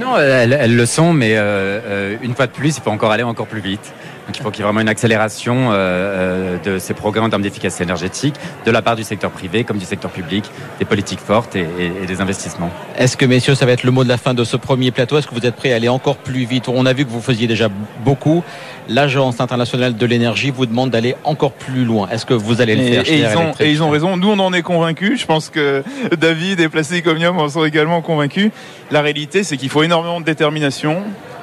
Non, 0.00 0.18
elles, 0.18 0.76
le 0.76 0.86
sont, 0.86 1.12
mais 1.12 1.36
euh, 1.36 1.80
euh, 1.84 2.16
une 2.22 2.34
fois 2.34 2.46
de 2.46 2.52
plus, 2.52 2.76
il 2.76 2.82
faut 2.82 2.90
encore 2.90 3.12
aller 3.12 3.22
encore 3.22 3.46
plus 3.46 3.60
vite. 3.60 3.92
Donc 4.32 4.38
il 4.38 4.42
faut 4.44 4.50
qu'il 4.50 4.60
y 4.60 4.62
ait 4.62 4.64
vraiment 4.64 4.80
une 4.80 4.88
accélération 4.88 5.72
de 5.72 6.78
ces 6.78 6.94
programmes 6.94 7.26
en 7.26 7.28
termes 7.28 7.42
d'efficacité 7.42 7.84
énergétique 7.84 8.34
de 8.64 8.70
la 8.70 8.80
part 8.80 8.96
du 8.96 9.04
secteur 9.04 9.30
privé 9.30 9.62
comme 9.62 9.76
du 9.76 9.84
secteur 9.84 10.10
public, 10.10 10.50
des 10.78 10.86
politiques 10.86 11.20
fortes 11.20 11.54
et, 11.54 11.66
et 12.02 12.06
des 12.06 12.22
investissements. 12.22 12.70
Est-ce 12.96 13.18
que 13.18 13.26
messieurs, 13.26 13.54
ça 13.54 13.66
va 13.66 13.72
être 13.72 13.82
le 13.84 13.90
mot 13.90 14.04
de 14.04 14.08
la 14.08 14.16
fin 14.16 14.32
de 14.32 14.42
ce 14.42 14.56
premier 14.56 14.90
plateau? 14.90 15.18
Est-ce 15.18 15.26
que 15.26 15.34
vous 15.34 15.44
êtes 15.44 15.56
prêts 15.56 15.74
à 15.74 15.76
aller 15.76 15.90
encore 15.90 16.16
plus 16.16 16.46
vite? 16.46 16.68
On 16.68 16.86
a 16.86 16.94
vu 16.94 17.04
que 17.04 17.10
vous 17.10 17.20
faisiez 17.20 17.46
déjà 17.46 17.68
beaucoup 18.06 18.42
l'Agence 18.88 19.38
internationale 19.38 19.96
de 19.96 20.06
l'énergie 20.06 20.50
vous 20.50 20.64
demande 20.64 20.88
d'aller 20.88 21.14
encore 21.24 21.52
plus 21.52 21.84
loin. 21.84 22.08
Est-ce 22.10 22.24
que 22.24 22.34
vous 22.34 22.62
allez 22.62 22.74
le 22.74 22.82
faire? 22.82 23.04
Et, 23.06 23.18
ils 23.18 23.36
ont, 23.36 23.52
et 23.60 23.70
ils 23.70 23.82
ont 23.82 23.90
raison. 23.90 24.16
Nous, 24.16 24.30
on 24.30 24.38
en 24.38 24.54
est 24.54 24.62
convaincus. 24.62 25.20
Je 25.20 25.26
pense 25.26 25.50
que 25.50 25.84
David 26.18 26.58
et 26.58 26.70
Plastic 26.70 27.06
Omnium 27.06 27.38
en 27.38 27.50
sont 27.50 27.66
également 27.66 28.00
convaincus. 28.00 28.50
La 28.90 29.02
réalité, 29.02 29.44
c'est 29.44 29.58
qu'il 29.58 29.68
faut 29.68 29.82
énormément 29.82 30.20
de 30.20 30.24
détermination. 30.24 31.02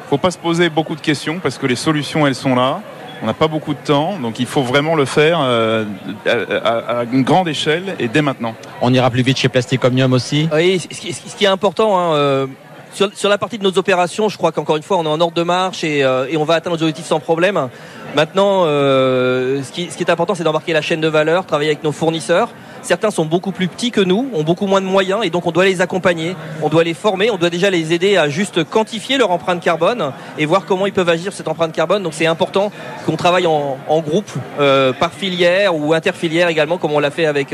Il 0.10 0.16
ne 0.16 0.18
faut 0.18 0.24
pas 0.24 0.32
se 0.32 0.40
poser 0.40 0.72
beaucoup 0.72 0.96
de 0.96 1.02
questions 1.02 1.38
parce 1.38 1.60
que 1.60 1.68
les 1.68 1.76
solutions, 1.76 2.26
elles 2.26 2.34
sont 2.34 2.56
là. 2.56 2.82
On 3.22 3.28
n'a 3.28 3.36
pas 3.36 3.48
beaucoup 3.48 3.76
de 3.76 3.80
temps, 3.80 4.18
donc 4.18 4.40
il 4.40 4.48
faut 4.48 4.64
vraiment 4.64 4.96
le 4.96 5.06
faire 5.06 5.38
euh, 5.40 5.86
à, 6.26 7.04
une 7.12 7.22
grande 7.22 7.48
échelle 7.48 7.96
et 8.00 8.08
dès 8.08 8.24
maintenant. 8.24 8.56
On 8.82 8.92
ira 8.92 9.12
plus 9.12 9.22
vite 9.22 9.38
chez 9.38 9.50
Plastic 9.50 9.84
Omnium 9.86 10.12
aussi 10.14 10.50
Oui, 10.52 10.80
ce 10.80 11.36
qui 11.38 11.44
est 11.44 11.48
important, 11.48 12.00
hein, 12.00 12.14
euh, 12.14 12.48
sur, 12.94 13.30
la 13.30 13.38
partie 13.38 13.58
de 13.58 13.64
nos 13.64 13.78
opérations, 13.78 14.30
je 14.30 14.38
crois 14.38 14.52
qu'encore 14.52 14.78
une 14.78 14.84
fois, 14.84 14.98
on 14.98 15.06
est 15.06 15.10
en 15.10 15.22
ordre 15.22 15.36
de 15.36 15.44
marche 15.44 15.84
et, 15.84 16.04
euh, 16.04 16.26
on 16.36 16.44
va 16.44 16.56
atteindre 16.56 16.76
nos 16.76 16.82
objectifs 16.82 17.06
sans 17.06 17.20
problème. 17.20 17.70
Maintenant, 18.16 18.64
euh, 18.66 19.62
ce, 19.62 19.72
qui, 19.72 19.84
est 19.84 20.10
important, 20.10 20.34
c'est 20.34 20.44
d'embarquer 20.44 20.74
la 20.74 20.82
chaîne 20.82 21.02
de 21.02 21.08
valeur, 21.08 21.46
travailler 21.46 21.70
avec 21.70 21.84
nos 21.84 21.92
fournisseurs. 21.92 22.50
Certains 22.82 23.12
sont 23.12 23.26
beaucoup 23.26 23.52
plus 23.52 23.68
petits 23.68 23.92
que 23.92 24.02
nous, 24.02 24.30
ont 24.34 24.44
beaucoup 24.44 24.66
moins 24.66 24.82
de 24.82 24.86
moyens 24.86 25.22
et 25.24 25.30
donc 25.30 25.46
on 25.46 25.52
doit 25.52 25.66
les 25.66 25.82
accompagner, 25.82 26.36
on 26.62 26.70
doit 26.70 26.84
les 26.84 26.94
former, 26.94 27.30
on 27.32 27.38
doit 27.38 27.50
déjà 27.50 27.70
les 27.70 27.94
aider 27.94 28.18
à 28.18 28.30
juste 28.30 28.64
quantifier 28.64 29.18
leur 29.18 29.32
empreinte 29.32 29.62
carbone 29.62 30.12
et 30.38 30.46
voir 30.46 30.66
comment 30.66 30.86
ils 30.86 30.94
peuvent 30.94 31.10
agir 31.10 31.34
cette 31.34 31.48
empreinte 31.48 31.74
carbone. 31.74 32.04
Donc 32.04 32.14
c'est 32.14 32.28
important 32.28 32.72
qu'on 33.06 33.16
travaille 33.16 33.48
en, 33.48 33.78
groupe, 34.02 34.32
euh, 34.60 34.94
par 34.94 35.14
filière 35.14 35.76
ou 35.76 35.94
interfilière 35.94 36.48
également, 36.48 36.78
comme 36.78 36.92
on 36.92 37.00
l'a 37.00 37.12
fait 37.12 37.26
avec, 37.26 37.54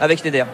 avec 0.00 0.18
Schneider. 0.18 0.46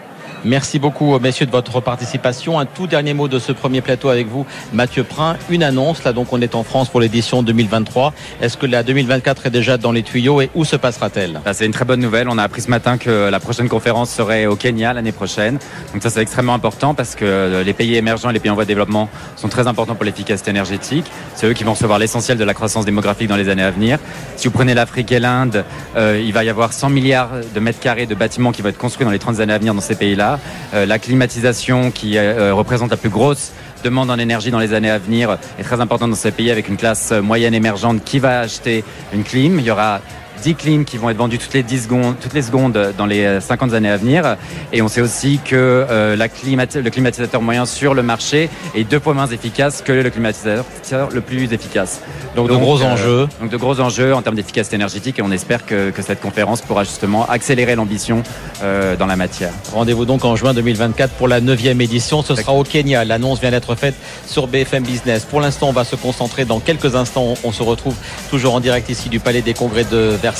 Merci 0.44 0.81
beaucoup, 0.81 1.16
messieurs, 1.20 1.46
de 1.46 1.52
votre 1.52 1.81
participation. 1.81 2.59
Un 2.59 2.66
tout 2.66 2.88
dernier 2.88 3.14
mot 3.14 3.28
de 3.28 3.38
ce 3.38 3.52
premier 3.52 3.81
plateau 3.81 4.09
avec 4.09 4.26
vous, 4.26 4.44
Mathieu 4.72 5.05
Prin. 5.05 5.37
Une 5.50 5.62
annonce, 5.62 6.02
là 6.02 6.12
donc 6.12 6.33
on 6.33 6.40
est 6.40 6.57
en 6.57 6.64
France 6.64 6.88
pour 6.88 7.00
l'édition 7.00 7.44
2023. 7.44 8.12
Est-ce 8.40 8.57
que 8.57 8.66
la 8.66 8.83
2024 8.83 9.46
est 9.46 9.50
déjà 9.50 9.78
dans 9.78 9.92
les 9.92 10.02
tuyaux 10.02 10.40
et 10.40 10.50
où 10.57 10.64
se 10.64 10.74
passera-t-elle? 10.74 11.40
Bah, 11.44 11.55
C'est 11.55 11.64
une 11.64 11.72
très 11.72 11.85
bonne 11.85 12.00
nouvelle. 12.00 12.28
On 12.28 12.38
a 12.38 12.42
appris 12.42 12.61
ce 12.61 12.70
matin 12.70 12.98
que 12.98 13.31
la 13.31 13.38
prochaine 13.38 13.68
conférence 13.68 14.11
serait 14.11 14.46
au 14.46 14.57
Kenya 14.57 14.92
l'année 14.92 15.12
prochaine. 15.12 15.59
Donc 15.92 16.02
ça 16.02 16.11
c'est 16.11 16.22
extrêmement 16.22 16.55
important 16.55 16.94
parce 16.94 17.14
que 17.14 17.62
les 17.64 17.72
pays 17.72 17.94
émergents 17.94 18.31
et 18.31 18.33
les 18.33 18.40
pays 18.40 18.50
en 18.50 18.55
voie 18.55 18.64
de 18.64 18.68
développement 18.68 19.09
sont 19.37 19.48
très 19.48 19.68
importants 19.68 19.94
pour 19.94 20.05
l'efficacité 20.05 20.50
énergétique. 20.50 21.07
C'est 21.37 21.46
eux 21.46 21.52
qui 21.52 21.62
vont 21.62 21.74
recevoir 21.74 22.00
l'essentiel 22.00 22.37
de 22.37 22.44
la 22.44 22.55
croissance 22.55 22.85
démographique 22.85 23.28
dans 23.28 23.37
les 23.37 23.48
années 23.48 23.62
à 23.62 23.70
venir. 23.70 24.00
Si 24.35 24.48
vous 24.48 24.52
prenez 24.52 24.74
l'Afrique 24.74 25.12
et 25.12 25.20
l'Inde, 25.20 25.64
euh, 25.96 26.20
il 26.20 26.33
va 26.33 26.42
y 26.42 26.48
avoir 26.48 26.72
100 26.72 26.90
milliards 26.90 27.31
de 27.55 27.61
mètres 27.61 27.78
carrés 27.78 28.07
de 28.07 28.14
bâtiments 28.16 28.50
qui 28.50 28.61
vont 28.62 28.70
être 28.70 28.78
construits 28.78 29.05
dans 29.05 29.12
les 29.12 29.20
30 29.20 29.38
années 29.38 29.52
à 29.52 29.59
venir 29.59 29.72
dans 29.72 29.81
ces 29.81 29.94
pays-là. 29.94 30.32
Euh, 30.75 30.87
la 30.87 30.99
climatisation 30.99 31.90
qui 31.90 32.16
euh, 32.16 32.55
représente 32.55 32.90
la 32.90 32.97
plus 32.97 33.11
grosse 33.11 33.53
demande 33.85 34.11
en 34.11 34.18
énergie 34.18 34.51
dans 34.51 34.61
les 34.61 34.75
années 34.75 34.90
à 34.90 34.99
venir 34.99 35.38
est 35.59 35.64
très 35.64 35.81
importante 35.81 36.11
dans 36.11 36.16
ces 36.16 36.31
pays 36.31 36.51
avec 36.51 36.68
une 36.68 36.77
classe 36.77 37.12
moyenne 37.12 37.55
émergente 37.55 38.05
qui 38.05 38.21
va 38.21 38.40
acheter 38.40 38.85
une 39.12 39.25
clim. 39.25 39.59
Il 39.59 39.64
y 39.64 39.71
aura 39.71 40.01
10 40.42 40.55
clims 40.57 40.85
qui 40.85 40.96
vont 40.96 41.09
être 41.09 41.16
vendus 41.16 41.38
toutes 41.38 41.55
les 41.55 41.62
10 41.62 41.85
secondes, 41.85 42.16
toutes 42.20 42.35
les 42.35 42.42
secondes 42.42 42.92
dans 42.98 43.07
les 43.07 43.40
50 43.40 43.72
années 43.74 43.90
à 43.90 43.96
venir. 43.96 44.37
Et 44.72 44.83
on 44.83 44.88
sait 44.88 45.00
aussi 45.00 45.38
que 45.44 45.55
euh, 45.55 46.16
la 46.16 46.26
le 46.26 46.90
climatisateur 46.90 47.40
moyen 47.40 47.64
sur 47.66 47.94
le 47.94 48.02
marché 48.02 48.50
est 48.74 48.85
deux 48.85 48.98
fois 48.98 49.14
moins 49.14 49.28
efficace 49.28 49.83
que 49.83 49.92
le 49.92 50.11
climatisateur 50.11 50.64
le 51.12 51.20
plus 51.20 51.52
efficace. 51.52 52.00
Donc, 52.35 52.48
de 52.48 52.55
gros 52.55 52.83
euh, 52.83 52.87
enjeux. 52.87 53.28
Donc 53.40 53.50
de 53.50 53.57
gros 53.57 53.81
enjeux 53.81 54.14
en 54.14 54.22
termes 54.22 54.35
d'efficacité 54.35 54.76
énergétique 54.76 55.18
et 55.18 55.22
on 55.22 55.31
espère 55.31 55.64
que, 55.64 55.90
que, 55.90 56.02
cette 56.02 56.20
conférence 56.20 56.62
pourra 56.62 56.85
justement 56.85 57.26
accélérer 57.28 57.76
l'ambition 57.76 58.22
euh, 58.62 58.96
dans 58.96 59.07
la 59.07 59.16
matière. 59.16 59.52
Rendez-vous 59.72 60.05
donc 60.05 60.24
en 60.24 60.35
juin 60.35 60.55
2024 60.55 61.12
pour 61.14 61.28
la 61.28 61.40
9e 61.40 61.81
édition. 61.81 62.22
Ce 62.22 62.35
sera 62.35 62.52
au 62.52 62.64
Kenya. 62.64 63.05
L'annonce 63.05 63.40
vient 63.40 63.50
d'être 63.50 63.74
faite 63.74 63.94
sur 64.26 64.48
BFM 64.48 64.83
Business. 64.83 65.24
Pour 65.24 65.40
l'instant, 65.40 65.68
on 65.68 65.72
va 65.72 65.85
se 65.85 65.94
concentrer 65.94 66.44
dans 66.44 66.59
quelques 66.59 66.96
instants. 66.96 67.35
On 67.44 67.52
se 67.52 67.62
retrouve 67.62 67.94
toujours 68.31 68.55
en 68.55 68.61
direct 68.61 68.88
ici 68.90 69.09
du 69.09 69.20
Palais 69.20 69.42
des 69.42 69.55
Congrès 69.55 69.85
de 69.85 70.16
Versailles 70.20 70.32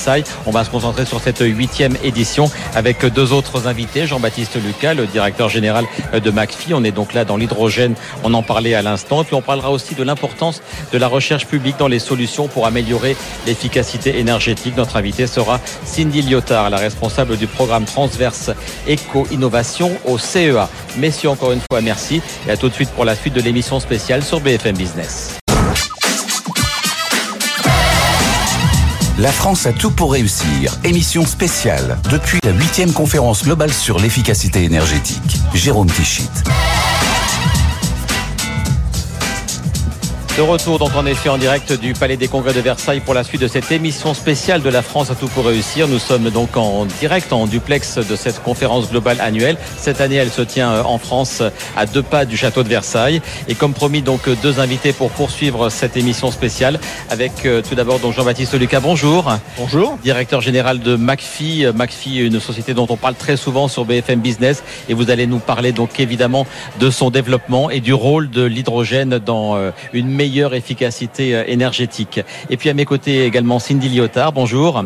on 0.47 0.51
va 0.51 0.65
se 0.65 0.71
concentrer 0.71 1.05
sur 1.05 1.21
cette 1.21 1.41
huitième 1.41 1.97
édition 2.03 2.51
avec 2.75 3.05
deux 3.05 3.33
autres 3.33 3.67
invités. 3.67 4.07
Jean-Baptiste 4.07 4.57
Lucas, 4.63 4.95
le 4.95 5.07
directeur 5.07 5.49
général 5.49 5.85
de 6.13 6.31
McPhee. 6.31 6.75
On 6.75 6.85
est 6.85 6.93
donc 6.93 7.15
là 7.15 7.25
dans 7.25 7.37
l'hydrogène. 7.37 7.95
On 8.25 8.33
en 8.35 8.43
parlait 8.43 8.75
à 8.75 8.83
l'instant. 8.83 9.25
Puis 9.25 9.35
on 9.35 9.43
parlera 9.43 9.71
aussi 9.71 9.95
de 9.95 10.03
l'importance 10.03 10.63
de 10.93 10.99
la 10.99 11.09
recherche 11.09 11.47
publique 11.47 11.77
dans 11.79 11.89
les 11.89 11.99
solutions 11.99 12.49
pour 12.49 12.67
améliorer 12.67 13.17
l'efficacité 13.47 14.19
énergétique. 14.19 14.77
Notre 14.77 14.97
invité 14.97 15.27
sera 15.27 15.61
Cindy 15.85 16.23
Lyotard, 16.23 16.71
la 16.71 16.79
responsable 16.79 17.37
du 17.37 17.47
programme 17.47 17.85
transverse 17.85 18.51
éco-innovation 18.87 19.93
au 20.07 20.19
CEA. 20.19 20.69
Messieurs, 20.97 21.31
encore 21.31 21.53
une 21.53 21.61
fois, 21.71 21.81
merci. 21.81 22.23
Et 22.49 22.51
à 22.51 22.57
tout 22.57 22.69
de 22.69 22.75
suite 22.75 22.91
pour 22.91 23.05
la 23.05 23.15
suite 23.15 23.35
de 23.35 23.41
l'émission 23.41 23.81
spéciale 23.81 24.23
sur 24.23 24.41
BFM 24.41 24.77
Business. 24.77 25.42
La 29.19 29.31
France 29.31 29.67
a 29.67 29.73
tout 29.75 29.91
pour 29.91 30.13
réussir. 30.13 30.79
Émission 30.85 31.27
spéciale 31.27 31.99
depuis 32.11 32.39
la 32.45 32.51
huitième 32.51 32.93
conférence 32.93 33.45
globale 33.45 33.73
sur 33.73 33.99
l'efficacité 33.99 34.65
énergétique. 34.65 35.37
Jérôme 35.53 35.91
Tichit. 35.91 36.31
De 40.39 40.41
retour 40.41 40.79
donc 40.79 40.97
en 40.97 41.05
effet 41.05 41.29
en 41.29 41.37
direct 41.37 41.75
du 41.75 41.93
Palais 41.93 42.17
des 42.17 42.27
Congrès 42.27 42.55
de 42.55 42.61
Versailles 42.61 43.01
pour 43.01 43.13
la 43.13 43.23
suite 43.23 43.43
de 43.43 43.49
cette 43.49 43.71
émission 43.71 44.15
spéciale 44.15 44.63
de 44.63 44.71
la 44.71 44.81
France 44.81 45.11
à 45.11 45.15
tout 45.15 45.29
pour 45.29 45.45
réussir. 45.45 45.89
Nous 45.89 45.99
sommes 45.99 46.31
donc 46.31 46.57
en 46.57 46.87
direct, 46.87 47.35
en 47.35 47.47
duplex 47.47 47.99
de 47.99 48.17
cette 48.17 48.43
conférence 48.43 48.91
globale 48.91 49.21
annuelle. 49.21 49.59
Cette 49.77 50.01
année, 50.01 50.15
elle 50.15 50.31
se 50.31 50.41
tient 50.41 50.71
euh, 50.71 50.83
en 50.85 50.97
France 50.97 51.43
à 51.77 51.85
deux 51.85 52.03
pas 52.03 52.25
du 52.25 52.39
château 52.39 52.63
de 52.63 52.69
Versailles. 52.71 53.21
Et 53.47 53.55
comme 53.55 53.75
promis, 53.75 54.01
donc 54.01 54.27
deux 54.43 54.59
invités 54.59 54.95
pour 54.95 55.11
poursuivre 55.11 55.69
cette 55.69 55.99
émission 55.99 56.31
spéciale 56.31 56.81
avec 57.11 57.45
euh, 57.45 57.61
tout 57.61 57.75
d'abord 57.75 57.99
donc 57.99 58.15
Jean-Baptiste 58.15 58.59
Lucas. 58.59 58.81
Bonjour. 58.81 59.31
Bonjour. 59.59 59.99
Directeur 60.03 60.41
général 60.41 60.81
de 60.81 60.97
McPhee. 60.97 61.67
Euh, 61.67 61.75
McPhee, 61.75 62.21
une 62.21 62.41
société 62.41 62.73
dont 62.73 62.87
on 62.89 62.97
parle 62.97 63.17
très 63.17 63.37
souvent 63.37 63.69
sur 63.69 63.85
BFM 63.85 64.21
Business. 64.21 64.63
Et 64.89 64.95
vous 64.95 65.11
allez 65.11 65.27
nous 65.27 65.41
parler 65.41 65.73
donc 65.73 66.01
évidemment 66.01 66.47
de 66.81 66.89
son 66.89 67.11
développement 67.11 67.69
et 67.69 67.81
du 67.81 67.93
rôle 67.93 68.31
de 68.31 68.43
l'hydrogène 68.43 69.19
dans 69.19 69.59
une 69.93 70.22
meilleure 70.23 70.55
efficacité 70.55 71.35
euh, 71.35 71.45
énergétique. 71.49 72.21
Et 72.49 72.57
puis 72.57 72.71
à 72.71 72.75
mes 72.75 72.85
côtés 72.85 73.25
également 73.25 73.59
Cindy 73.59 73.89
Lyotard, 73.89 74.33
bonjour, 74.33 74.85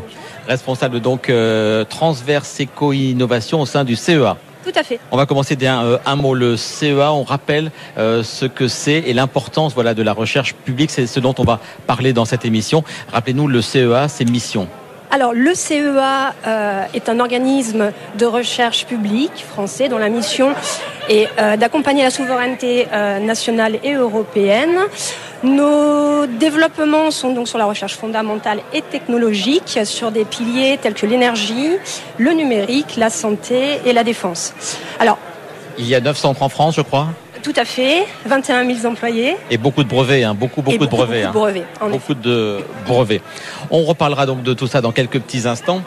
responsable 0.49 1.01
donc 1.01 1.29
euh, 1.29 1.85
transverse 1.85 2.59
éco-innovation 2.59 3.61
au 3.61 3.67
sein 3.67 3.85
du 3.85 3.97
CEA. 3.97 4.39
Tout 4.65 4.73
à 4.75 4.83
fait. 4.83 4.99
On 5.13 5.19
va 5.19 5.27
commencer 5.27 5.55
d'un 5.55 5.85
euh, 5.85 5.99
un 6.07 6.17
mot. 6.17 6.33
Le 6.33 6.57
CEA, 6.57 7.13
on 7.13 7.23
rappelle 7.23 7.71
ce 7.97 8.47
que 8.47 8.67
c'est 8.67 9.01
et 9.07 9.13
l'importance 9.13 9.75
voilà, 9.75 9.93
de 9.93 10.03
la 10.03 10.15
recherche 10.15 10.55
publique. 10.55 10.91
C'est 10.91 11.07
ce 11.07 11.21
dont 11.21 11.35
on 11.39 11.45
va 11.45 11.61
parler 11.87 12.15
dans 12.15 12.25
cette 12.25 12.47
émission. 12.47 12.83
Rappelez-nous, 13.13 13.47
le 13.47 13.61
CEA, 13.61 14.09
c'est 14.09 14.25
mission. 14.25 14.69
Alors, 15.11 15.33
le 15.33 15.55
CEA 15.55 16.35
est 16.95 17.09
un 17.09 17.21
organisme 17.21 17.93
de 18.19 18.27
recherche 18.27 18.87
publique 18.87 19.45
français 19.49 19.89
dont 19.89 19.99
la 19.99 20.09
mission 20.09 20.53
est 21.09 21.29
d'accompagner 21.59 22.03
la 22.03 22.11
souveraineté 22.11 22.87
nationale 23.21 23.79
et 23.83 23.95
européenne 23.95 24.79
nos 25.43 26.27
développements 26.27 27.11
sont 27.11 27.33
donc 27.33 27.49
sur 27.49 27.59
la 27.59 27.67
recherche 27.67 27.95
fondamentale 27.95 28.61
et 28.73 28.83
technologique, 28.83 29.79
sur 29.85 30.11
des 30.11 30.25
piliers 30.25 30.79
tels 30.81 30.95
que 30.95 31.07
l'énergie, 31.07 31.71
le 32.19 32.33
numérique, 32.33 32.97
la 32.97 33.11
santé 33.11 33.81
et 33.85 33.93
la 33.93 34.03
défense. 34.03 34.55
Alors, 34.99 35.19
il 35.79 35.87
y 35.87 35.95
a 35.95 36.01
9 36.01 36.17
centres 36.17 36.43
en 36.43 36.49
France, 36.49 36.77
je 36.77 36.81
crois? 36.81 37.09
Tout 37.47 37.53
à 37.55 37.65
fait, 37.65 38.07
21 38.25 38.67
000 38.75 38.93
employés. 38.93 39.37
Et 39.53 39.57
beaucoup 39.57 39.85
de 39.85 39.89
brevets, 39.89 40.25
hein, 40.25 40.35
beaucoup, 40.35 40.63
beaucoup 40.63 40.85
de 40.85 40.91
brevets. 40.91 41.27
Beaucoup, 41.27 41.39
de 41.39 41.53
brevets, 41.53 41.67
hein. 41.81 41.89
beaucoup 41.89 42.15
de 42.15 42.59
brevets. 42.89 43.23
On 43.71 43.85
reparlera 43.85 44.27
donc 44.27 44.43
de 44.43 44.53
tout 44.53 44.67
ça 44.67 44.81
dans 44.81 44.91
quelques 44.91 45.21
petits 45.21 45.47
instants. 45.47 45.83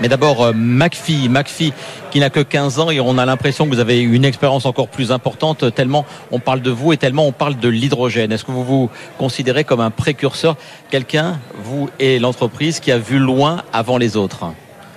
Mais 0.00 0.08
d'abord, 0.08 0.42
euh, 0.42 0.52
McPhee, 0.54 1.28
McPhee 1.28 1.74
qui 2.10 2.20
n'a 2.20 2.30
que 2.30 2.40
15 2.40 2.78
ans 2.78 2.90
et 2.90 3.00
on 3.00 3.18
a 3.18 3.26
l'impression 3.26 3.66
que 3.66 3.74
vous 3.74 3.80
avez 3.80 4.00
une 4.00 4.24
expérience 4.24 4.64
encore 4.64 4.88
plus 4.88 5.12
importante 5.12 5.74
tellement 5.74 6.06
on 6.30 6.38
parle 6.38 6.62
de 6.62 6.70
vous 6.70 6.94
et 6.94 6.96
tellement 6.96 7.26
on 7.26 7.32
parle 7.32 7.58
de 7.58 7.68
l'hydrogène. 7.68 8.32
Est-ce 8.32 8.44
que 8.44 8.52
vous 8.52 8.64
vous 8.64 8.90
considérez 9.18 9.64
comme 9.64 9.80
un 9.80 9.90
précurseur, 9.90 10.56
quelqu'un, 10.88 11.38
vous 11.64 11.90
et 11.98 12.18
l'entreprise, 12.18 12.80
qui 12.80 12.92
a 12.92 12.98
vu 12.98 13.18
loin 13.18 13.62
avant 13.74 13.98
les 13.98 14.16
autres? 14.16 14.46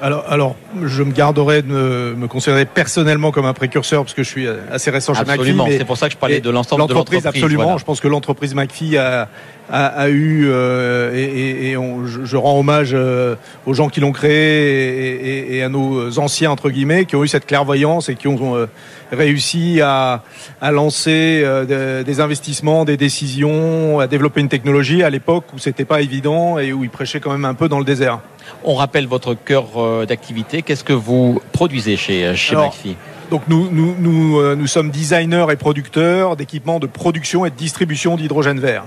Alors, 0.02 0.26
alors, 0.30 0.56
je 0.84 1.04
me 1.04 1.12
garderai 1.12 1.62
de 1.62 1.68
me, 1.68 2.28
considérer 2.28 2.66
personnellement 2.66 3.32
comme 3.32 3.46
un 3.46 3.54
précurseur 3.54 4.04
parce 4.04 4.16
que 4.16 4.24
je 4.24 4.30
suis 4.30 4.48
assez 4.72 4.90
récent 4.90 5.14
chez 5.14 5.22
Absolument, 5.22 5.68
c'est 5.70 5.86
pour 5.86 5.98
ça 5.98 6.08
que 6.08 6.14
je 6.14 6.18
parlais 6.18 6.42
de 6.42 6.50
l'ensemble 6.50 6.88
de 6.88 6.94
l'entreprise. 6.94 7.28
Absolument, 7.28 7.78
je 7.78 7.86
pense 7.86 8.00
que 8.00 8.08
l'entreprise 8.08 8.56
McPhee 8.56 8.98
a, 8.98 9.30
a, 9.70 10.10
eu, 10.10 10.48
euh, 10.48 11.14
et, 11.14 11.76
je, 12.06 12.38
rends 12.38 12.60
hommage 12.60 12.92
euh, 12.94 13.36
aux 13.66 13.74
gens 13.74 13.90
qui 13.90 14.00
l'ont 14.00 14.12
créé 14.12 15.56
et, 15.56 15.64
à 15.64 15.70
nos 15.70 16.18
anciens, 16.20 16.52
entre 16.52 16.70
guillemets, 16.70 17.06
qui 17.06 17.16
ont 17.16 17.24
eu 17.24 17.28
cette 17.28 17.46
clairvoyance 17.46 18.10
et 18.10 18.16
qui 18.16 18.28
ont 18.28 18.56
euh, 18.56 18.66
réussi 19.12 19.82
à, 19.82 20.24
à 20.62 20.72
lancer 20.72 21.46
des 21.68 22.20
investissements, 22.20 22.86
des 22.86 22.98
décisions, 22.98 24.00
à 24.00 24.08
développer 24.08 24.42
une 24.42 24.50
technologie 24.50 25.04
à 25.04 25.10
l'époque 25.10 25.46
où 25.54 25.60
c'était 25.60 25.86
pas 25.86 26.02
évident 26.02 26.58
et 26.58 26.74
où 26.74 26.84
ils 26.84 26.90
prêchaient 26.90 27.20
quand 27.20 27.32
même 27.32 27.46
un 27.46 27.54
peu 27.54 27.70
dans 27.70 27.80
le 27.80 27.86
désert. 27.86 28.20
On 28.64 28.76
rappelle 28.76 29.08
votre 29.08 29.34
cœur 29.34 29.66
euh, 29.78 30.06
d'activité. 30.06 30.62
Qu'est-ce 30.62 30.84
que 30.84 30.94
vous 30.94 31.42
produisez 31.52 31.98
chez, 31.98 32.26
euh, 32.26 32.36
chez 32.36 32.56
McPhee 32.56 32.96
donc 33.30 33.44
nous, 33.48 33.70
nous, 33.72 33.96
nous, 33.98 34.39
euh, 34.42 34.56
nous, 34.56 34.68
sommes 34.68 34.89
designers 34.89 35.46
et 35.50 35.56
producteurs 35.56 36.36
d'équipements 36.36 36.80
de 36.80 36.86
production 36.86 37.46
et 37.46 37.50
de 37.50 37.56
distribution 37.56 38.18
d'hydrogène 38.18 38.60
vert. 38.60 38.84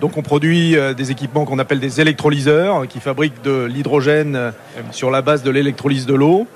Donc 0.00 0.16
on 0.16 0.22
produit 0.22 0.74
des 0.96 1.10
équipements 1.10 1.44
qu'on 1.44 1.58
appelle 1.58 1.78
des 1.78 2.00
électrolyseurs 2.00 2.88
qui 2.88 2.98
fabriquent 2.98 3.42
de 3.42 3.64
l'hydrogène 3.64 4.52
sur 4.90 5.10
la 5.10 5.22
base 5.22 5.42
de 5.42 5.50
l'électrolyse 5.50 6.04
de 6.04 6.14
l'eau, 6.14 6.46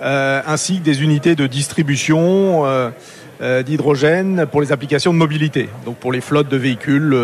ainsi 0.00 0.78
que 0.78 0.84
des 0.84 1.02
unités 1.02 1.36
de 1.36 1.46
distribution 1.46 2.64
d'hydrogène 3.40 4.46
pour 4.50 4.60
les 4.60 4.72
applications 4.72 5.12
de 5.12 5.18
mobilité, 5.18 5.68
donc 5.84 5.96
pour 5.96 6.10
les 6.10 6.22
flottes 6.22 6.48
de 6.48 6.56
véhicules 6.56 7.14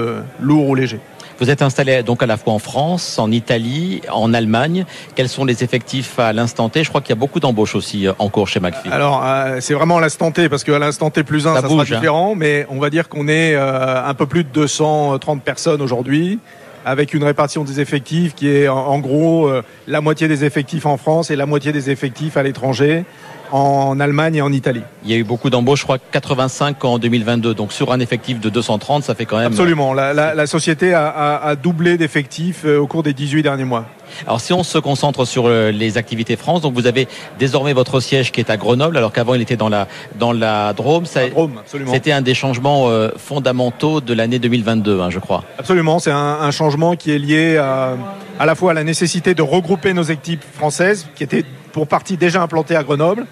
lourds 0.41 0.69
ou 0.69 0.75
légers. 0.75 1.01
Vous 1.39 1.51
êtes 1.51 1.61
installé 1.61 2.03
donc 2.03 2.22
à 2.22 2.26
la 2.26 2.39
fois 2.39 2.55
en 2.55 2.59
France, 2.59 3.18
en 3.18 3.30
Italie, 3.30 4.01
en 4.11 4.32
Allemagne. 4.32 4.87
Quels 5.14 5.28
sont 5.28 5.45
les 5.45 5.62
effectifs 5.62 6.18
à 6.18 6.32
l'instant 6.32 6.70
T? 6.70 6.82
Je 6.82 6.89
crois 6.89 7.03
qu'il 7.03 7.11
y 7.11 7.12
a 7.12 7.20
beaucoup 7.20 7.41
d'embauches 7.41 7.74
aussi 7.74 8.07
euh, 8.07 8.12
en 8.18 8.30
cours 8.30 8.49
chez 8.49 8.59
McPhee. 8.59 8.91
Alors 8.91 9.22
euh, 9.22 9.59
c'est 9.61 9.74
vraiment 9.74 9.99
à 9.99 10.01
l'instant 10.01 10.30
T 10.30 10.49
parce 10.49 10.64
qu'à 10.64 10.78
l'instant 10.78 11.11
T 11.11 11.24
plus 11.24 11.47
un, 11.47 11.55
ça, 11.55 11.62
sera 11.62 11.82
hein. 11.82 11.84
différent, 11.84 12.34
mais 12.34 12.66
on 12.70 12.78
va 12.78 12.89
dire 12.89 13.11
qu'on 13.11 13.28
est 13.28 13.55
euh, 13.55 14.03
un 14.07 14.14
peu 14.14 14.24
plus 14.24 14.45
de 14.45 14.49
230 14.49 15.43
personnes 15.43 15.82
aujourd'hui 15.82 16.39
avec 16.87 17.12
une 17.12 17.24
répartition 17.24 17.64
des 17.64 17.80
effectifs 17.80 18.34
qui 18.34 18.49
est 18.49 18.68
en, 18.68 19.01
gros 19.01 19.51
la 19.89 20.01
moitié 20.01 20.28
des 20.28 20.45
effectifs 20.45 20.87
en 20.87 20.97
France 20.97 21.32
et 21.32 21.37
la 21.37 21.45
moitié 21.45 21.72
des 21.72 21.91
effectifs 21.91 22.37
à 22.37 22.45
l'étranger 22.45 23.05
en 23.53 23.99
Allemagne 24.01 24.37
et 24.37 24.43
en 24.43 24.53
Italie. 24.53 24.83
Il 25.05 25.11
y 25.11 25.15
a 25.15 25.17
eu 25.17 25.25
beaucoup 25.25 25.51
d'embauches, 25.51 25.81
je 25.81 25.85
crois 25.85 25.99
85 25.99 26.85
en 26.85 26.99
2022. 26.99 27.55
Donc 27.55 27.73
sur 27.73 27.93
un 27.93 28.01
effectif 28.01 28.41
de 28.41 28.49
230, 28.49 29.05
ça 29.05 29.15
fait 29.15 29.27
quand 29.27 29.39
même... 29.39 29.47
Absolument. 29.47 29.95
La, 29.95 30.47
société 30.47 30.95
a, 30.95 31.55
doublé 31.57 31.97
d'effectifs 31.97 32.65
euh, 32.65 32.79
au 32.79 32.87
cours 32.87 33.03
des 33.03 33.13
18 33.13 33.43
derniers 33.43 33.65
mois. 33.65 33.87
Alors 34.27 34.41
si 34.41 34.53
on 34.53 34.63
se 34.63 34.79
concentre 34.79 35.25
sur 35.25 35.47
euh, 35.47 35.71
les 35.71 35.99
activités 35.99 36.37
France, 36.37 36.61
donc 36.61 36.75
vous 36.75 36.87
avez 36.87 37.09
désormais 37.39 37.73
votre 37.73 38.01
siège 38.01 38.33
qui 38.33 38.41
est 38.41 38.51
à 38.51 38.57
Grenoble, 38.57 38.97
alors 38.97 39.13
qu'avant 39.13 39.35
il 39.35 39.43
était 39.43 39.57
dans 39.57 39.69
la 39.69 39.89
dans 40.19 40.33
la 40.33 40.73
Drôme. 40.73 41.05
C'était 41.07 42.13
un 42.13 42.23
des 42.23 42.35
changements 42.35 42.89
euh, 42.89 43.11
fondamentaux 43.17 44.01
de 44.01 44.15
l'année 44.15 44.39
2022, 44.39 45.01
hein, 45.01 45.11
je 45.11 45.19
crois. 45.19 45.45
Absolument, 45.59 45.99
c'est 45.99 46.13
un, 46.13 46.51
changement 46.51 46.97
qui 46.97 47.11
est 47.11 47.19
lié 47.19 47.57
à, 47.57 47.97
à 48.39 48.47
la 48.47 48.55
fois 48.55 48.71
à 48.71 48.75
la 48.75 48.85
nécessité 48.85 49.35
de 49.35 49.43
regrouper 49.43 49.93
nos 49.93 50.03
équipes 50.03 50.45
françaises, 50.55 51.07
qui 51.15 51.25
étaient 51.25 51.45
pour 51.73 51.87
partie 51.87 52.17
déjà 52.17 52.43
implantées 52.43 52.77
à 52.77 52.83
Grenoble, 52.83 53.27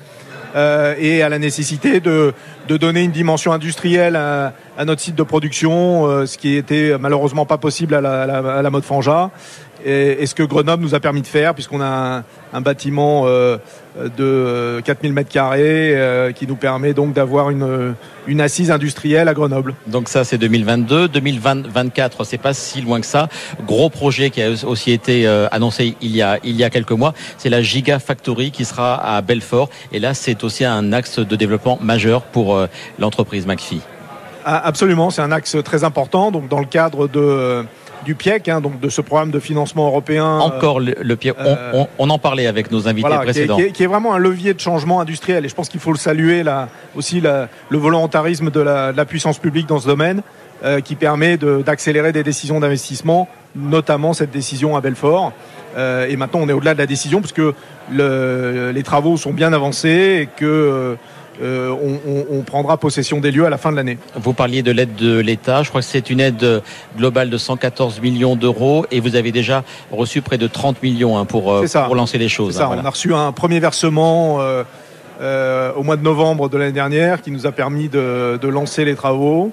euh, 0.54 0.94
et 0.98 1.22
à 1.22 1.28
la 1.28 1.40
nécessité 1.40 1.98
de, 1.98 2.32
de, 2.68 2.76
donner 2.76 3.02
une 3.02 3.10
dimension 3.10 3.52
industrielle 3.52 4.14
à, 4.14 4.52
à 4.76 4.84
notre 4.84 5.00
site 5.00 5.14
de 5.14 5.22
production, 5.22 6.06
euh, 6.06 6.26
ce 6.26 6.38
qui 6.38 6.56
était 6.56 6.96
malheureusement 6.98 7.46
pas 7.46 7.58
possible 7.58 7.94
à 7.94 8.00
la, 8.00 8.22
à 8.22 8.62
la 8.62 8.70
mode 8.70 8.84
Franja 8.84 9.30
et, 9.84 10.26
ce 10.26 10.34
que 10.34 10.42
Grenoble 10.42 10.82
nous 10.82 10.94
a 10.94 11.00
permis 11.00 11.22
de 11.22 11.26
faire, 11.26 11.54
puisqu'on 11.54 11.80
a 11.80 12.22
un, 12.52 12.60
bâtiment 12.60 13.24
euh, 13.26 13.58
de 14.16 14.80
4000 14.84 15.12
mètres 15.12 15.30
euh, 15.36 16.32
qui 16.32 16.46
nous 16.46 16.56
permet 16.56 16.94
donc 16.94 17.12
d'avoir 17.12 17.50
une, 17.50 17.94
une 18.26 18.40
assise 18.40 18.70
industrielle 18.70 19.28
à 19.28 19.34
Grenoble. 19.34 19.74
Donc 19.86 20.08
ça 20.08 20.24
c'est 20.24 20.38
2022, 20.38 21.08
2024 21.08 22.24
c'est 22.24 22.38
pas 22.38 22.54
si 22.54 22.80
loin 22.80 23.00
que 23.00 23.06
ça. 23.06 23.28
Gros 23.66 23.90
projet 23.90 24.30
qui 24.30 24.42
a 24.42 24.50
aussi 24.66 24.92
été 24.92 25.26
euh, 25.26 25.48
annoncé 25.50 25.96
il 26.00 26.14
y 26.14 26.22
a 26.22 26.38
il 26.44 26.56
y 26.56 26.64
a 26.64 26.70
quelques 26.70 26.92
mois, 26.92 27.12
c'est 27.38 27.50
la 27.50 27.60
Gigafactory 27.60 28.50
qui 28.50 28.64
sera 28.64 29.16
à 29.16 29.20
Belfort 29.20 29.68
et 29.92 29.98
là 29.98 30.14
c'est 30.14 30.44
aussi 30.44 30.64
un 30.64 30.92
axe 30.92 31.18
de 31.18 31.36
développement 31.36 31.78
majeur 31.82 32.22
pour 32.22 32.58
l'entreprise 32.98 33.46
McPhee. 33.46 33.80
Ah, 34.44 34.66
absolument, 34.66 35.10
c'est 35.10 35.22
un 35.22 35.32
axe 35.32 35.56
très 35.64 35.84
important. 35.84 36.30
Donc 36.30 36.48
dans 36.48 36.60
le 36.60 36.66
cadre 36.66 37.08
de 37.08 37.64
du 38.04 38.14
PIEC, 38.14 38.48
hein, 38.48 38.60
donc 38.60 38.80
de 38.80 38.88
ce 38.88 39.00
programme 39.00 39.30
de 39.30 39.40
financement 39.40 39.86
européen. 39.86 40.38
Encore 40.38 40.78
le, 40.78 40.94
le 41.00 41.16
PIEC, 41.16 41.34
on, 41.72 41.86
on, 41.98 42.10
en 42.10 42.18
parlait 42.18 42.46
avec 42.46 42.70
nos 42.70 42.86
invités 42.86 43.08
précédents. 43.08 43.56
Qui 43.56 43.62
est, 43.62 43.72
qui, 43.72 43.82
est, 43.82 43.86
vraiment 43.86 44.14
un 44.14 44.18
levier 44.18 44.54
de 44.54 44.60
changement 44.60 45.00
industriel 45.00 45.44
et 45.44 45.48
je 45.48 45.54
pense 45.54 45.68
qu'il 45.68 45.80
faut 45.80 45.92
le 45.92 45.98
saluer 45.98 46.42
là 46.42 46.68
aussi 46.94 47.20
la, 47.20 47.48
le 47.70 47.78
volontarisme 47.78 48.50
de 48.50 48.60
la, 48.60 48.92
de 48.92 48.96
la, 48.96 49.04
puissance 49.04 49.38
publique 49.38 49.66
dans 49.66 49.78
ce 49.78 49.86
domaine 49.86 50.22
euh, 50.64 50.80
qui 50.80 50.94
permet 50.94 51.36
d'accélérer 51.36 52.12
des 52.12 52.22
décisions 52.22 52.60
d'investissement, 52.60 53.28
notamment 53.56 54.12
cette 54.12 54.30
décision 54.30 54.76
à 54.76 54.80
Belfort. 54.80 55.32
Euh, 55.76 56.06
et 56.06 56.16
maintenant 56.16 56.40
on 56.42 56.48
est 56.48 56.52
au-delà 56.52 56.74
de 56.74 56.78
la 56.78 56.86
décision 56.86 57.20
puisque 57.20 57.42
le, 57.90 58.70
les 58.72 58.82
travaux 58.82 59.16
sont 59.16 59.32
bien 59.32 59.52
avancés 59.52 60.20
et 60.22 60.28
que 60.36 60.96
euh, 61.42 61.74
on, 62.30 62.42
prendra 62.42 62.76
possession 62.76 63.20
des 63.20 63.30
lieux 63.30 63.46
à 63.46 63.50
la 63.50 63.58
fin 63.58 63.72
de 63.72 63.76
l'année. 63.76 63.98
Vous 64.14 64.32
parliez 64.32 64.62
de 64.62 64.70
l'aide 64.70 64.94
de 64.94 65.18
l'État. 65.18 65.62
Je 65.62 65.68
crois 65.68 65.80
que 65.80 65.86
c'est 65.86 66.10
une 66.10 66.20
aide 66.20 66.62
globale 66.96 67.30
de 67.30 67.38
114 67.38 68.00
millions 68.00 68.36
d'euros 68.36 68.86
et 68.90 69.00
vous 69.00 69.16
avez 69.16 69.32
déjà 69.32 69.64
reçu 69.90 70.22
près 70.22 70.38
de 70.38 70.46
30 70.46 70.82
millions 70.82 71.18
hein, 71.18 71.24
pour, 71.24 71.52
euh, 71.52 71.66
pour 71.86 71.94
lancer 71.94 72.18
les 72.18 72.28
choses. 72.28 72.60
Hein, 72.60 72.68
on 72.70 72.84
a 72.84 72.90
reçu 72.90 73.14
un 73.14 73.32
premier 73.32 73.60
versement 73.60 74.38
euh, 74.40 75.72
au 75.74 75.82
mois 75.82 75.96
de 75.96 76.02
novembre 76.02 76.48
de 76.48 76.58
l'année 76.58 76.72
dernière 76.72 77.22
qui 77.22 77.30
nous 77.30 77.46
a 77.46 77.52
permis 77.52 77.88
de, 77.88 78.38
de 78.40 78.48
lancer 78.48 78.84
les 78.84 78.94
travaux 78.94 79.52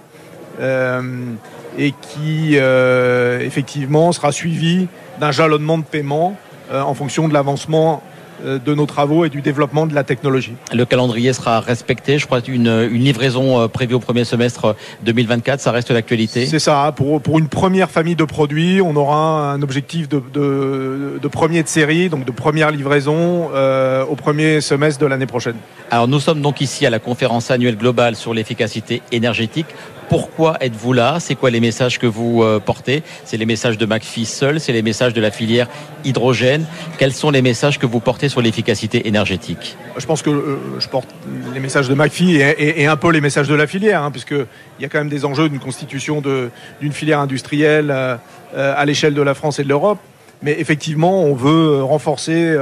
et 1.79 1.93
qui 2.01 2.55
effectivement 2.55 4.11
sera 4.11 4.31
suivi 4.31 4.87
d'un 5.19 5.31
jalonnement 5.31 5.77
de 5.77 5.83
paiement 5.83 6.35
en 6.71 6.93
fonction 6.93 7.27
de 7.27 7.33
l'avancement 7.33 8.03
de 8.43 8.73
nos 8.73 8.85
travaux 8.85 9.25
et 9.25 9.29
du 9.29 9.41
développement 9.41 9.87
de 9.87 9.93
la 9.93 10.03
technologie. 10.03 10.53
Le 10.73 10.85
calendrier 10.85 11.33
sera 11.33 11.59
respecté, 11.59 12.17
je 12.17 12.25
crois 12.25 12.41
une, 12.47 12.89
une 12.91 13.03
livraison 13.03 13.59
euh, 13.59 13.67
prévue 13.67 13.93
au 13.93 13.99
premier 13.99 14.23
semestre 14.23 14.75
2024, 15.03 15.59
ça 15.59 15.71
reste 15.71 15.91
l'actualité 15.91 16.45
C'est 16.45 16.59
ça, 16.59 16.93
pour, 16.95 17.21
pour 17.21 17.39
une 17.39 17.47
première 17.47 17.89
famille 17.89 18.15
de 18.15 18.23
produits, 18.23 18.81
on 18.81 18.95
aura 18.95 19.51
un 19.51 19.61
objectif 19.61 20.09
de, 20.09 20.21
de, 20.33 21.19
de 21.21 21.27
premier 21.27 21.63
de 21.63 21.67
série, 21.67 22.09
donc 22.09 22.25
de 22.25 22.31
première 22.31 22.71
livraison 22.71 23.49
euh, 23.53 24.03
au 24.05 24.15
premier 24.15 24.61
semestre 24.61 24.99
de 25.01 25.05
l'année 25.05 25.25
prochaine. 25.25 25.55
Alors 25.89 26.07
nous 26.07 26.19
sommes 26.19 26.41
donc 26.41 26.61
ici 26.61 26.85
à 26.85 26.89
la 26.89 26.99
conférence 26.99 27.51
annuelle 27.51 27.77
globale 27.77 28.15
sur 28.15 28.33
l'efficacité 28.33 29.01
énergétique 29.11 29.67
pourquoi 30.11 30.57
êtes-vous 30.59 30.91
là? 30.91 31.21
C'est 31.21 31.35
quoi 31.35 31.49
les 31.51 31.61
messages 31.61 31.97
que 31.97 32.05
vous 32.05 32.43
euh, 32.43 32.59
portez? 32.59 33.01
C'est 33.23 33.37
les 33.37 33.45
messages 33.45 33.77
de 33.77 33.85
McPhee 33.85 34.25
seul? 34.25 34.59
C'est 34.59 34.73
les 34.73 34.81
messages 34.81 35.13
de 35.13 35.21
la 35.21 35.31
filière 35.31 35.69
hydrogène? 36.03 36.65
Quels 36.97 37.13
sont 37.13 37.31
les 37.31 37.41
messages 37.41 37.79
que 37.79 37.85
vous 37.85 38.01
portez 38.01 38.27
sur 38.27 38.41
l'efficacité 38.41 39.07
énergétique? 39.07 39.77
Je 39.97 40.05
pense 40.05 40.21
que 40.21 40.29
euh, 40.29 40.57
je 40.79 40.89
porte 40.89 41.07
les 41.53 41.61
messages 41.61 41.87
de 41.87 41.93
McPhee 41.93 42.41
et, 42.41 42.87
un 42.87 42.97
peu 42.97 43.09
les 43.09 43.21
messages 43.21 43.47
de 43.47 43.55
la 43.55 43.67
filière, 43.67 44.03
hein, 44.03 44.11
puisqu'il 44.11 44.45
y 44.81 44.83
a 44.83 44.89
quand 44.89 44.97
même 44.97 45.07
des 45.07 45.23
enjeux 45.23 45.47
d'une 45.47 45.61
constitution 45.61 46.21
d'une 46.21 46.91
filière 46.91 47.21
industrielle 47.21 47.89
euh, 47.89 48.17
à 48.53 48.83
l'échelle 48.83 49.13
de 49.13 49.21
la 49.21 49.33
France 49.33 49.59
et 49.59 49.63
de 49.63 49.69
l'Europe. 49.69 49.99
Mais 50.41 50.59
effectivement, 50.59 51.23
on 51.23 51.35
veut 51.35 51.81
renforcer 51.83 52.57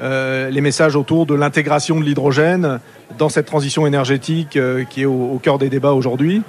les 0.00 0.60
messages 0.60 0.96
autour 0.96 1.26
de 1.26 1.34
l'intégration 1.34 2.00
de 2.00 2.04
l'hydrogène 2.04 2.80
dans 3.18 3.28
cette 3.28 3.46
transition 3.46 3.86
énergétique 3.86 4.58
qui 4.88 5.02
est 5.02 5.06
au 5.06 5.38
cœur 5.40 5.58
des 5.58 5.68
débats 5.68 5.92
aujourd'hui. 5.92 6.42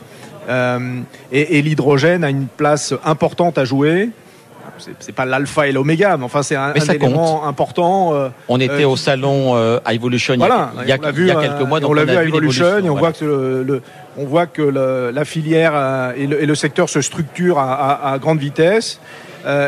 Euh, 0.50 1.02
et, 1.32 1.62
l'hydrogène 1.62 2.24
a 2.24 2.30
une 2.30 2.48
place 2.48 2.94
importante 3.06 3.58
à 3.58 3.66
jouer 3.66 4.10
c'est 4.98 5.14
pas 5.14 5.26
l'alpha 5.26 5.68
et 5.68 5.72
l'oméga, 5.72 6.18
mais 6.18 6.24
enfin 6.24 6.42
c'est 6.42 6.56
un, 6.56 6.74
élément 6.74 7.46
important. 7.48 8.16
Euh, 8.16 8.30
on 8.48 8.60
était 8.60 8.84
au 8.84 8.94
euh, 8.94 8.96
salon 8.96 9.54
à 9.86 9.94
Evolution 9.94 10.34
il 10.34 10.40
y 10.40 10.44
a, 10.44 10.72
il 10.82 10.90
y 10.90 10.92
a, 10.92 10.98
quelques 10.98 11.68
mois, 11.68 11.80
donc 11.80 11.92
on 11.92 11.94
l'a 11.94 12.06
vu 12.06 12.16
à 12.18 12.24
Evolution, 12.24 12.80
et 12.80 12.90
on 12.90 12.96
voit 12.96 13.14
que 13.14 13.64
le, 13.64 13.82
on 14.18 14.26
voit 14.26 14.48
que 14.48 14.64
la 14.64 15.24
filière 15.24 16.14
et 16.18 16.26
le, 16.26 16.56
secteur 16.56 16.90
se 16.90 17.02
structurent 17.02 17.60
à, 17.60 18.18
grande 18.20 18.40
vitesse. 18.40 19.00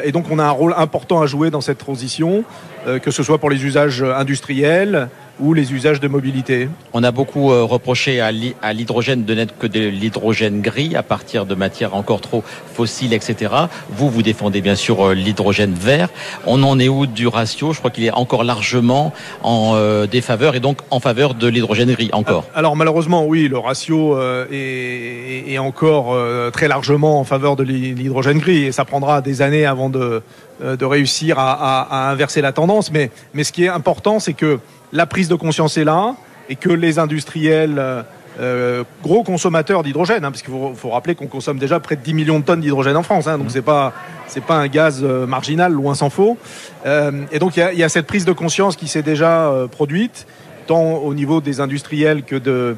et 0.03 0.11
donc 0.11 0.31
on 0.31 0.39
a 0.39 0.45
un 0.45 0.51
rôle 0.51 0.73
important 0.75 1.21
à 1.21 1.27
jouer 1.27 1.51
dans 1.51 1.61
cette 1.61 1.77
transition, 1.77 2.43
que 2.87 3.11
ce 3.11 3.21
soit 3.21 3.37
pour 3.37 3.51
les 3.51 3.63
usages 3.63 4.01
industriels, 4.01 5.09
ou 5.39 5.53
les 5.53 5.73
usages 5.73 5.99
de 5.99 6.07
mobilité. 6.07 6.69
On 6.93 7.03
a 7.03 7.11
beaucoup 7.11 7.51
euh, 7.51 7.63
reproché 7.63 8.21
à 8.21 8.31
l'hydrogène 8.73 9.25
de 9.25 9.33
n'être 9.33 9.57
que 9.57 9.67
de 9.67 9.79
l'hydrogène 9.79 10.61
gris 10.61 10.95
à 10.95 11.03
partir 11.03 11.45
de 11.45 11.55
matières 11.55 11.95
encore 11.95 12.21
trop 12.21 12.43
fossiles, 12.73 13.13
etc. 13.13 13.51
Vous, 13.89 14.09
vous 14.09 14.21
défendez 14.21 14.61
bien 14.61 14.75
sûr 14.75 15.07
euh, 15.07 15.13
l'hydrogène 15.13 15.73
vert. 15.73 16.09
On 16.45 16.61
en 16.63 16.79
est 16.79 16.87
où 16.87 17.07
du 17.07 17.27
ratio? 17.27 17.73
Je 17.73 17.79
crois 17.79 17.89
qu'il 17.89 18.03
est 18.03 18.11
encore 18.11 18.43
largement 18.43 19.11
en 19.41 19.73
euh, 19.75 20.05
défaveur 20.05 20.55
et 20.55 20.59
donc 20.59 20.79
en 20.91 20.99
faveur 20.99 21.33
de 21.33 21.47
l'hydrogène 21.47 21.91
gris 21.91 22.09
encore. 22.13 22.45
Alors 22.53 22.75
malheureusement, 22.75 23.25
oui, 23.25 23.47
le 23.47 23.57
ratio 23.57 24.17
est, 24.51 25.57
encore 25.57 26.17
très 26.51 26.67
largement 26.67 27.19
en 27.19 27.23
faveur 27.23 27.55
de 27.55 27.63
l'hydrogène 27.63 28.39
gris 28.39 28.65
et 28.65 28.71
ça 28.71 28.85
prendra 28.85 29.21
des 29.21 29.41
années 29.41 29.65
avant 29.65 29.89
de, 29.89 30.21
de 30.61 30.85
réussir 30.85 31.39
à, 31.39 31.81
à, 31.83 32.11
inverser 32.11 32.41
la 32.41 32.51
tendance. 32.51 32.91
Mais, 32.91 33.11
mais 33.33 33.43
ce 33.43 33.51
qui 33.51 33.63
est 33.63 33.69
important, 33.69 34.19
c'est 34.19 34.33
que 34.33 34.59
la 34.93 35.07
prise 35.07 35.27
de 35.27 35.35
conscience 35.35 35.77
est 35.77 35.83
là 35.83 36.15
et 36.49 36.55
que 36.55 36.69
les 36.69 36.99
industriels, 36.99 37.79
euh, 37.79 38.03
euh, 38.39 38.83
gros 39.01 39.23
consommateurs 39.23 39.83
d'hydrogène, 39.83 40.23
hein, 40.23 40.31
parce 40.31 40.43
qu'il 40.43 40.53
faut, 40.75 40.89
rappeler 40.89 41.15
qu'on 41.15 41.27
consomme 41.27 41.57
déjà 41.57 41.79
près 41.79 41.95
de 41.95 42.01
10 42.01 42.13
millions 42.13 42.39
de 42.39 42.45
tonnes 42.45 42.61
d'hydrogène 42.61 42.95
en 42.95 43.03
France, 43.03 43.27
hein, 43.27 43.37
donc 43.37 43.47
mmh. 43.47 43.51
c'est 43.51 43.61
pas 43.61 43.93
c'est 44.27 44.43
pas 44.43 44.55
un 44.55 44.67
gaz 44.67 45.01
euh, 45.03 45.25
marginal, 45.25 45.73
loin 45.73 45.95
s'en 45.95 46.09
faut. 46.09 46.37
et 46.85 47.39
donc 47.39 47.57
il 47.57 47.77
y 47.77 47.83
a, 47.83 47.89
cette 47.89 48.07
prise 48.07 48.25
de 48.25 48.31
conscience 48.31 48.75
qui 48.75 48.87
s'est 48.87 49.01
déjà 49.01 49.51
produite, 49.71 50.27
tant 50.67 50.95
au 50.95 51.13
niveau 51.13 51.41
des 51.41 51.59
industriels 51.59 52.23
que 52.23 52.35
de 52.35 52.75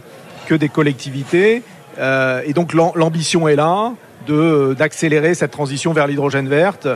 que 0.48 0.56
des 0.56 0.70
collectivités. 0.70 1.64
et 1.98 2.54
donc 2.54 2.74
l'ambition 2.74 3.48
est 3.48 3.56
là 3.56 3.94
de 4.28 4.76
d'accélérer 4.78 5.34
cette 5.34 5.52
transition 5.52 5.94
vers 5.94 6.08
l'hydrogène 6.08 6.50
verte 6.50 6.88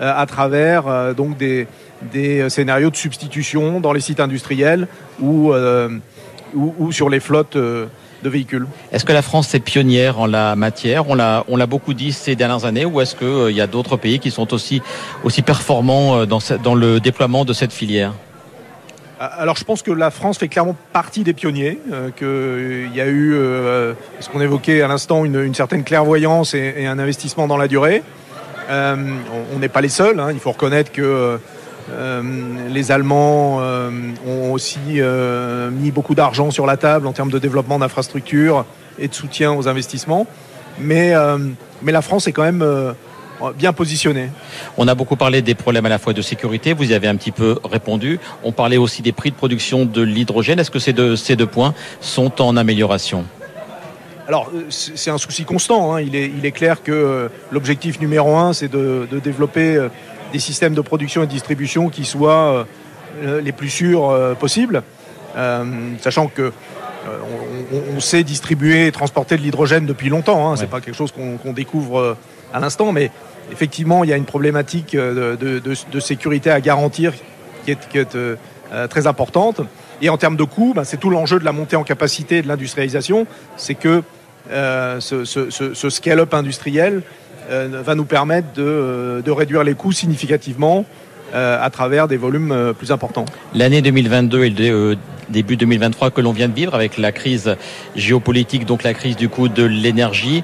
à 0.00 0.26
travers 0.26 1.14
donc 1.14 1.36
des 1.36 1.66
des 2.02 2.40
euh, 2.40 2.48
scénarios 2.48 2.90
de 2.90 2.96
substitution 2.96 3.80
dans 3.80 3.92
les 3.92 4.00
sites 4.00 4.20
industriels 4.20 4.88
ou, 5.20 5.52
euh, 5.52 5.88
ou, 6.54 6.92
sur 6.92 7.08
les 7.08 7.20
flottes 7.20 7.56
euh, 7.56 7.86
de 8.22 8.28
véhicules. 8.28 8.66
Est-ce 8.92 9.04
que 9.04 9.12
la 9.12 9.22
France 9.22 9.54
est 9.54 9.60
pionnière 9.60 10.18
en 10.18 10.26
la 10.26 10.56
matière? 10.56 11.08
On 11.08 11.14
l'a 11.14 11.44
on 11.48 11.56
l'a 11.56 11.66
beaucoup 11.66 11.94
dit 11.94 12.12
ces 12.12 12.34
dernières 12.34 12.64
années, 12.64 12.84
ou 12.84 13.00
est-ce 13.00 13.14
qu'il 13.14 13.54
y 13.54 13.60
a 13.60 13.66
d'autres 13.66 13.96
pays 13.96 14.18
qui 14.18 14.30
sont 14.30 14.52
aussi 14.52 14.82
aussi 15.22 15.42
performants 15.42 16.26
dans, 16.26 16.40
dans 16.62 16.74
le 16.74 16.98
déploiement 17.00 17.44
de 17.44 17.52
cette 17.52 17.72
filière? 17.72 18.12
Alors 19.20 19.56
je 19.56 19.64
pense 19.64 19.82
que 19.82 19.90
la 19.90 20.10
France 20.10 20.38
fait 20.38 20.48
clairement 20.48 20.76
partie 20.92 21.24
des 21.24 21.32
pionniers, 21.32 21.78
qu'il 22.16 22.90
y 22.94 23.00
a 23.00 23.08
eu, 23.08 23.34
ce 24.20 24.28
qu'on 24.32 24.40
évoquait 24.40 24.80
à 24.82 24.88
l'instant, 24.88 25.24
une, 25.24 25.54
certaine 25.54 25.82
clairvoyance 25.82 26.54
et, 26.54 26.86
un 26.86 26.98
investissement 27.00 27.46
dans 27.48 27.56
la 27.56 27.68
durée. 27.68 28.02
on 28.68 29.58
n'est 29.58 29.68
pas 29.68 29.80
les 29.80 29.88
seuls, 29.88 30.18
hein. 30.18 30.30
il 30.32 30.38
faut 30.38 30.52
reconnaître 30.52 30.92
que 30.92 31.38
euh, 31.90 32.22
les 32.68 32.92
Allemands 32.92 33.58
euh, 33.60 33.90
ont 34.26 34.52
aussi 34.52 34.78
euh, 34.96 35.70
mis 35.70 35.90
beaucoup 35.90 36.14
d'argent 36.14 36.50
sur 36.50 36.66
la 36.66 36.76
table 36.76 37.06
en 37.06 37.12
termes 37.12 37.30
de 37.30 37.38
développement 37.38 37.78
d'infrastructures 37.78 38.64
et 38.98 39.08
de 39.08 39.14
soutien 39.14 39.52
aux 39.52 39.68
investissements. 39.68 40.26
Mais, 40.80 41.12
mais 41.82 41.90
la 41.90 42.02
France 42.02 42.28
est 42.28 42.32
quand 42.32 42.44
même 42.44 42.64
bien 43.56 43.72
positionnée. 43.72 44.30
On 44.76 44.86
a 44.86 44.94
beaucoup 44.94 45.16
parlé 45.16 45.42
des 45.42 45.56
problèmes 45.56 45.86
à 45.86 45.88
la 45.88 45.98
fois 45.98 46.12
de 46.12 46.22
sécurité, 46.22 46.72
vous 46.72 46.92
y 46.92 46.94
avez 46.94 47.08
un 47.08 47.16
petit 47.16 47.32
peu 47.32 47.58
répondu. 47.64 48.20
On 48.44 48.52
parlait 48.52 48.76
aussi 48.76 49.02
des 49.02 49.10
prix 49.10 49.32
de 49.32 49.34
production 49.34 49.86
de 49.86 50.02
l'hydrogène. 50.02 50.60
Est-ce 50.60 50.70
que 50.70 50.78
ces 50.78 50.92
deux, 50.92 51.16
ces 51.16 51.34
deux 51.34 51.46
points 51.46 51.74
sont 52.00 52.40
en 52.40 52.56
amélioration? 52.56 53.24
Alors, 54.28 54.52
c'est 54.68 55.10
un 55.10 55.18
souci 55.18 55.44
constant. 55.44 55.94
Hein. 55.94 56.00
Il, 56.00 56.14
est, 56.14 56.26
il, 56.26 56.46
est, 56.46 56.52
clair 56.52 56.84
que 56.84 57.28
l'objectif 57.50 57.98
numéro 57.98 58.36
un, 58.36 58.52
c'est 58.52 58.68
de, 58.68 59.08
de, 59.10 59.18
développer 59.18 59.88
des 60.32 60.38
systèmes 60.38 60.74
de 60.74 60.80
production 60.80 61.22
et 61.22 61.26
de 61.26 61.30
distribution 61.30 61.88
qui 61.88 62.04
soient 62.04 62.66
euh, 63.22 63.40
les 63.40 63.52
plus 63.52 63.70
sûrs 63.70 64.10
euh, 64.10 64.34
possibles, 64.34 64.82
euh, 65.36 65.64
sachant 66.00 66.28
que 66.28 66.52
on, 67.96 68.00
sait 68.00 68.22
distribuer 68.22 68.86
et 68.86 68.92
transporter 68.92 69.38
de 69.38 69.42
l'hydrogène 69.42 69.86
depuis 69.86 70.10
longtemps. 70.10 70.50
Hein, 70.50 70.56
C'est 70.56 70.68
pas 70.68 70.82
quelque 70.82 70.96
chose 70.96 71.12
qu'on 71.12 71.52
découvre 71.54 72.18
à 72.52 72.60
l'instant, 72.60 72.92
mais 72.92 73.10
effectivement, 73.50 74.04
il 74.04 74.10
y 74.10 74.12
a 74.12 74.16
une 74.16 74.26
problématique 74.26 74.94
de, 74.94 76.00
sécurité 76.00 76.50
à 76.50 76.60
garantir 76.60 77.14
qui 77.64 77.70
est, 77.70 78.08
très 78.90 79.06
importante. 79.06 79.62
Et 80.02 80.10
en 80.10 80.18
termes 80.18 80.36
de 80.36 80.44
coûts, 80.44 80.74
bah, 80.76 80.84
c'est 80.84 80.98
tout 80.98 81.08
l'enjeu 81.08 81.38
de 81.38 81.46
la 81.46 81.52
montée 81.52 81.76
en 81.76 81.84
capacité 81.84 82.42
de 82.42 82.48
l'industrialisation, 82.48 83.26
c'est 83.56 83.74
que 83.74 84.02
ce, 84.50 85.24
ce 85.24 85.90
scale-up 85.90 86.34
industriel 86.34 87.02
va 87.48 87.94
nous 87.94 88.04
permettre 88.04 88.52
de, 88.54 88.62
euh, 88.62 89.22
de, 89.22 89.30
réduire 89.30 89.64
les 89.64 89.74
coûts 89.74 89.92
significativement 89.92 90.84
euh, 91.34 91.58
à 91.62 91.70
travers 91.70 92.08
des 92.08 92.16
volumes 92.16 92.74
plus 92.78 92.92
importants. 92.92 93.24
L'année 93.54 93.82
2022 93.82 94.44
et 94.44 94.50
le 94.50 94.96
début 95.28 95.56
2023 95.56 96.10
que 96.10 96.20
l'on 96.20 96.32
vient 96.32 96.48
de 96.48 96.54
vivre 96.54 96.74
avec 96.74 96.98
la 96.98 97.12
crise 97.12 97.56
géopolitique, 97.96 98.64
donc 98.64 98.82
la 98.82 98.94
crise 98.94 99.16
du 99.16 99.28
coût 99.28 99.48
de 99.48 99.64
l'énergie, 99.64 100.42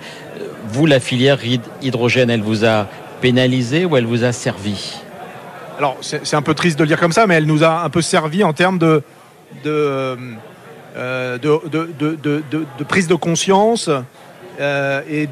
vous, 0.69 0.87
la 0.87 1.01
filière 1.01 1.39
hydrogène, 1.83 2.31
elle 2.31 2.43
vous 2.43 2.65
a 2.65 2.89
pénalisé 3.21 3.85
ou 3.85 3.97
elle 3.97 4.07
vous 4.07 4.25
a 4.25 4.33
servi? 4.33 4.97
Alors, 5.79 5.97
c'est 6.01 6.35
un 6.35 6.43
peu 6.43 6.55
triste 6.55 6.79
de 6.79 6.85
le 6.85 6.89
dire 6.89 7.01
comme 7.01 7.13
ça, 7.13 7.27
mais 7.27 7.35
elle 7.35 7.47
nous 7.47 7.65
a 7.65 7.83
un 7.83 7.91
peu 7.91 8.03
servi 8.03 8.45
en 8.45 8.53
termes 8.53 8.79
de, 8.79 9.03
de, 9.65 10.17
de, 10.95 11.61
de, 12.01 12.45
de 12.53 12.85
prise 12.85 13.09
de 13.09 13.15
conscience 13.15 13.91
euh, 14.61 15.01
et 15.11 15.27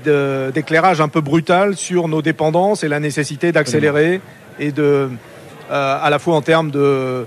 d'éclairage 0.53 1.01
un 1.01 1.09
peu 1.09 1.21
brutal 1.21 1.77
sur 1.77 2.09
nos 2.09 2.23
dépendances 2.23 2.83
et 2.83 2.89
la 2.89 2.99
nécessité 2.99 3.53
d'accélérer 3.53 4.21
et 4.59 4.73
de, 4.73 5.11
euh, 5.71 5.99
à 6.03 6.11
la 6.11 6.19
fois 6.19 6.35
en 6.35 6.43
termes 6.43 6.73
de 6.73 7.27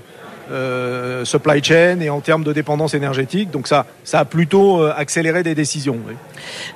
euh, 0.52 1.24
supply 1.24 1.64
chain 1.64 2.00
et 2.00 2.10
en 2.10 2.20
termes 2.20 2.44
de 2.44 2.52
dépendance 2.52 2.92
énergétique. 2.92 3.50
Donc 3.50 3.66
ça, 3.66 3.86
ça 4.04 4.20
a 4.20 4.24
plutôt 4.26 4.84
accéléré 4.84 5.42
des 5.42 5.54
décisions. 5.54 5.96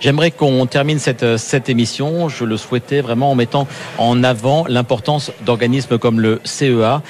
J'aimerais 0.01 0.31
qu'on 0.31 0.65
termine 0.65 0.99
cette, 0.99 1.37
cette 1.37 1.69
émission, 1.69 2.31
je 2.31 2.45
le 2.45 2.57
souhaitais 2.57 3.03
vraiment 3.03 3.31
en 3.31 3.35
mettant 3.35 3.69
en 3.99 4.25
avant 4.25 4.65
l'importance 4.69 5.33
d'organismes 5.45 5.99
comme 5.99 6.19
le 6.19 6.41
CEA 6.45 7.03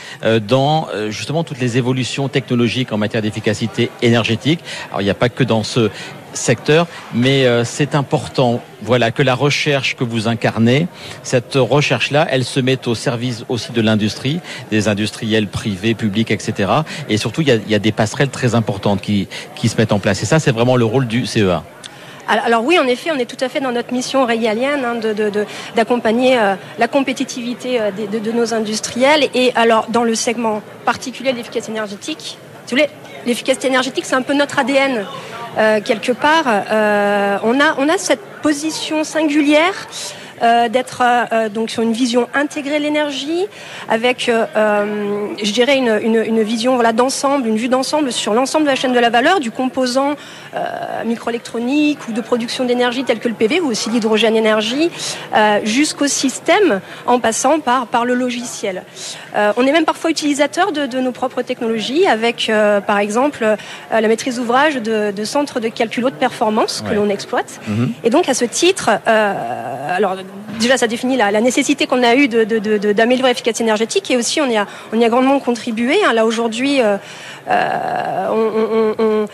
dans 0.43 0.89
justement 1.09 1.45
toutes 1.45 1.61
les 1.61 1.79
évolutions 1.79 2.29
technologiques 2.29 2.93
en 2.93 2.99
matière 2.99 3.23
d'efficacité 3.23 3.91
énergétique. 4.03 4.61
Alors 4.89 5.01
il 5.01 5.05
n'y 5.05 5.11
a 5.11 5.15
pas 5.15 5.29
que 5.29 5.45
dans 5.45 5.63
ce 5.63 5.91
secteur, 6.33 6.87
mais 7.15 7.47
euh, 7.47 7.65
c'est 7.65 7.95
important, 7.95 8.61
voilà, 8.83 9.11
que 9.11 9.23
la 9.23 9.35
recherche 9.35 9.97
que 9.97 10.05
vous 10.05 10.29
incarnez, 10.29 10.89
cette 11.23 11.55
recherche-là, 11.55 12.27
elle 12.31 12.45
se 12.45 12.61
mette 12.61 12.87
au 12.89 12.95
service 12.95 13.45
aussi 13.49 13.73
de 13.73 13.81
l'industrie, 13.81 14.41
des 14.71 14.89
industriels 14.89 15.49
privés, 15.49 15.95
publics, 15.95 16.31
etc. 16.31 16.71
Et 17.09 17.17
surtout, 17.17 17.43
il 17.43 17.49
y 17.49 17.53
a, 17.53 17.57
y 17.57 17.75
a 17.75 17.79
des 17.79 17.93
passerelles 17.93 18.31
très 18.31 18.55
importantes 18.55 19.01
qui, 19.01 19.29
qui 19.55 19.69
se 19.69 19.77
mettent 19.77 19.93
en 19.93 19.99
place. 19.99 20.23
Et 20.23 20.27
ça, 20.27 20.39
c'est 20.39 20.53
vraiment 20.53 20.77
le 20.77 20.85
rôle 20.85 21.07
du 21.07 21.27
CEA. 21.27 21.63
Alors 22.31 22.65
oui, 22.65 22.79
en 22.79 22.87
effet, 22.87 23.11
on 23.11 23.19
est 23.19 23.27
tout 23.27 23.43
à 23.45 23.49
fait 23.49 23.59
dans 23.59 23.73
notre 23.73 23.93
mission 23.93 24.25
régalienne 24.25 24.85
hein, 24.85 25.01
d'accompagner 25.75 26.39
euh, 26.39 26.55
la 26.79 26.87
compétitivité 26.87 27.81
euh, 27.81 27.91
de, 27.91 28.21
de, 28.21 28.31
nos 28.31 28.55
industriels. 28.55 29.29
Et 29.35 29.51
alors, 29.57 29.89
dans 29.89 30.05
le 30.05 30.15
segment 30.15 30.63
particulier 30.85 31.33
de 31.33 31.39
l'efficacité 31.39 31.73
énergétique, 31.73 32.39
si 32.67 32.75
vous 32.75 32.83
voulez, 32.83 32.89
l'efficacité 33.27 33.69
énergétique, 33.69 34.05
c'est 34.07 34.15
un 34.15 34.23
peu 34.23 34.35
notre 34.35 34.59
ADN. 34.59 35.07
Euh, 35.59 35.81
quelque 35.81 36.13
part, 36.13 36.45
euh, 36.47 37.39
on, 37.43 37.59
a, 37.61 37.75
on 37.79 37.89
a 37.89 37.99
cette 37.99 38.25
position 38.43 39.05
singulière 39.05 39.89
euh, 40.43 40.71
d'être 40.71 41.03
euh, 41.05 41.51
donc 41.51 41.69
sur 41.69 41.83
une 41.83 41.93
vision 41.93 42.27
intégrée 42.33 42.79
de 42.79 42.85
l'énergie, 42.85 43.45
avec, 43.91 44.31
euh, 44.31 45.27
je 45.43 45.53
dirais, 45.53 45.77
une, 45.77 46.01
une, 46.03 46.25
une 46.25 46.43
vision 46.43 46.77
voilà, 46.77 46.95
d'ensemble, 46.95 47.47
une 47.47 47.59
vue 47.59 47.69
d'ensemble 47.69 48.11
sur 48.11 48.33
l'ensemble 48.33 48.65
de 48.65 48.71
la 48.71 48.75
chaîne 48.75 48.95
de 48.95 48.99
la 48.99 49.11
valeur, 49.11 49.41
du 49.41 49.51
composant 49.51 50.15
microélectronique 51.05 51.99
ou 52.09 52.13
de 52.13 52.21
production 52.21 52.65
d'énergie 52.65 53.05
tel 53.05 53.19
que 53.21 53.29
le 53.29 53.35
PV 53.35 53.61
ou 53.61 53.69
aussi 53.69 53.91
l'hydrogène 53.91 54.37
énergie, 54.37 54.91
jusqu'au 55.65 56.07
système 56.07 56.81
en 57.07 57.21
passant 57.21 57.61
par, 57.61 57.87
par 57.87 58.05
le 58.05 58.15
logiciel. 58.15 58.83
on 59.35 59.67
est 59.67 59.73
même 59.73 59.85
parfois 59.85 60.11
utilisateur 60.11 60.73
de, 60.73 60.87
de 60.87 61.01
nos 61.01 61.13
propres 61.13 61.43
technologies 61.43 62.07
avec, 62.07 62.51
par 62.87 62.99
exemple, 62.99 63.57
la 63.91 64.09
maîtrise 64.09 64.37
d'ouvrage 64.37 64.77
de, 64.77 65.13
de, 65.13 65.25
centres 65.25 65.61
de 65.61 65.69
calcul 65.69 66.05
haute 66.05 66.15
performance 66.15 66.83
que 66.89 66.95
l'on 66.95 67.09
exploite. 67.09 67.61
Mhm. 67.69 67.93
Et 68.05 68.11
donc, 68.11 68.29
à 68.29 68.35
ce 68.35 68.45
titre, 68.45 68.91
alors 69.07 70.17
déjà, 70.61 70.77
ça 70.77 70.87
définit 70.87 71.17
la, 71.17 71.41
nécessité 71.41 71.87
qu'on 71.87 72.03
a 72.03 72.15
eue 72.15 72.29
d'améliorer 72.29 73.31
l'efficacité 73.31 73.65
énergétique 73.65 74.11
et 74.11 74.17
aussi 74.17 74.41
on 74.41 74.47
y 74.47 74.57
a, 74.57 74.67
on 74.93 75.01
y 75.01 75.05
a 75.05 75.09
grandement 75.09 75.39
contribué. 75.41 75.97
Hein. 76.05 76.13
Là, 76.13 76.27
aujourd'hui, 76.27 76.81
euh, 76.81 76.97
euh, 77.49 78.29
on 78.99 79.27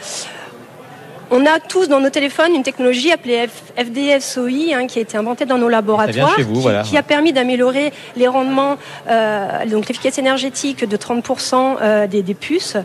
on 1.31 1.45
a 1.47 1.59
tous 1.61 1.89
dans 1.89 2.01
nos 2.01 2.11
téléphones 2.11 2.55
une 2.55 2.63
technologie 2.63 3.11
appelée 3.13 3.47
FDSOI 3.77 4.75
hein, 4.75 4.87
qui 4.87 4.99
a 4.99 5.03
été 5.03 5.17
inventée 5.17 5.45
dans 5.45 5.59
nos 5.59 5.69
laboratoires, 5.69 6.37
qui, 6.85 6.97
a 6.97 7.03
permis 7.03 7.33
d'améliorer 7.33 7.93
les 8.17 8.29
rendements, 8.29 8.77
euh, 9.09 9.67
donc 9.67 9.89
l'efficacité 9.89 10.21
énergétique 10.21 10.89
de 10.89 10.97
30% 10.97 11.77
euh, 11.81 12.07
des, 12.07 12.23
puces 12.35 12.77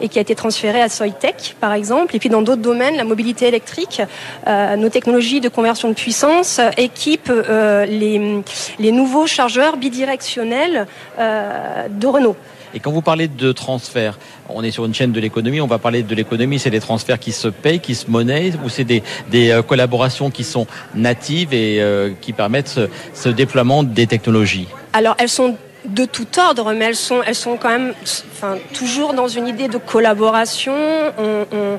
et 0.00 0.08
qui 0.08 0.18
a 0.18 0.22
été 0.22 0.34
transférée 0.34 0.80
à 0.80 0.88
Soitec 0.88 1.56
par 1.60 1.72
exemple. 1.72 2.16
Et 2.16 2.18
puis 2.18 2.28
dans 2.28 2.42
d'autres 2.42 2.62
domaines, 2.62 2.96
la 2.96 3.04
mobilité 3.04 3.46
électrique, 3.46 4.02
euh, 4.46 4.76
nos 4.76 4.88
technologies 4.88 5.40
de 5.40 5.48
conversion 5.48 5.88
de 5.88 5.94
puissance 5.94 6.60
équipent 6.76 7.32
les, 7.50 8.42
les 8.78 8.92
nouveaux 8.92 9.26
chargeurs 9.26 9.76
bidirectionnels 9.76 10.86
de 11.18 12.06
Renault. 12.06 12.36
Et 12.74 12.80
quand 12.80 12.92
vous 12.92 13.02
parlez 13.02 13.28
de 13.28 13.52
transfert, 13.52 14.18
on 14.48 14.62
est 14.62 14.70
sur 14.70 14.84
une 14.84 14.94
chaîne 14.94 15.12
de 15.12 15.20
l'économie, 15.20 15.60
on 15.60 15.66
va 15.66 15.78
parler 15.78 16.02
de 16.02 16.14
l'économie, 16.14 16.58
c'est 16.58 16.70
des 16.70 16.80
transferts 16.80 17.18
qui 17.18 17.32
se 17.32 17.48
payent, 17.48 17.80
qui 17.80 17.94
se 17.94 18.10
monnaient, 18.10 18.52
ou 18.64 18.68
c'est 18.68 18.84
des, 18.84 19.02
des 19.30 19.60
collaborations 19.66 20.30
qui 20.30 20.44
sont 20.44 20.66
natives 20.94 21.52
et 21.52 21.82
qui 22.20 22.32
permettent 22.32 22.68
ce, 22.68 22.88
ce 23.14 23.28
déploiement 23.28 23.82
des 23.82 24.06
technologies 24.06 24.68
Alors 24.92 25.16
elles 25.18 25.28
sont 25.28 25.56
de 25.84 26.04
tout 26.04 26.26
ordre, 26.38 26.72
mais 26.72 26.86
elles 26.86 26.96
sont, 26.96 27.22
elles 27.26 27.34
sont 27.34 27.56
quand 27.56 27.70
même 27.70 27.94
enfin, 28.32 28.56
toujours 28.74 29.14
dans 29.14 29.28
une 29.28 29.46
idée 29.46 29.68
de 29.68 29.78
collaboration. 29.78 30.74
On, 31.18 31.46
on, 31.52 31.78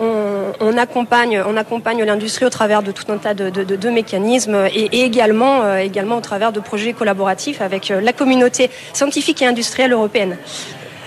on, 0.00 0.76
accompagne, 0.76 1.42
on 1.46 1.56
accompagne 1.56 2.02
l'industrie 2.04 2.44
au 2.46 2.50
travers 2.50 2.82
de 2.82 2.92
tout 2.92 3.10
un 3.10 3.18
tas 3.18 3.34
de, 3.34 3.50
de, 3.50 3.64
de, 3.64 3.76
de 3.76 3.90
mécanismes 3.90 4.66
et, 4.74 4.88
et 4.92 5.04
également, 5.04 5.62
euh, 5.62 5.78
également 5.78 6.16
au 6.16 6.20
travers 6.20 6.52
de 6.52 6.60
projets 6.60 6.92
collaboratifs 6.92 7.60
avec 7.60 7.90
euh, 7.90 8.00
la 8.00 8.12
communauté 8.12 8.70
scientifique 8.92 9.42
et 9.42 9.46
industrielle 9.46 9.92
européenne. 9.92 10.36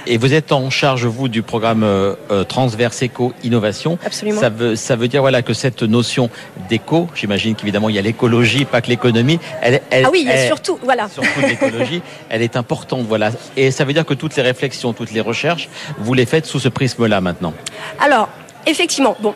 Et 0.05 0.17
vous 0.17 0.33
êtes 0.33 0.51
en 0.51 0.69
charge, 0.69 1.05
vous, 1.05 1.29
du 1.29 1.43
programme 1.43 1.83
euh, 1.83 2.43
Transverse 2.43 3.01
Éco 3.01 3.31
Innovation. 3.43 3.97
Absolument. 4.05 4.39
Ça 4.39 4.49
veut, 4.49 4.75
ça 4.75 4.97
veut 4.97 5.07
dire 5.07 5.21
voilà, 5.21 5.41
que 5.41 5.53
cette 5.53 5.81
notion 5.81 6.29
d'éco, 6.69 7.07
j'imagine 7.15 7.55
qu'évidemment 7.55 7.87
il 7.87 7.95
y 7.95 7.99
a 7.99 8.01
l'écologie, 8.01 8.65
pas 8.65 8.81
que 8.81 8.89
l'économie. 8.89 9.39
Elle, 9.61 9.81
elle, 9.91 10.05
ah 10.05 10.09
oui, 10.11 10.19
il 10.23 10.27
y 10.27 10.31
a 10.31 10.47
surtout, 10.47 10.77
voilà. 10.83 11.07
Surtout 11.07 11.39
l'écologie, 11.39 12.01
elle 12.29 12.41
est 12.41 12.57
importante. 12.57 13.05
Voilà. 13.07 13.31
Et 13.55 13.71
ça 13.71 13.85
veut 13.85 13.93
dire 13.93 14.05
que 14.05 14.13
toutes 14.13 14.35
les 14.35 14.43
réflexions, 14.43 14.91
toutes 14.91 15.13
les 15.13 15.21
recherches, 15.21 15.69
vous 15.97 16.13
les 16.13 16.25
faites 16.25 16.45
sous 16.45 16.59
ce 16.59 16.67
prisme-là 16.67 17.21
maintenant. 17.21 17.53
Alors, 17.99 18.27
effectivement, 18.65 19.15
bon, 19.19 19.35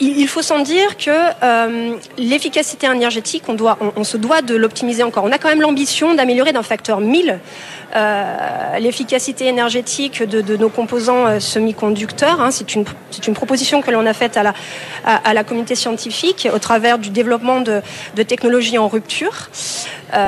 il, 0.00 0.28
faut 0.28 0.42
sans 0.42 0.60
dire 0.60 0.96
que 0.96 1.10
euh, 1.10 1.96
l'efficacité 2.18 2.86
énergétique, 2.86 3.44
on, 3.48 3.54
doit, 3.54 3.78
on, 3.80 3.92
on, 3.96 4.04
se 4.04 4.16
doit 4.16 4.42
de 4.42 4.54
l'optimiser 4.54 5.02
encore. 5.02 5.24
On 5.24 5.32
a 5.32 5.38
quand 5.38 5.48
même 5.48 5.60
l'ambition 5.60 6.14
d'améliorer 6.14 6.52
d'un 6.52 6.62
facteur 6.62 7.00
1000 7.00 7.40
euh, 7.96 8.78
l'efficacité 8.78 9.46
énergétique 9.46 10.22
de, 10.22 10.40
de, 10.40 10.56
nos 10.56 10.68
composants 10.68 11.26
euh, 11.26 11.40
semi-conducteurs. 11.40 12.40
Hein, 12.40 12.50
c'est 12.50 12.74
une, 12.74 12.84
une 13.26 13.34
proposition 13.34 13.80
que 13.80 13.90
l'on 13.90 14.04
a 14.06 14.12
faite 14.12 14.36
à 14.36 14.42
la, 14.42 14.54
à, 15.04 15.16
à, 15.28 15.34
la 15.34 15.44
communauté 15.44 15.74
scientifique 15.74 16.48
au 16.52 16.58
travers 16.58 16.98
du 16.98 17.10
développement 17.10 17.60
de, 17.60 17.80
de 18.14 18.22
technologies 18.22 18.78
en 18.78 18.88
rupture. 18.88 19.48
Euh, 20.14 20.20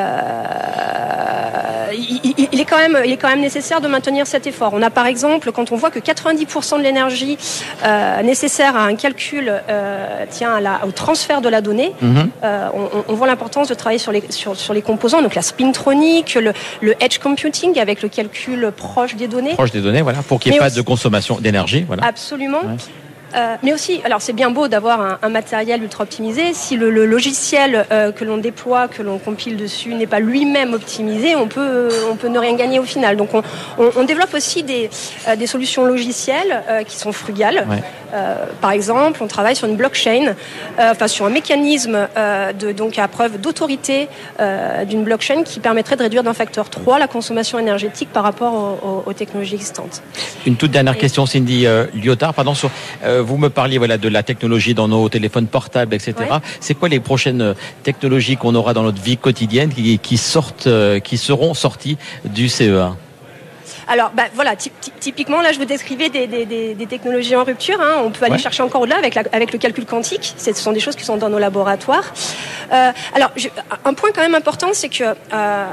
il, 1.92 2.48
il, 2.52 2.60
est 2.60 2.64
quand 2.64 2.78
même, 2.78 2.98
il 3.04 3.12
est 3.12 3.16
quand 3.16 3.28
même 3.28 3.40
nécessaire 3.40 3.80
de 3.80 3.88
maintenir 3.88 4.26
cet 4.26 4.46
effort. 4.46 4.72
On 4.74 4.82
a 4.82 4.90
par 4.90 5.06
exemple, 5.06 5.52
quand 5.52 5.72
on 5.72 5.76
voit 5.76 5.90
que 5.90 5.98
90% 5.98 6.78
de 6.78 6.82
l'énergie 6.82 7.38
euh, 7.84 8.22
nécessaire 8.22 8.76
à 8.76 8.84
un 8.84 8.94
calcul 8.96 9.52
euh, 9.68 10.24
tient 10.30 10.54
à 10.54 10.60
la, 10.60 10.80
au 10.86 10.92
transfert 10.92 11.40
de 11.40 11.48
la 11.48 11.60
donnée, 11.60 11.92
mm 12.00 12.14
-hmm. 12.14 12.28
euh, 12.44 12.68
on, 12.74 13.12
on, 13.12 13.14
voit 13.18 13.26
l'importance 13.26 13.68
de 13.68 13.74
travailler 13.74 14.02
sur 14.06 14.12
les, 14.12 14.22
sur, 14.30 14.52
sur 14.56 14.74
les 14.74 14.82
composants, 14.90 15.22
donc 15.22 15.34
la 15.34 15.46
spintronique, 15.52 16.30
le, 16.46 16.52
le 16.80 16.92
edge 17.04 17.18
computing 17.18 17.57
avec 17.78 18.02
le 18.02 18.08
calcul 18.08 18.72
proche 18.76 19.16
des 19.16 19.28
données. 19.28 19.52
Proche 19.52 19.72
des 19.72 19.80
données, 19.80 20.02
voilà, 20.02 20.22
pour 20.22 20.40
qu'il 20.40 20.52
n'y 20.52 20.56
ait 20.56 20.60
pas 20.60 20.66
aussi... 20.66 20.76
de 20.76 20.82
consommation 20.82 21.40
d'énergie. 21.40 21.84
Voilà. 21.86 22.04
Absolument. 22.04 22.60
Ouais. 22.62 22.76
Euh, 23.34 23.56
mais 23.62 23.72
aussi, 23.72 24.00
alors 24.04 24.22
c'est 24.22 24.32
bien 24.32 24.50
beau 24.50 24.68
d'avoir 24.68 25.00
un, 25.00 25.18
un, 25.22 25.28
matériel 25.28 25.82
ultra 25.82 26.04
optimisé. 26.04 26.54
Si 26.54 26.76
le, 26.76 26.90
le 26.90 27.04
logiciel 27.06 27.86
euh, 27.90 28.12
que 28.12 28.24
l'on 28.24 28.38
déploie, 28.38 28.88
que 28.88 29.02
l'on 29.02 29.18
compile 29.18 29.56
dessus, 29.56 29.94
n'est 29.94 30.06
pas 30.06 30.20
lui-même 30.20 30.72
optimisé, 30.74 31.36
on 31.36 31.46
peut, 31.46 31.88
on 32.10 32.16
peut 32.16 32.28
ne 32.28 32.38
rien 32.38 32.54
gagner 32.54 32.78
au 32.78 32.84
final. 32.84 33.16
Donc 33.16 33.34
on, 33.34 33.42
on, 33.78 33.90
on 33.96 34.04
développe 34.04 34.32
aussi 34.34 34.62
des, 34.62 34.88
euh, 35.28 35.36
des 35.36 35.46
solutions 35.46 35.84
logicielles 35.84 36.62
qui 36.86 36.96
sont 36.96 37.12
frugales. 37.12 37.66
Ouais. 37.68 37.82
Par 38.60 38.70
exemple, 38.70 39.22
on 39.22 39.26
travaille 39.26 39.54
sur 39.54 39.68
une 39.68 39.76
blockchain, 39.76 40.34
enfin 40.78 41.08
sur 41.08 41.26
un 41.26 41.30
mécanisme 41.30 42.08
de, 42.58 42.72
donc 42.72 42.98
à 42.98 43.06
preuve 43.06 43.38
d'autorité 43.38 44.08
d'une 44.86 45.04
blockchain 45.04 45.42
qui 45.42 45.60
permettrait 45.60 45.96
de 45.96 46.02
réduire 46.02 46.22
d'un 46.22 46.32
facteur 46.32 46.70
3 46.70 46.98
la 46.98 47.06
consommation 47.06 47.58
énergétique 47.58 48.08
par 48.12 48.22
rapport 48.22 48.54
aux, 48.54 48.88
aux, 48.88 49.02
aux 49.06 49.12
technologies 49.12 49.56
existantes. 49.56 50.02
Une 50.46 50.56
toute 50.56 50.70
dernière 50.70 50.94
Et... 50.94 50.98
question, 50.98 51.26
Cindy 51.26 51.66
Lyotard, 51.94 52.34
pardon, 52.34 52.54
sur 52.54 52.70
vous 53.20 53.36
me 53.36 53.48
parliez 53.48 53.78
voilà, 53.78 53.98
de 53.98 54.08
la 54.08 54.22
technologie 54.22 54.74
dans 54.74 54.88
nos 54.88 55.08
téléphones 55.08 55.46
portables, 55.46 55.94
etc. 55.94 56.14
Ouais. 56.18 56.38
C'est 56.60 56.74
quoi 56.74 56.88
les 56.88 57.00
prochaines 57.00 57.54
technologies 57.82 58.36
qu'on 58.36 58.54
aura 58.54 58.74
dans 58.74 58.82
notre 58.82 59.02
vie 59.02 59.16
quotidienne 59.16 59.70
qui, 59.70 59.98
qui, 59.98 60.16
sortent, 60.16 60.68
qui 61.02 61.16
seront 61.18 61.54
sorties 61.54 61.96
du 62.24 62.46
E 62.46 62.48
CEA 62.48 62.96
alors, 63.88 64.10
bah, 64.14 64.24
voilà, 64.34 64.54
typiquement, 64.56 65.40
là, 65.40 65.52
je 65.52 65.58
vous 65.58 65.64
décrivais 65.64 66.10
des, 66.10 66.26
des, 66.26 66.44
des, 66.44 66.74
des 66.74 66.86
technologies 66.86 67.34
en 67.34 67.44
rupture. 67.44 67.80
Hein. 67.80 68.02
On 68.04 68.10
peut 68.10 68.24
aller 68.24 68.34
ouais. 68.34 68.38
chercher 68.38 68.62
encore 68.62 68.82
au-delà 68.82 68.98
avec, 68.98 69.16
avec 69.16 69.52
le 69.52 69.58
calcul 69.58 69.86
quantique. 69.86 70.34
Ce 70.36 70.52
sont 70.52 70.72
des 70.72 70.80
choses 70.80 70.94
qui 70.94 71.04
sont 71.04 71.16
dans 71.16 71.30
nos 71.30 71.38
laboratoires. 71.38 72.12
Euh, 72.72 72.92
alors, 73.14 73.30
je, 73.36 73.48
un 73.84 73.94
point 73.94 74.10
quand 74.14 74.20
même 74.20 74.34
important, 74.34 74.68
c'est 74.72 74.90
que 74.90 75.04
euh, 75.04 75.66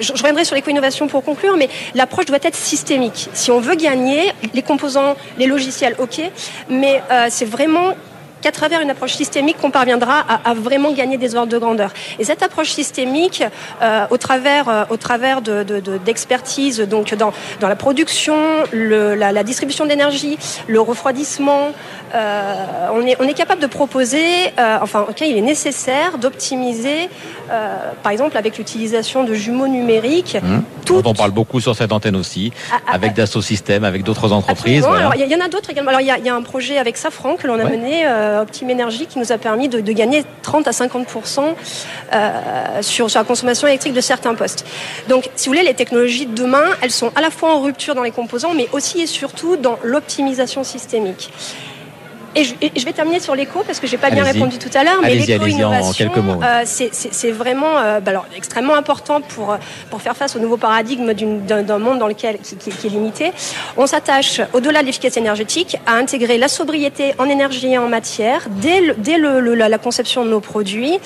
je, 0.00 0.08
je, 0.08 0.12
reviendrai 0.12 0.44
sur 0.44 0.54
l'éco-innovation 0.54 1.06
pour 1.08 1.24
conclure, 1.24 1.56
mais 1.56 1.68
l'approche 1.94 2.26
doit 2.26 2.38
être 2.42 2.56
systémique. 2.56 3.30
Si 3.32 3.50
on 3.50 3.60
veut 3.60 3.74
gagner, 3.76 4.32
les 4.52 4.62
composants, 4.62 5.16
les 5.38 5.46
logiciels, 5.46 5.96
ok, 5.98 6.20
mais 6.68 7.02
euh, 7.10 7.26
c'est 7.30 7.46
vraiment 7.46 7.94
qu'à 8.42 8.52
travers 8.52 8.80
une 8.80 8.90
approche 8.90 9.14
systémique 9.14 9.56
qu'on 9.58 9.70
parviendra 9.70 10.20
à, 10.20 10.50
à, 10.50 10.54
vraiment 10.54 10.92
gagner 10.92 11.16
des 11.16 11.34
ordres 11.34 11.52
de 11.52 11.58
grandeur. 11.58 11.92
Et 12.18 12.24
cette 12.24 12.42
approche 12.42 12.70
systémique, 12.70 13.42
euh, 13.82 14.06
au 14.10 14.16
travers, 14.16 14.68
euh, 14.68 14.84
au 14.90 14.96
travers 14.96 15.40
d'expertise, 15.42 16.78
de, 16.78 16.84
de, 16.84 16.90
donc 16.90 17.14
dans, 17.14 17.32
dans 17.60 17.68
la 17.68 17.76
production, 17.76 18.36
le, 18.72 19.14
la, 19.14 19.32
la, 19.32 19.42
distribution 19.42 19.86
d'énergie, 19.86 20.38
le 20.66 20.80
refroidissement, 20.80 21.72
euh, 22.14 22.88
on, 22.92 23.02
est, 23.06 23.16
on 23.20 23.24
est 23.24 23.34
capable 23.34 23.60
de 23.60 23.66
proposer, 23.66 24.24
euh, 24.58 24.78
enfin, 24.80 25.06
ok, 25.08 25.20
il 25.22 25.36
est 25.36 25.42
nécessaire 25.42 26.18
d'optimiser, 26.18 27.08
euh, 27.50 27.76
par 28.02 28.12
exemple, 28.12 28.36
avec 28.36 28.58
l'utilisation 28.58 29.24
de 29.24 29.34
jumeaux 29.34 29.68
numériques. 29.68 30.36
Mmh. 30.40 30.60
Tout... 30.84 31.02
On 31.04 31.14
parle 31.14 31.32
beaucoup 31.32 31.60
sur 31.60 31.74
cette 31.74 31.92
antenne 31.92 32.16
aussi, 32.16 32.52
ah, 32.72 32.76
ah, 32.86 32.94
avec 32.94 33.14
Dassault 33.14 33.42
Systèmes, 33.42 33.84
avec 33.84 34.04
d'autres 34.04 34.32
entreprises. 34.32 34.84
Voilà. 34.84 35.08
Alors, 35.08 35.14
il 35.16 35.26
y, 35.26 35.30
y, 35.30 35.36
en 35.36 35.44
a 35.44 35.48
d'autres 35.48 35.70
également. 35.70 35.90
Alors, 35.90 36.00
il 36.00 36.06
y, 36.06 36.26
y, 36.26 36.28
a 36.28 36.34
un 36.34 36.42
projet 36.42 36.78
avec 36.78 36.96
Safran 36.96 37.36
que 37.36 37.46
l'on 37.46 37.58
a 37.58 37.64
ouais. 37.64 37.70
mené, 37.70 38.04
euh, 38.36 38.42
Optim 38.42 38.70
Energy, 38.70 39.06
qui 39.06 39.18
nous 39.18 39.32
a 39.32 39.38
permis 39.38 39.68
de, 39.68 39.80
gagner 39.92 40.24
30 40.42 40.68
à 40.68 40.72
50 40.72 41.06
euh, 42.12 42.82
sur, 42.82 43.10
sur 43.10 43.20
la 43.20 43.24
consommation 43.24 43.66
électrique 43.66 43.94
de 43.94 44.00
certains 44.00 44.34
postes. 44.34 44.66
Donc, 45.08 45.30
si 45.36 45.48
vous 45.48 45.54
voulez, 45.54 45.66
les 45.66 45.74
technologies 45.74 46.26
de 46.26 46.34
demain, 46.34 46.64
elles 46.82 46.90
sont 46.90 47.12
à 47.14 47.20
la 47.20 47.30
fois 47.30 47.54
en 47.54 47.60
rupture 47.60 47.94
dans 47.94 48.02
les 48.02 48.10
composants, 48.10 48.54
mais 48.54 48.68
aussi 48.72 49.00
et 49.00 49.06
surtout 49.06 49.56
dans 49.56 49.78
l'optimisation 49.82 50.64
systémique. 50.64 51.32
Et 52.36 52.44
je, 52.44 52.54
et 52.60 52.70
je, 52.76 52.84
vais 52.84 52.92
terminer 52.92 53.18
sur 53.18 53.34
l'éco 53.34 53.62
parce 53.66 53.80
que 53.80 53.86
j'ai 53.86 53.96
pas 53.96 54.10
bien 54.10 54.22
répondu 54.22 54.58
tout 54.58 54.68
à 54.74 54.84
l'heure, 54.84 55.00
mais 55.02 55.14
l'éco-innovation, 55.14 56.12
euh, 56.42 56.62
c'est 56.64 57.30
vraiment 57.30 57.78
euh, 57.78 58.00
bah 58.00 58.10
alors, 58.10 58.26
extrêmement 58.36 58.74
important 58.74 59.22
pour, 59.22 59.56
pour 59.90 60.02
faire 60.02 60.14
face 60.14 60.36
au 60.36 60.38
nouveau 60.38 60.58
paradigme 60.58 61.14
d'un 61.14 61.78
monde 61.78 61.98
dans 61.98 62.08
lequel, 62.08 62.38
qui, 62.38 62.56
qui, 62.56 62.70
qui 62.70 62.86
est 62.88 62.90
limité. 62.90 63.32
On 63.78 63.86
s'attache, 63.86 64.42
au-delà 64.52 64.82
de 64.82 64.86
l'efficacité 64.86 65.20
énergétique, 65.20 65.78
à 65.86 65.94
intégrer 65.94 66.36
la 66.36 66.48
sobriété 66.48 67.14
en 67.18 67.24
énergie 67.24 67.72
et 67.72 67.78
en 67.78 67.88
matière 67.88 68.48
dès, 68.50 68.82
le, 68.82 68.94
dès 68.98 69.16
le, 69.16 69.40
le, 69.40 69.54
la 69.54 69.78
conception 69.78 70.24
de 70.26 70.30
nos 70.30 70.40
produits. 70.40 70.98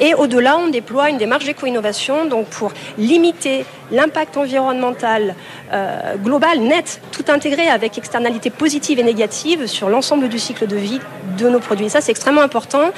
Et 0.00 0.14
au-delà, 0.14 0.58
on 0.58 0.68
déploie 0.68 1.08
une 1.08 1.18
démarche 1.18 1.46
d'éco-innovation 1.46 2.26
donc 2.26 2.46
pour 2.48 2.72
limiter 2.98 3.64
l'impact 3.90 4.36
environnemental 4.36 5.34
euh, 5.74 6.14
global, 6.22 6.60
net, 6.60 7.00
tout 7.10 7.24
intégré 7.28 7.66
avec 7.66 7.98
externalités 7.98 8.50
positives 8.50 9.00
et 9.00 9.02
négatives 9.02 9.66
sur 9.66 9.88
l'ensemble 9.88 10.28
du 10.28 10.38
cycle 10.38 10.68
de 10.68 10.76
vie 10.76 11.00
de 11.36 11.48
nos 11.48 11.58
produits. 11.58 11.86
Et 11.86 11.88
ça, 11.88 12.00
c'est 12.00 12.12
extrêmement 12.12 12.42
important. 12.42 12.92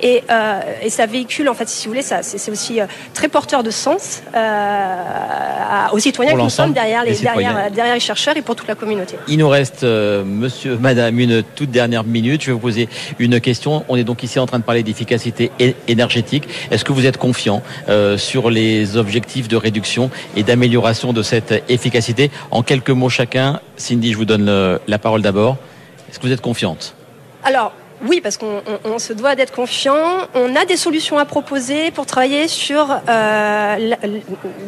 Et, 0.00 0.24
euh, 0.30 0.60
et, 0.82 0.88
ça 0.88 1.04
véhicule, 1.04 1.48
en 1.50 1.54
fait, 1.54 1.68
si 1.68 1.84
vous 1.84 1.90
voulez, 1.90 2.02
ça, 2.02 2.22
c'est 2.22 2.50
aussi 2.50 2.80
euh, 2.80 2.86
très 3.12 3.28
porteur 3.28 3.62
de 3.62 3.70
sens 3.70 4.22
aux 5.92 5.98
citoyens 5.98 6.34
nous 6.34 6.48
sommes 6.48 6.72
derrière 6.72 7.04
les, 7.04 7.16
derrière, 7.16 7.70
derrière 7.70 7.94
les 7.94 8.00
chercheurs 8.00 8.36
et 8.36 8.42
pour 8.42 8.56
toute 8.56 8.68
la 8.68 8.74
communauté. 8.74 9.16
Il 9.28 9.38
nous 9.38 9.48
reste, 9.48 9.84
monsieur, 9.84 10.76
madame, 10.78 11.18
une 11.18 11.42
toute 11.42 11.70
dernière 11.70 12.04
minute. 12.04 12.40
Je 12.40 12.46
vais 12.46 12.52
vous 12.52 12.58
poser 12.58 12.88
une 13.18 13.40
question. 13.40 13.84
On 13.88 13.96
est 13.96 14.04
donc 14.04 14.22
ici 14.22 14.38
en 14.38 14.46
train 14.46 14.58
de 14.58 14.64
parler 14.64 14.82
d'efficacité 14.82 15.50
énergétique. 15.86 16.44
Est-ce 16.70 16.84
que 16.84 16.92
vous 16.92 17.04
êtes 17.04 17.18
confiant 17.18 17.62
sur 18.16 18.50
les 18.50 18.96
objectifs 18.96 19.48
de 19.48 19.56
réduction 19.56 20.10
et 20.36 20.42
d'amélioration 20.42 21.12
de 21.12 21.22
cette 21.22 21.62
efficacité 21.68 22.21
En 22.50 22.62
quelques 22.62 22.90
mots 22.90 23.08
chacun, 23.08 23.60
Cindy, 23.76 24.12
je 24.12 24.16
vous 24.16 24.24
donne 24.24 24.78
la 24.86 24.98
parole 24.98 25.22
d'abord. 25.22 25.56
Est-ce 26.08 26.18
que 26.18 26.26
vous 26.26 26.32
êtes 26.32 26.42
confiante? 26.42 26.94
Alors, 27.44 27.72
oui, 28.06 28.20
parce 28.20 28.36
qu'on 28.36 28.62
on, 28.84 28.90
on 28.94 28.98
se 28.98 29.12
doit 29.12 29.36
d'être 29.36 29.52
confiant. 29.52 29.96
On 30.34 30.56
a 30.56 30.64
des 30.64 30.76
solutions 30.76 31.18
à 31.18 31.24
proposer 31.24 31.90
pour 31.90 32.04
travailler 32.06 32.48
sur 32.48 32.86
euh, 33.08 33.94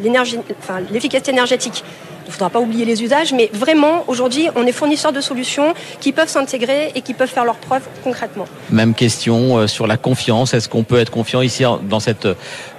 l'énergie, 0.01 0.39
enfin, 0.59 0.79
l'efficacité 0.91 1.31
énergétique. 1.31 1.83
Il 2.25 2.29
ne 2.29 2.33
faudra 2.33 2.49
pas 2.49 2.59
oublier 2.59 2.85
les 2.85 3.03
usages, 3.03 3.33
mais 3.33 3.49
vraiment, 3.53 4.03
aujourd'hui, 4.07 4.49
on 4.55 4.65
est 4.65 4.71
fournisseur 4.71 5.13
de 5.13 5.21
solutions 5.21 5.73
qui 5.99 6.11
peuvent 6.11 6.27
s'intégrer 6.27 6.91
et 6.95 7.01
qui 7.01 7.13
peuvent 7.13 7.29
faire 7.29 7.45
leurs 7.45 7.57
preuves 7.57 7.83
concrètement. 8.03 8.45
Même 8.71 8.95
question 8.95 9.57
euh, 9.57 9.67
sur 9.67 9.85
la 9.85 9.97
confiance. 9.97 10.53
Est-ce 10.53 10.67
qu'on 10.67 10.83
peut 10.83 10.97
être 10.97 11.11
confiant 11.11 11.41
ici 11.41 11.63
dans 11.87 11.99
cette 11.99 12.27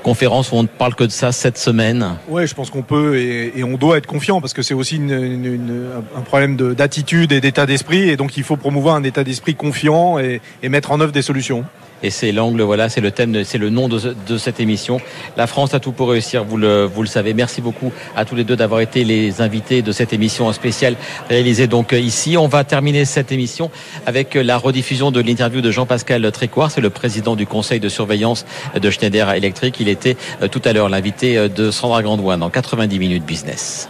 conférence 0.03 0.51
où 0.51 0.57
on 0.57 0.63
ne 0.63 0.69
parle 0.69 0.95
que 0.95 1.05
de 1.05 1.11
ça 1.11 1.31
cette 1.31 1.59
semaine? 1.59 2.17
Oui, 2.29 2.47
je 2.47 2.55
pense 2.55 2.71
qu'on 2.71 2.83
peut 2.83 3.19
et, 3.19 3.53
et, 3.57 3.65
on 3.65 3.77
doit 3.77 3.99
être 3.99 4.07
confiant 4.07 4.41
parce 4.41 4.53
que 4.53 4.63
c'est 4.63 4.75
aussi 4.75 4.97
une, 4.97 5.11
une, 5.11 5.45
une, 5.45 5.91
un 6.17 6.21
problème 6.23 6.57
d'attitude 6.57 7.33
et 7.33 7.41
d'état 7.41 7.67
d'esprit. 7.67 8.09
Et 8.09 8.17
donc, 8.17 8.37
il 8.37 8.43
faut 8.43 8.57
promouvoir 8.57 8.97
un 8.97 9.05
état 9.05 9.23
d'esprit 9.23 9.55
confiant 9.55 10.19
et, 10.19 10.41
et 10.63 10.69
mettre 10.69 10.91
en 10.91 11.01
œuvre 11.01 11.13
des 11.13 11.23
solutions. 11.23 11.65
Et 12.03 12.11
c'est 12.11 12.33
l'angle, 12.33 12.63
voilà, 12.63 12.89
c'est 12.89 13.01
le 13.01 13.11
thème, 13.11 13.45
c'est 13.45 13.59
le 13.59 13.71
nom 13.71 13.89
de, 13.89 14.39
cette 14.39 14.61
émission. 14.61 15.01
La 15.37 15.47
France 15.47 15.75
a 15.75 15.81
tout 15.81 15.93
pour 15.93 16.11
réussir, 16.11 16.45
vous 16.45 16.57
le, 16.57 16.85
vous 16.85 17.03
le 17.03 17.09
savez. 17.09 17.35
Merci 17.35 17.61
beaucoup 17.61 17.93
à 18.15 18.25
tous 18.25 18.35
les 18.35 18.45
deux 18.45 18.57
d'avoir 18.57 18.81
été 18.81 19.05
les 19.05 19.41
invités 19.41 19.83
de 19.83 19.93
cette 19.93 20.13
émission 20.13 20.53
spéciale 20.53 20.97
réalisée 21.29 21.67
donc 21.67 21.93
ici. 21.93 22.37
On 22.37 22.49
va 22.49 22.65
terminer 22.65 23.05
cette 23.05 23.33
émission 23.33 23.71
avec 24.05 24.35
la 24.35 24.59
rediffusion 24.59 25.11
de 25.11 25.21
l'interview 25.21 25.61
de 25.61 25.71
Jean-Pascal 25.71 26.31
Trécoire, 26.33 26.71
c'est 26.71 26.81
le 26.81 26.91
président 26.91 27.37
du 27.37 27.47
conseil 27.47 27.81
de 27.81 27.89
surveillance 27.89 28.45
de 28.81 28.91
Schneider 28.91 29.31
Electric. 29.31 29.81
Il 29.81 29.89
était 29.89 30.17
euh, 30.43 30.49
tout 30.49 30.63
à 30.65 30.73
l'heure 30.73 30.89
l'invité 30.89 31.39
euh, 31.39 31.49
de 31.49 31.71
Sandra 31.71 32.03
Grandouin 32.03 32.39
dans 32.39 32.51
90 32.51 32.99
minutes 32.99 33.25
business. 33.25 33.89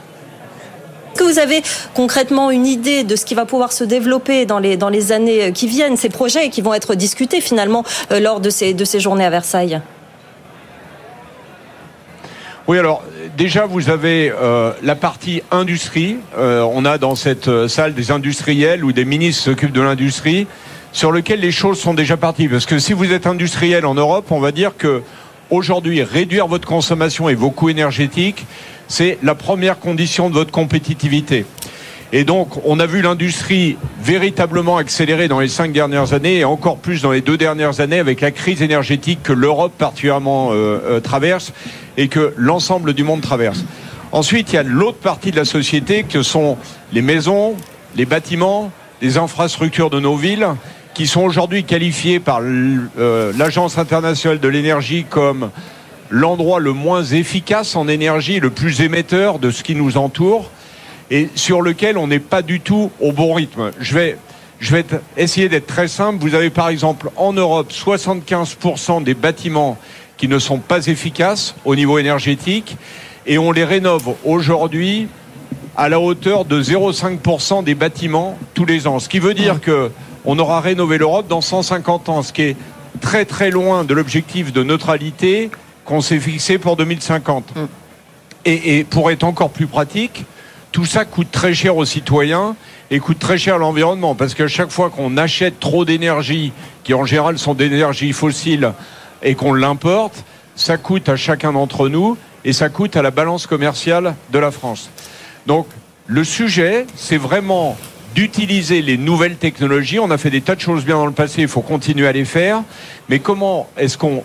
Est-ce 1.17 1.25
que 1.25 1.33
vous 1.33 1.39
avez 1.39 1.63
concrètement 1.95 2.51
une 2.51 2.67
idée 2.67 3.03
de 3.03 3.17
ce 3.17 3.25
qui 3.25 3.35
va 3.35 3.47
pouvoir 3.47 3.73
se 3.73 3.85
développer 3.85 4.45
dans 4.45 4.59
les, 4.59 4.77
dans 4.77 4.91
les 4.91 5.13
années 5.13 5.51
qui 5.51 5.67
viennent, 5.67 5.97
ces 5.97 6.11
projets 6.11 6.51
qui 6.51 6.61
vont 6.61 6.75
être 6.75 6.95
discutés 6.95 7.41
finalement 7.41 7.85
euh, 8.11 8.21
lors 8.21 8.39
de 8.39 8.51
ces, 8.51 8.75
de 8.75 8.85
ces 8.85 9.01
journées 9.01 9.25
à 9.25 9.31
Versailles? 9.31 9.81
Oui, 12.69 12.79
alors 12.79 13.03
déjà 13.35 13.65
vous 13.65 13.89
avez 13.89 14.31
euh, 14.31 14.73
la 14.83 14.95
partie 14.95 15.41
industrie. 15.51 16.19
Euh, 16.37 16.61
on 16.71 16.85
a 16.85 16.99
dans 16.99 17.15
cette 17.15 17.67
salle 17.67 17.95
des 17.95 18.11
industriels 18.11 18.85
ou 18.85 18.93
des 18.93 19.07
ministres 19.07 19.43
s'occupent 19.43 19.73
de 19.73 19.81
l'industrie, 19.81 20.47
sur 20.93 21.13
lequel 21.13 21.41
les 21.41 21.51
choses 21.51 21.81
sont 21.81 21.95
déjà 21.95 22.19
parties. 22.19 22.49
Parce 22.49 22.67
que 22.67 22.79
si 22.79 22.93
vous 22.93 23.11
êtes 23.11 23.27
industriel 23.27 23.87
en 23.87 23.95
Europe, 23.95 24.27
on 24.33 24.41
va 24.41 24.53
dire 24.53 24.73
que 24.77 25.03
aujourd'hui 25.51 26.03
réduire 26.03 26.47
votre 26.47 26.67
consommation 26.67 27.29
et 27.29 27.35
vos 27.35 27.51
coûts 27.51 27.69
énergétiques, 27.69 28.47
c'est 28.89 29.19
la 29.23 29.35
première 29.35 29.79
condition 29.79 30.29
de 30.29 30.35
votre 30.35 30.53
compétitivité. 30.53 31.45
Et 32.13 32.23
donc, 32.23 32.65
on 32.65 32.79
a 32.79 32.87
vu 32.87 33.03
l'industrie 33.03 33.77
véritablement 34.01 34.77
accélérer 34.77 35.27
dans 35.27 35.41
les 35.41 35.49
cinq 35.49 35.73
dernières 35.73 36.13
années 36.13 36.39
et 36.39 36.45
encore 36.45 36.77
plus 36.77 37.03
dans 37.03 37.11
les 37.11 37.21
deux 37.21 37.37
dernières 37.37 37.81
années 37.81 37.99
avec 37.99 38.21
la 38.21 38.31
crise 38.31 38.63
énergétique 38.63 39.23
que 39.25 39.33
l'Europe 39.33 39.73
particulièrement 39.77 40.51
euh, 40.53 40.81
euh, 40.85 41.01
traverse 41.01 41.53
et 41.97 42.07
que 42.07 42.33
l'ensemble 42.37 42.95
du 42.95 43.03
monde 43.03 43.23
traverse. 43.23 43.65
Ensuite, 44.13 44.53
il 44.53 44.57
y 44.57 44.59
a 44.59 44.63
l'autre 44.63 44.99
partie 44.99 45.33
de 45.33 45.37
la 45.37 45.45
société 45.45 46.05
que 46.05 46.23
sont 46.23 46.57
les 46.93 47.03
maisons, 47.03 47.57
les 47.97 48.07
bâtiments, 48.07 48.71
les 49.03 49.19
infrastructures 49.19 49.91
de 49.91 49.99
nos 49.99 50.17
villes 50.17 50.47
qui 50.97 51.07
sont 51.07 51.21
aujourd'hui 51.21 51.65
qualifiées 51.65 52.21
par 52.21 52.41
euh, 52.43 53.31
l'Agence 53.37 53.77
internationale 53.77 54.41
de 54.41 54.49
l'énergie 54.49 55.05
comme 55.05 55.51
l'endroit 56.09 56.59
le 56.59 56.73
moins 56.73 57.05
efficace 57.05 57.77
en 57.77 57.87
énergie, 57.87 58.41
le 58.41 58.49
plus 58.49 58.81
émetteur 58.81 59.39
de 59.39 59.51
ce 59.51 59.63
qui 59.63 59.75
nous 59.75 59.99
entoure, 59.99 60.51
et 61.11 61.29
sur 61.35 61.61
lequel 61.61 61.99
on 61.99 62.07
n'est 62.07 62.19
pas 62.19 62.41
du 62.41 62.61
tout 62.61 62.91
au 62.99 63.13
bon 63.13 63.35
rythme. 63.35 63.73
Je 63.79 63.93
vais, 63.93 64.17
je 64.59 64.75
vais 64.75 64.87
essayer 65.19 65.51
d'être 65.51 65.67
très 65.67 65.87
simple. 65.87 66.19
Vous 66.19 66.35
avez 66.35 66.49
par 66.49 66.71
exemple 66.71 67.11
en 67.17 67.35
Europe 67.35 67.71
75% 67.73 69.05
des 69.05 69.13
bâtiments 69.13 69.77
qui 70.17 70.29
ne 70.29 70.39
sont 70.39 70.61
pas 70.61 70.87
efficaces 70.87 71.57
au 71.67 71.77
niveau 71.77 71.99
énergétique, 71.99 72.79
et 73.27 73.37
on 73.37 73.53
les 73.53 73.65
rénove 73.65 74.15
aujourd'hui 74.25 75.09
à 75.77 75.91
la 75.91 76.01
hauteur 76.01 76.47
de 76.47 76.63
0,5% 76.63 77.65
des 77.65 77.75
bâtiments 77.75 78.39
tous 78.55 78.65
les 78.65 78.87
ans. 78.87 78.99
Ce 78.99 79.11
qui 79.11 79.19
veut 79.19 79.35
dire 79.35 79.61
que 79.61 79.91
on 80.27 80.39
aura 80.39 80.61
rénové 80.61 80.99
l'Europe 80.99 81.29
dans 81.29 81.41
150 81.41 82.09
ans, 82.09 82.23
ce 82.23 82.33
qui 82.33 82.43
est 82.43 82.57
très 83.01 83.25
très 83.25 83.51
loin 83.51 83.85
de 83.85 83.95
l'objectif 83.95 84.53
de 84.53 84.63
neutralité 84.63 85.51
qu'on 85.85 86.01
s'est 86.01 86.19
fixé 86.19 86.59
pour 86.59 86.77
2050. 86.77 87.55
Mm. 87.55 87.67
Et, 88.45 88.85
pour 88.85 89.11
être 89.11 89.25
encore 89.25 89.51
plus 89.51 89.67
pratique, 89.67 90.25
tout 90.71 90.85
ça 90.85 91.05
coûte 91.05 91.33
très 91.33 91.53
cher 91.53 91.77
aux 91.77 91.85
citoyens 91.85 92.55
et 92.91 93.01
coûte 93.01 93.19
très 93.19 93.39
cher 93.39 93.57
à 93.57 93.59
l'environnement. 93.59 94.15
Parce 94.15 94.35
qu'à 94.35 94.47
chaque 94.47 94.71
fois 94.71 94.91
qu'on 94.91 95.17
achète 95.17 95.59
trop 95.59 95.85
d'énergie, 95.85 96.53
qui 96.85 96.95
en 96.95 97.05
général 97.05 97.39
sont 97.39 97.55
d'énergie 97.55 98.13
fossile, 98.13 98.73
et 99.23 99.35
qu'on 99.35 99.53
l'importe, 99.53 100.25
ça 100.55 100.77
coûte 100.77 101.09
à 101.09 101.17
chacun 101.17 101.53
d'entre 101.53 101.89
nous 101.89 102.17
et 102.45 102.53
ça 102.53 102.69
coûte 102.69 102.97
à 102.97 103.03
la 103.03 103.11
balance 103.11 103.47
commerciale 103.47 104.15
de 104.31 104.39
la 104.39 104.51
France. 104.51 104.91
Donc 105.47 105.67
le 106.07 106.23
sujet, 106.23 106.87
c'est 106.95 107.17
vraiment 107.17 107.77
d'utiliser 108.17 108.81
les 108.81 108.97
nouvelles 108.97 109.37
technologies. 109.37 110.01
On 110.01 110.11
a 110.11 110.17
fait 110.17 110.31
des 110.31 110.41
tas 110.41 110.55
de 110.55 110.61
choses 110.61 110.87
bien 110.87 110.97
dans 110.97 111.07
le 111.07 111.13
passé, 111.13 111.43
il 111.43 111.49
faut 111.49 111.61
continuer 111.61 112.09
à 112.09 112.13
les 112.13 112.25
faire. 112.25 112.63
Mais 113.11 113.19
comment 113.19 113.69
est-ce 113.77 113.99
qu'on 113.99 114.25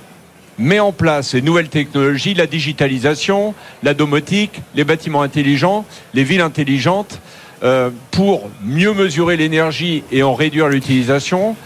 met 0.58 0.80
en 0.80 0.94
place 0.94 1.30
ces 1.30 1.42
nouvelles 1.42 1.68
technologies, 1.68 2.34
la 2.34 2.48
digitalisation, 2.48 3.54
la 3.84 3.94
domotique, 3.94 4.62
les 4.76 4.86
bâtiments 4.86 5.22
intelligents, 5.22 5.86
les 6.14 6.24
villes 6.24 6.42
intelligentes, 6.42 7.20
euh, 7.64 7.89
pour 8.12 8.50
mieux 8.64 8.94
mesurer 8.94 9.36
l'énergie 9.36 10.04
et 10.10 10.24
en 10.24 10.36
réduire 10.36 10.70
l'utilisation? 10.70 11.58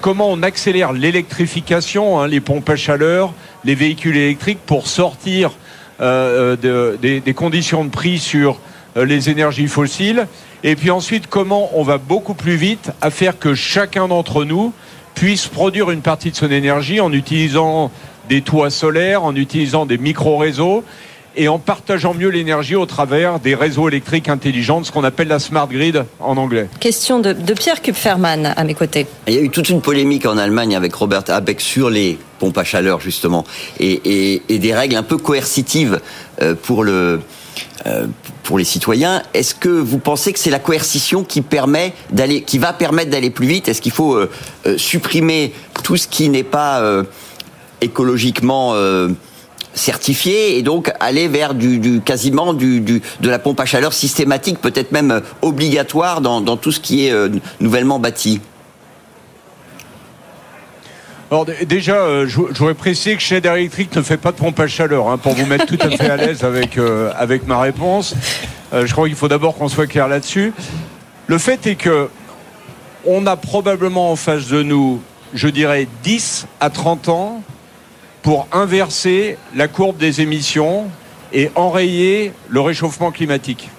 Comment 0.00 0.30
on 0.30 0.42
accélère 0.42 0.94
l'électrification, 0.94 2.18
hein, 2.18 2.28
les 2.28 2.40
pompes 2.40 2.68
à 2.70 2.76
chaleur, 2.76 3.34
les 3.62 3.74
véhicules 3.74 4.16
électriques 4.16 4.60
pour 4.64 4.86
sortir 4.86 5.52
euh, 6.00 6.56
euh, 6.64 6.96
des, 6.96 7.34
conditions 7.34 7.84
de 7.84 7.90
prix 7.90 8.18
sur 8.18 8.58
les 8.96 9.28
énergies 9.28 9.68
fossiles? 9.68 10.26
Et 10.66 10.76
puis 10.76 10.90
ensuite, 10.90 11.26
comment 11.28 11.68
on 11.74 11.82
va 11.82 11.98
beaucoup 11.98 12.32
plus 12.32 12.56
vite 12.56 12.90
à 13.02 13.10
faire 13.10 13.38
que 13.38 13.54
chacun 13.54 14.08
d'entre 14.08 14.44
nous 14.44 14.72
puisse 15.14 15.46
produire 15.46 15.90
une 15.90 16.00
partie 16.00 16.30
de 16.30 16.36
son 16.36 16.50
énergie 16.50 17.00
en 17.00 17.12
utilisant 17.12 17.90
des 18.30 18.40
toits 18.40 18.70
solaires, 18.70 19.24
en 19.24 19.36
utilisant 19.36 19.84
des 19.84 19.98
micro-réseaux 19.98 20.82
et 21.36 21.48
en 21.48 21.58
partageant 21.58 22.14
mieux 22.14 22.28
l'énergie 22.28 22.76
au 22.76 22.86
travers 22.86 23.40
des 23.40 23.54
réseaux 23.54 23.88
électriques 23.88 24.28
intelligents, 24.28 24.82
ce 24.84 24.90
qu'on 24.92 25.04
appelle 25.04 25.28
la 25.28 25.38
smart 25.38 25.68
grid 25.68 26.04
en 26.18 26.38
anglais. 26.38 26.68
Question 26.80 27.18
de, 27.18 27.34
Pierre 27.52 27.82
Kupferman 27.82 28.54
à 28.56 28.64
mes 28.64 28.74
côtés. 28.74 29.06
Il 29.26 29.34
y 29.34 29.38
a 29.38 29.42
eu 29.42 29.50
toute 29.50 29.68
une 29.68 29.82
polémique 29.82 30.24
en 30.24 30.38
Allemagne 30.38 30.74
avec 30.76 30.94
Robert 30.94 31.24
Habeck 31.28 31.60
sur 31.60 31.90
les 31.90 32.18
pompes 32.38 32.56
à 32.56 32.64
chaleur 32.64 33.00
justement 33.00 33.44
et, 33.80 34.40
des 34.48 34.74
règles 34.74 34.96
un 34.96 35.02
peu 35.02 35.18
coercitives 35.18 36.00
euh, 36.40 36.54
pour 36.54 36.84
le 36.84 37.20
pour 38.42 38.58
les 38.58 38.64
citoyens. 38.64 39.22
Est-ce 39.34 39.54
que 39.54 39.68
vous 39.68 39.98
pensez 39.98 40.32
que 40.32 40.38
c'est 40.38 40.50
la 40.50 40.58
coercition 40.58 41.24
qui 41.24 41.42
permet 41.42 41.92
d'aller, 42.10 42.42
qui 42.42 42.58
va 42.58 42.72
permettre 42.72 43.10
d'aller 43.10 43.30
plus 43.30 43.46
vite? 43.46 43.68
Est-ce 43.68 43.82
qu'il 43.82 43.92
faut 43.92 44.14
euh, 44.14 44.28
supprimer 44.76 45.52
tout 45.82 45.96
ce 45.96 46.08
qui 46.08 46.28
n'est 46.28 46.42
pas 46.42 46.82
écologiquement 47.84 48.72
euh, 48.74 49.08
certifié 49.74 50.56
et 50.56 50.62
donc 50.62 50.92
aller 51.00 51.28
vers 51.28 51.54
du, 51.54 52.00
quasiment 52.04 52.54
du, 52.54 52.80
de 52.80 53.00
la 53.22 53.38
pompe 53.38 53.60
à 53.60 53.66
chaleur 53.66 53.92
systématique, 53.92 54.60
peut-être 54.60 54.92
même 54.92 55.10
euh, 55.10 55.20
obligatoire 55.42 56.20
dans, 56.20 56.56
tout 56.56 56.72
ce 56.72 56.80
qui 56.80 57.06
est 57.06 57.12
euh, 57.12 57.28
nouvellement 57.60 57.98
bâti? 57.98 58.40
Alors 61.34 61.46
déjà, 61.66 62.26
je, 62.26 62.36
voudrais 62.36 62.74
préciser 62.74 63.16
que 63.16 63.20
Schneider 63.20 63.56
Electric 63.56 63.96
ne 63.96 64.02
fait 64.02 64.18
pas 64.18 64.30
de 64.30 64.36
pompe 64.36 64.60
à 64.60 64.68
chaleur, 64.68 65.08
hein, 65.08 65.18
pour 65.18 65.32
vous 65.32 65.46
mettre 65.46 65.66
tout 65.66 65.78
à 65.80 65.90
fait 65.90 66.08
à 66.08 66.16
l'aise 66.16 66.44
avec, 66.44 66.78
avec 66.78 67.48
ma 67.48 67.58
réponse. 67.58 68.14
je 68.72 68.92
crois 68.92 69.08
qu'il 69.08 69.16
faut 69.16 69.26
d'abord 69.26 69.56
qu'on 69.56 69.68
soit 69.68 69.88
clair 69.88 70.06
là-dessus. 70.06 70.52
Le 71.26 71.38
fait 71.38 71.66
est 71.66 71.74
que 71.74 72.08
on 73.04 73.26
a 73.26 73.34
probablement 73.34 74.12
en 74.12 74.14
face 74.14 74.46
de 74.46 74.62
nous, 74.62 75.02
je 75.34 75.48
dirais, 75.48 75.88
10 76.04 76.46
à 76.60 76.70
30 76.70 77.08
ans 77.08 77.42
pour 78.22 78.46
inverser 78.52 79.36
la 79.56 79.66
courbe 79.66 79.96
des 79.96 80.20
émissions 80.20 80.84
et 81.32 81.50
enrayer 81.56 82.32
le 82.48 82.60
réchauffement 82.60 83.10
climatique. 83.10 83.70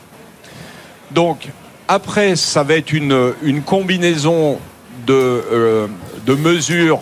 Donc, 1.12 1.48
après, 1.88 2.36
ça 2.36 2.64
va 2.64 2.74
être 2.74 2.92
une, 2.92 3.32
une 3.44 3.62
combinaison 3.62 4.60
de, 5.08 5.14
euh, 5.14 5.88
de 6.26 6.36
mesures 6.36 7.02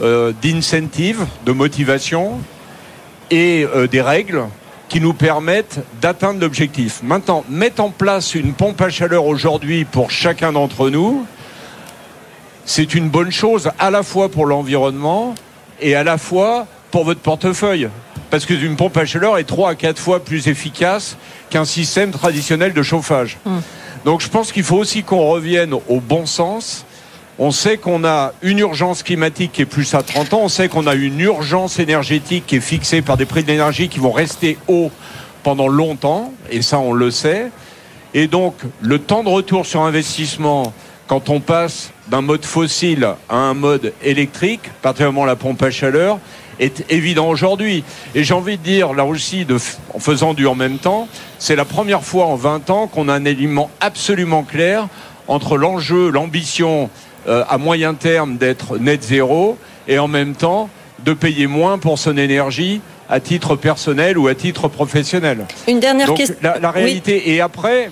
euh, 0.00 0.32
d'incentive, 0.42 1.26
de 1.46 1.52
motivation 1.52 2.40
et 3.30 3.66
euh, 3.74 3.86
des 3.86 4.00
règles 4.00 4.44
qui 4.88 5.00
nous 5.00 5.14
permettent 5.14 5.80
d'atteindre 6.00 6.40
l'objectif. 6.40 7.00
Maintenant, 7.02 7.44
mettre 7.48 7.82
en 7.82 7.90
place 7.90 8.34
une 8.34 8.52
pompe 8.52 8.80
à 8.82 8.90
chaleur 8.90 9.24
aujourd'hui 9.24 9.84
pour 9.84 10.10
chacun 10.10 10.52
d'entre 10.52 10.90
nous, 10.90 11.24
c'est 12.64 12.94
une 12.94 13.08
bonne 13.08 13.32
chose 13.32 13.70
à 13.78 13.90
la 13.90 14.02
fois 14.02 14.28
pour 14.28 14.46
l'environnement 14.46 15.34
et 15.80 15.94
à 15.94 16.04
la 16.04 16.18
fois 16.18 16.66
pour 16.90 17.04
votre 17.04 17.20
portefeuille. 17.20 17.88
Parce 18.30 18.46
qu'une 18.46 18.76
pompe 18.76 18.96
à 18.96 19.04
chaleur 19.04 19.38
est 19.38 19.44
3 19.44 19.70
à 19.70 19.74
4 19.74 19.98
fois 19.98 20.24
plus 20.24 20.48
efficace 20.48 21.16
qu'un 21.50 21.64
système 21.64 22.10
traditionnel 22.10 22.72
de 22.72 22.82
chauffage. 22.82 23.38
Hmm. 23.44 23.60
Donc 24.04 24.20
je 24.20 24.28
pense 24.28 24.52
qu'il 24.52 24.62
faut 24.62 24.76
aussi 24.76 25.02
qu'on 25.02 25.28
revienne 25.28 25.74
au 25.74 26.00
bon 26.00 26.26
sens. 26.26 26.84
On 27.44 27.50
sait 27.50 27.76
qu'on 27.76 28.04
a 28.04 28.34
une 28.42 28.60
urgence 28.60 29.02
climatique 29.02 29.50
qui 29.50 29.62
est 29.62 29.66
plus 29.66 29.94
à 29.94 30.04
30 30.04 30.32
ans. 30.32 30.40
On 30.44 30.48
sait 30.48 30.68
qu'on 30.68 30.86
a 30.86 30.94
une 30.94 31.18
urgence 31.18 31.80
énergétique 31.80 32.44
qui 32.46 32.54
est 32.54 32.60
fixée 32.60 33.02
par 33.02 33.16
des 33.16 33.26
prix 33.26 33.42
d'énergie 33.42 33.88
qui 33.88 33.98
vont 33.98 34.12
rester 34.12 34.58
hauts 34.68 34.92
pendant 35.42 35.66
longtemps. 35.66 36.32
Et 36.52 36.62
ça, 36.62 36.78
on 36.78 36.92
le 36.92 37.10
sait. 37.10 37.50
Et 38.14 38.28
donc, 38.28 38.54
le 38.80 39.00
temps 39.00 39.24
de 39.24 39.28
retour 39.28 39.66
sur 39.66 39.82
investissement, 39.82 40.72
quand 41.08 41.30
on 41.30 41.40
passe 41.40 41.90
d'un 42.06 42.20
mode 42.20 42.44
fossile 42.44 43.08
à 43.28 43.34
un 43.34 43.54
mode 43.54 43.92
électrique, 44.04 44.70
particulièrement 44.80 45.24
la 45.24 45.34
pompe 45.34 45.64
à 45.64 45.72
chaleur, 45.72 46.20
est 46.60 46.84
évident 46.92 47.28
aujourd'hui. 47.28 47.82
Et 48.14 48.22
j'ai 48.22 48.34
envie 48.34 48.56
de 48.56 48.62
dire, 48.62 48.92
là 48.92 49.04
aussi, 49.04 49.44
de, 49.44 49.58
en 49.92 49.98
faisant 49.98 50.32
du 50.32 50.46
en 50.46 50.54
même 50.54 50.78
temps, 50.78 51.08
c'est 51.40 51.56
la 51.56 51.64
première 51.64 52.04
fois 52.04 52.26
en 52.26 52.36
20 52.36 52.70
ans 52.70 52.86
qu'on 52.86 53.08
a 53.08 53.14
un 53.14 53.24
élément 53.24 53.68
absolument 53.80 54.44
clair 54.44 54.86
entre 55.26 55.56
l'enjeu, 55.56 56.08
l'ambition 56.08 56.88
euh, 57.28 57.44
à 57.48 57.58
moyen 57.58 57.94
terme 57.94 58.36
d'être 58.36 58.78
net 58.78 59.02
zéro 59.02 59.56
et 59.88 59.98
en 59.98 60.08
même 60.08 60.34
temps 60.34 60.68
de 61.04 61.12
payer 61.12 61.46
moins 61.46 61.78
pour 61.78 61.98
son 61.98 62.16
énergie 62.16 62.80
à 63.08 63.20
titre 63.20 63.56
personnel 63.56 64.16
ou 64.16 64.28
à 64.28 64.34
titre 64.34 64.68
professionnel. 64.68 65.46
Une 65.68 65.80
dernière 65.80 66.14
question. 66.14 66.36
La, 66.42 66.58
la 66.58 66.70
réalité, 66.70 67.32
et 67.32 67.40
après, 67.40 67.90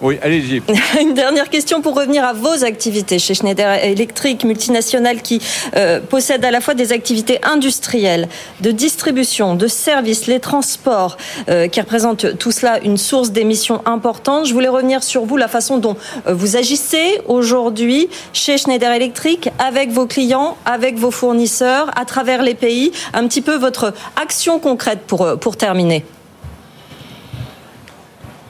oui, 0.00 0.16
allez-y. 0.22 0.62
Une 1.00 1.14
dernière 1.14 1.50
question 1.50 1.82
pour 1.82 1.96
revenir 1.96 2.24
à 2.24 2.32
vos 2.32 2.64
activités 2.64 3.18
chez 3.18 3.34
Schneider 3.34 3.84
Electric, 3.84 4.44
multinationale 4.44 5.22
qui 5.22 5.42
euh, 5.74 6.00
possède 6.00 6.44
à 6.44 6.52
la 6.52 6.60
fois 6.60 6.74
des 6.74 6.92
activités 6.92 7.40
industrielles, 7.42 8.28
de 8.60 8.70
distribution, 8.70 9.56
de 9.56 9.66
services, 9.66 10.28
les 10.28 10.38
transports, 10.38 11.16
euh, 11.48 11.66
qui 11.66 11.80
représentent 11.80 12.38
tout 12.38 12.52
cela 12.52 12.78
une 12.84 12.96
source 12.96 13.32
d'émissions 13.32 13.82
importante. 13.86 14.46
Je 14.46 14.54
voulais 14.54 14.68
revenir 14.68 15.02
sur 15.02 15.24
vous, 15.24 15.36
la 15.36 15.48
façon 15.48 15.78
dont 15.78 15.96
euh, 16.28 16.32
vous 16.32 16.56
agissez 16.56 17.20
aujourd'hui 17.26 18.08
chez 18.32 18.56
Schneider 18.56 18.92
Electric, 18.92 19.50
avec 19.58 19.90
vos 19.90 20.06
clients, 20.06 20.56
avec 20.64 20.96
vos 20.96 21.10
fournisseurs, 21.10 21.90
à 21.96 22.04
travers 22.04 22.44
les 22.44 22.54
pays, 22.54 22.92
un 23.14 23.26
petit 23.26 23.40
peu 23.40 23.56
votre 23.56 23.92
action 24.14 24.60
concrète 24.60 25.00
pour, 25.08 25.38
pour 25.40 25.56
terminer. 25.56 26.04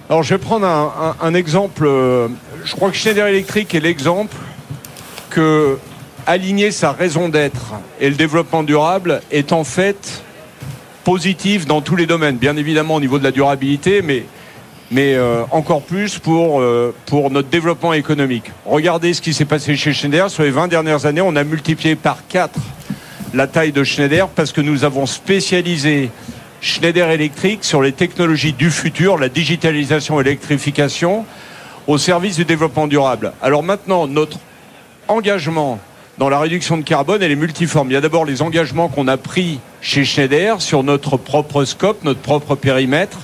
Alors 0.09 0.23
je 0.23 0.35
vais 0.35 0.39
prendre 0.39 0.67
un, 1.21 1.35
exemple. 1.35 1.85
euh, 1.87 2.29
Je 2.65 2.75
crois 2.75 2.91
que 2.91 2.97
Schneider 2.97 3.27
Electric 3.27 3.75
est 3.75 3.81
l'exemple 3.81 4.35
que 5.29 5.79
aligner 6.27 6.71
sa 6.71 6.93
raison 6.93 7.29
d'être 7.29 7.75
et 8.01 8.09
le 8.09 8.17
développement 8.17 8.63
durable 8.63 9.21
est 9.31 9.53
en 9.53 9.65
fait 9.65 10.23
positif 11.05 11.67
dans 11.67 11.83
tous 11.83 11.95
les 11.95 12.07
domaines. 12.07 12.37
Bien 12.39 12.57
évidemment 12.57 12.95
au 12.95 13.01
niveau 13.01 13.19
de 13.19 13.25
la 13.25 13.33
durabilité, 13.33 14.01
mais, 14.01 14.25
mais 14.91 15.15
euh, 15.15 15.43
encore 15.51 15.83
plus 15.83 16.19
pour, 16.19 16.63
euh, 16.63 16.95
pour 17.05 17.31
notre 17.31 17.49
développement 17.49 17.93
économique. 17.93 18.51
Regardez 18.65 19.13
ce 19.13 19.21
qui 19.21 19.35
s'est 19.35 19.45
passé 19.45 19.77
chez 19.77 19.93
Schneider. 19.93 20.31
Sur 20.31 20.43
les 20.43 20.51
20 20.51 20.69
dernières 20.69 21.05
années, 21.05 21.21
on 21.21 21.37
a 21.37 21.45
multiplié 21.45 21.97
par 21.97 22.27
4 22.29 22.59
la 23.35 23.47
taille 23.47 23.73
de 23.73 23.85
Schneider 23.85 24.29
parce 24.29 24.53
que 24.53 24.63
nous 24.63 24.85
avons 24.85 25.05
spécialisé 25.05 26.11
Schneider 26.61 27.11
Electric 27.11 27.63
sur 27.63 27.83
les 27.83 27.93
technologies 27.93 28.53
du 28.53 28.71
futur, 28.71 29.17
la 29.17 29.29
digitalisation 29.29 30.21
et 30.21 30.25
l'électrification 30.25 31.25
au 31.87 31.99
service 31.99 32.37
du 32.37 32.45
développement 32.45 32.87
durable. 32.87 33.33
Alors 33.41 33.63
maintenant, 33.63 34.07
notre 34.09 34.39
engagement 35.07 35.79
dans 36.19 36.29
la 36.29 36.41
réduction 36.41 36.77
de 36.77 36.83
carbone, 36.83 37.23
elle 37.23 37.31
est 37.31 37.37
multiforme. 37.37 37.91
Il 37.91 37.95
y 37.95 37.97
a 37.97 38.01
d'abord 38.01 38.25
les 38.25 38.43
engagements 38.43 38.89
qu'on 38.89 39.07
a 39.07 39.17
pris 39.17 39.61
chez 39.81 40.05
Schneider 40.05 40.61
sur 40.61 40.83
notre 40.83 41.17
propre 41.17 41.65
scope, 41.65 42.03
notre 42.03 42.21
propre 42.21 42.57
périmètre, 42.57 43.19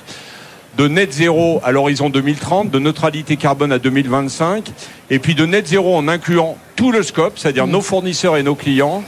de 0.78 0.86
net 0.86 1.12
zéro 1.12 1.60
à 1.64 1.72
l'horizon 1.72 2.10
2030, 2.10 2.70
de 2.70 2.78
neutralité 2.78 3.36
carbone 3.36 3.72
à 3.72 3.80
2025, 3.80 4.70
et 5.10 5.18
puis 5.18 5.34
de 5.34 5.44
net 5.44 5.66
zéro 5.66 5.96
en 5.96 6.06
incluant 6.06 6.56
tout 6.76 6.92
le 6.92 7.02
scope, 7.02 7.38
c'est-à-dire 7.38 7.66
nos 7.66 7.80
fournisseurs 7.80 8.36
et 8.36 8.44
nos 8.44 8.54
clients, 8.54 9.02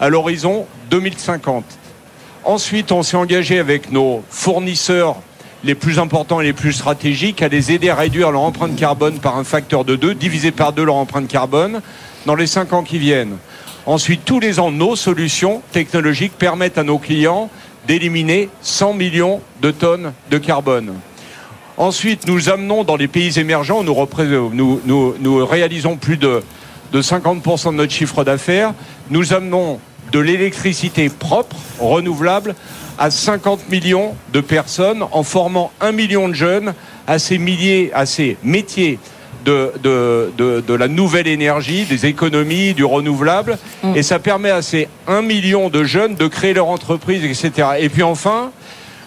à 0.00 0.10
l'horizon 0.10 0.66
2050. 0.90 1.64
Ensuite, 2.44 2.90
on 2.90 3.02
s'est 3.02 3.16
engagé 3.16 3.58
avec 3.58 3.92
nos 3.92 4.24
fournisseurs 4.30 5.16
les 5.62 5.74
plus 5.74 5.98
importants 5.98 6.40
et 6.40 6.44
les 6.44 6.52
plus 6.54 6.72
stratégiques 6.72 7.42
à 7.42 7.48
les 7.48 7.70
aider 7.70 7.90
à 7.90 7.94
réduire 7.94 8.30
leur 8.30 8.40
empreinte 8.40 8.76
carbone 8.76 9.18
par 9.18 9.36
un 9.36 9.44
facteur 9.44 9.84
de 9.84 9.94
2, 9.94 10.14
diviser 10.14 10.50
par 10.50 10.72
2 10.72 10.84
leur 10.84 10.94
empreinte 10.94 11.28
carbone 11.28 11.82
dans 12.24 12.34
les 12.34 12.46
5 12.46 12.72
ans 12.72 12.82
qui 12.82 12.98
viennent. 12.98 13.36
Ensuite, 13.84 14.24
tous 14.24 14.40
les 14.40 14.58
ans, 14.58 14.70
nos 14.70 14.96
solutions 14.96 15.62
technologiques 15.72 16.32
permettent 16.32 16.78
à 16.78 16.82
nos 16.82 16.98
clients 16.98 17.50
d'éliminer 17.86 18.48
100 18.62 18.94
millions 18.94 19.42
de 19.60 19.70
tonnes 19.70 20.12
de 20.30 20.38
carbone. 20.38 20.94
Ensuite, 21.76 22.26
nous 22.26 22.48
amenons 22.48 22.84
dans 22.84 22.96
les 22.96 23.08
pays 23.08 23.38
émergents, 23.38 23.82
nous 23.82 25.46
réalisons 25.46 25.96
plus 25.96 26.16
de, 26.16 26.42
de 26.92 27.02
50% 27.02 27.72
de 27.72 27.76
notre 27.76 27.92
chiffre 27.92 28.24
d'affaires, 28.24 28.74
nous 29.10 29.32
amenons 29.32 29.78
de 30.12 30.18
l'électricité 30.18 31.08
propre, 31.08 31.56
renouvelable, 31.78 32.54
à 32.98 33.10
50 33.10 33.68
millions 33.70 34.14
de 34.32 34.40
personnes 34.40 35.04
en 35.12 35.22
formant 35.22 35.72
un 35.80 35.92
million 35.92 36.28
de 36.28 36.34
jeunes 36.34 36.74
à 37.06 37.18
ces 37.18 37.38
milliers, 37.38 37.90
à 37.94 38.04
ces 38.06 38.36
métiers 38.42 38.98
de, 39.44 39.72
de, 39.82 40.32
de, 40.36 40.60
de 40.60 40.74
la 40.74 40.86
nouvelle 40.86 41.26
énergie, 41.26 41.84
des 41.84 42.06
économies, 42.06 42.74
du 42.74 42.84
renouvelable. 42.84 43.58
Mm. 43.82 43.96
Et 43.96 44.02
ça 44.02 44.18
permet 44.18 44.50
à 44.50 44.60
ces 44.62 44.88
un 45.06 45.22
million 45.22 45.70
de 45.70 45.84
jeunes 45.84 46.14
de 46.14 46.26
créer 46.26 46.52
leur 46.52 46.68
entreprise, 46.68 47.24
etc. 47.24 47.68
Et 47.78 47.88
puis 47.88 48.02
enfin, 48.02 48.50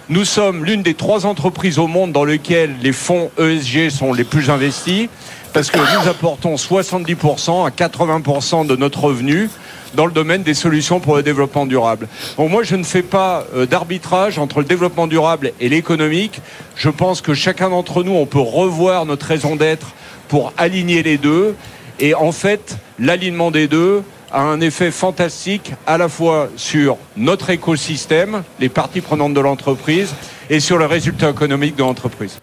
nous 0.10 0.26
sommes 0.26 0.66
l'une 0.66 0.82
des 0.82 0.96
trois 0.96 1.26
entreprises 1.26 1.80
au 1.80 1.88
monde 1.88 2.12
dans 2.12 2.26
lesquelles 2.26 2.76
les 2.82 2.94
fonds 2.94 3.30
ESG 3.40 3.90
sont 3.90 4.12
les 4.12 4.24
plus 4.24 4.50
investis, 4.50 5.08
parce 5.54 5.70
que 5.70 5.78
nous 5.78 6.10
apportons 6.10 6.56
70% 6.56 7.66
à 7.66 7.70
80% 7.70 8.66
de 8.66 8.76
notre 8.76 9.04
revenu 9.04 9.50
dans 9.94 10.06
le 10.06 10.12
domaine 10.12 10.44
des 10.44 10.54
solutions 10.54 11.00
pour 11.00 11.16
le 11.16 11.24
développement 11.24 11.66
durable. 11.66 12.08
Bon, 12.38 12.50
moi, 12.50 12.64
je 12.64 12.76
ne 12.76 12.84
fais 12.84 13.04
pas 13.04 13.46
euh, 13.56 13.66
d'arbitrage 13.66 14.40
entre 14.40 14.60
le 14.60 14.66
développement 14.66 15.08
durable 15.08 15.54
et 15.60 15.70
l'économique. 15.70 16.42
Je 16.76 16.90
pense 16.90 17.22
que 17.22 17.34
chacun 17.34 17.70
d'entre 17.70 18.04
nous, 18.04 18.14
on 18.14 18.26
peut 18.26 18.40
revoir 18.40 19.06
notre 19.06 19.26
raison 19.26 19.56
d'être 19.56 19.94
pour 20.28 20.54
aligner 20.58 21.04
les 21.04 21.18
deux. 21.18 21.56
Et 22.00 22.16
en 22.16 22.32
fait, 22.32 22.78
l'alignement 23.00 23.52
des 23.52 23.68
deux 23.68 24.04
a 24.32 24.42
un 24.42 24.62
effet 24.62 24.90
fantastique 24.90 25.74
à 25.86 25.98
la 25.98 26.10
fois 26.10 26.50
sur 26.56 26.98
notre 27.16 27.52
écosystème, 27.52 28.44
les 28.60 28.70
parties 28.70 29.02
prenantes 29.02 29.36
de 29.36 29.40
l'entreprise, 29.40 30.16
et 30.50 30.60
sur 30.60 30.78
le 30.78 30.86
résultat 30.86 31.30
économique 31.30 31.76
de 31.76 31.84
l'entreprise. 31.84 32.40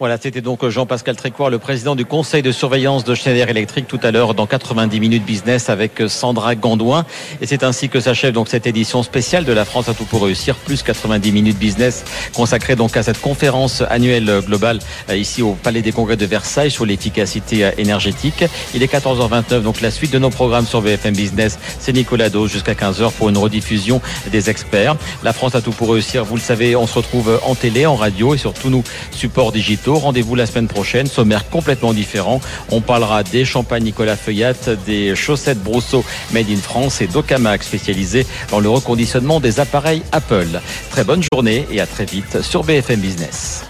Voilà, 0.00 0.16
c'était 0.18 0.40
donc 0.40 0.66
Jean-Pascal 0.66 1.14
Trécoire, 1.14 1.50
le 1.50 1.58
président 1.58 1.94
du 1.94 2.06
conseil 2.06 2.40
de 2.40 2.52
surveillance 2.52 3.04
de 3.04 3.14
Schneider 3.14 3.50
Electric, 3.50 3.86
tout 3.86 4.00
à 4.02 4.10
l'heure 4.10 4.32
dans 4.32 4.46
90 4.46 4.98
minutes 4.98 5.26
business 5.26 5.68
avec 5.68 6.02
Sandra 6.08 6.54
Gandouin. 6.54 7.04
Et 7.42 7.46
c'est 7.46 7.64
ainsi 7.64 7.90
que 7.90 8.00
s'achève 8.00 8.32
donc 8.32 8.48
cette 8.48 8.66
édition 8.66 9.02
spéciale 9.02 9.44
de 9.44 9.52
la 9.52 9.66
France 9.66 9.90
à 9.90 9.92
tout 9.92 10.06
pour 10.06 10.22
réussir, 10.22 10.56
plus 10.56 10.82
90 10.82 11.32
minutes 11.32 11.58
business 11.58 12.02
consacrée 12.32 12.76
donc 12.76 12.96
à 12.96 13.02
cette 13.02 13.20
conférence 13.20 13.82
annuelle 13.90 14.40
globale 14.46 14.78
euh, 15.10 15.18
ici 15.18 15.42
au 15.42 15.52
Palais 15.52 15.82
des 15.82 15.92
Congrès 15.92 16.16
de 16.16 16.24
Versailles 16.24 16.70
sur 16.70 16.86
l'efficacité 16.86 17.66
euh, 17.66 17.70
énergétique. 17.76 18.46
Il 18.74 18.82
est 18.82 18.90
14h29, 18.90 19.60
donc 19.60 19.82
la 19.82 19.90
suite 19.90 20.14
de 20.14 20.18
nos 20.18 20.30
programmes 20.30 20.66
sur 20.66 20.80
BFM 20.80 21.14
Business, 21.14 21.58
c'est 21.78 21.92
Nicolas 21.92 22.30
Dose 22.30 22.50
jusqu'à 22.50 22.72
15h 22.72 23.12
pour 23.12 23.28
une 23.28 23.36
rediffusion 23.36 24.00
des 24.32 24.48
experts. 24.48 24.96
La 25.22 25.34
France 25.34 25.54
à 25.54 25.60
tout 25.60 25.72
pour 25.72 25.92
réussir, 25.92 26.24
vous 26.24 26.36
le 26.36 26.40
savez, 26.40 26.74
on 26.74 26.86
se 26.86 26.94
retrouve 26.94 27.38
en 27.44 27.54
télé, 27.54 27.84
en 27.84 27.96
radio 27.96 28.34
et 28.34 28.38
sur 28.38 28.54
tous 28.54 28.70
nos 28.70 28.82
supports 29.10 29.52
digitaux. 29.52 29.89
Rendez-vous 29.98 30.34
la 30.34 30.46
semaine 30.46 30.68
prochaine, 30.68 31.06
sommaire 31.06 31.48
complètement 31.48 31.92
différent. 31.92 32.40
On 32.70 32.80
parlera 32.80 33.22
des 33.22 33.44
champagnes 33.44 33.84
Nicolas 33.84 34.16
Feuillat, 34.16 34.54
des 34.86 35.14
chaussettes 35.16 35.62
Brousseau 35.62 36.04
Made 36.32 36.50
in 36.50 36.56
France 36.56 37.00
et 37.00 37.06
d'Ocamac 37.06 37.62
spécialisé 37.62 38.26
dans 38.50 38.60
le 38.60 38.68
reconditionnement 38.68 39.40
des 39.40 39.60
appareils 39.60 40.02
Apple. 40.12 40.60
Très 40.90 41.04
bonne 41.04 41.22
journée 41.32 41.66
et 41.70 41.80
à 41.80 41.86
très 41.86 42.04
vite 42.04 42.42
sur 42.42 42.64
BFM 42.64 43.00
Business. 43.00 43.64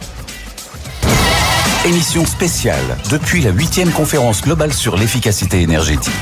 Émission 1.86 2.26
spéciale 2.26 2.98
depuis 3.10 3.40
la 3.40 3.52
8e 3.52 3.90
conférence 3.90 4.42
globale 4.42 4.72
sur 4.72 4.96
l'efficacité 4.96 5.62
énergétique. 5.62 6.12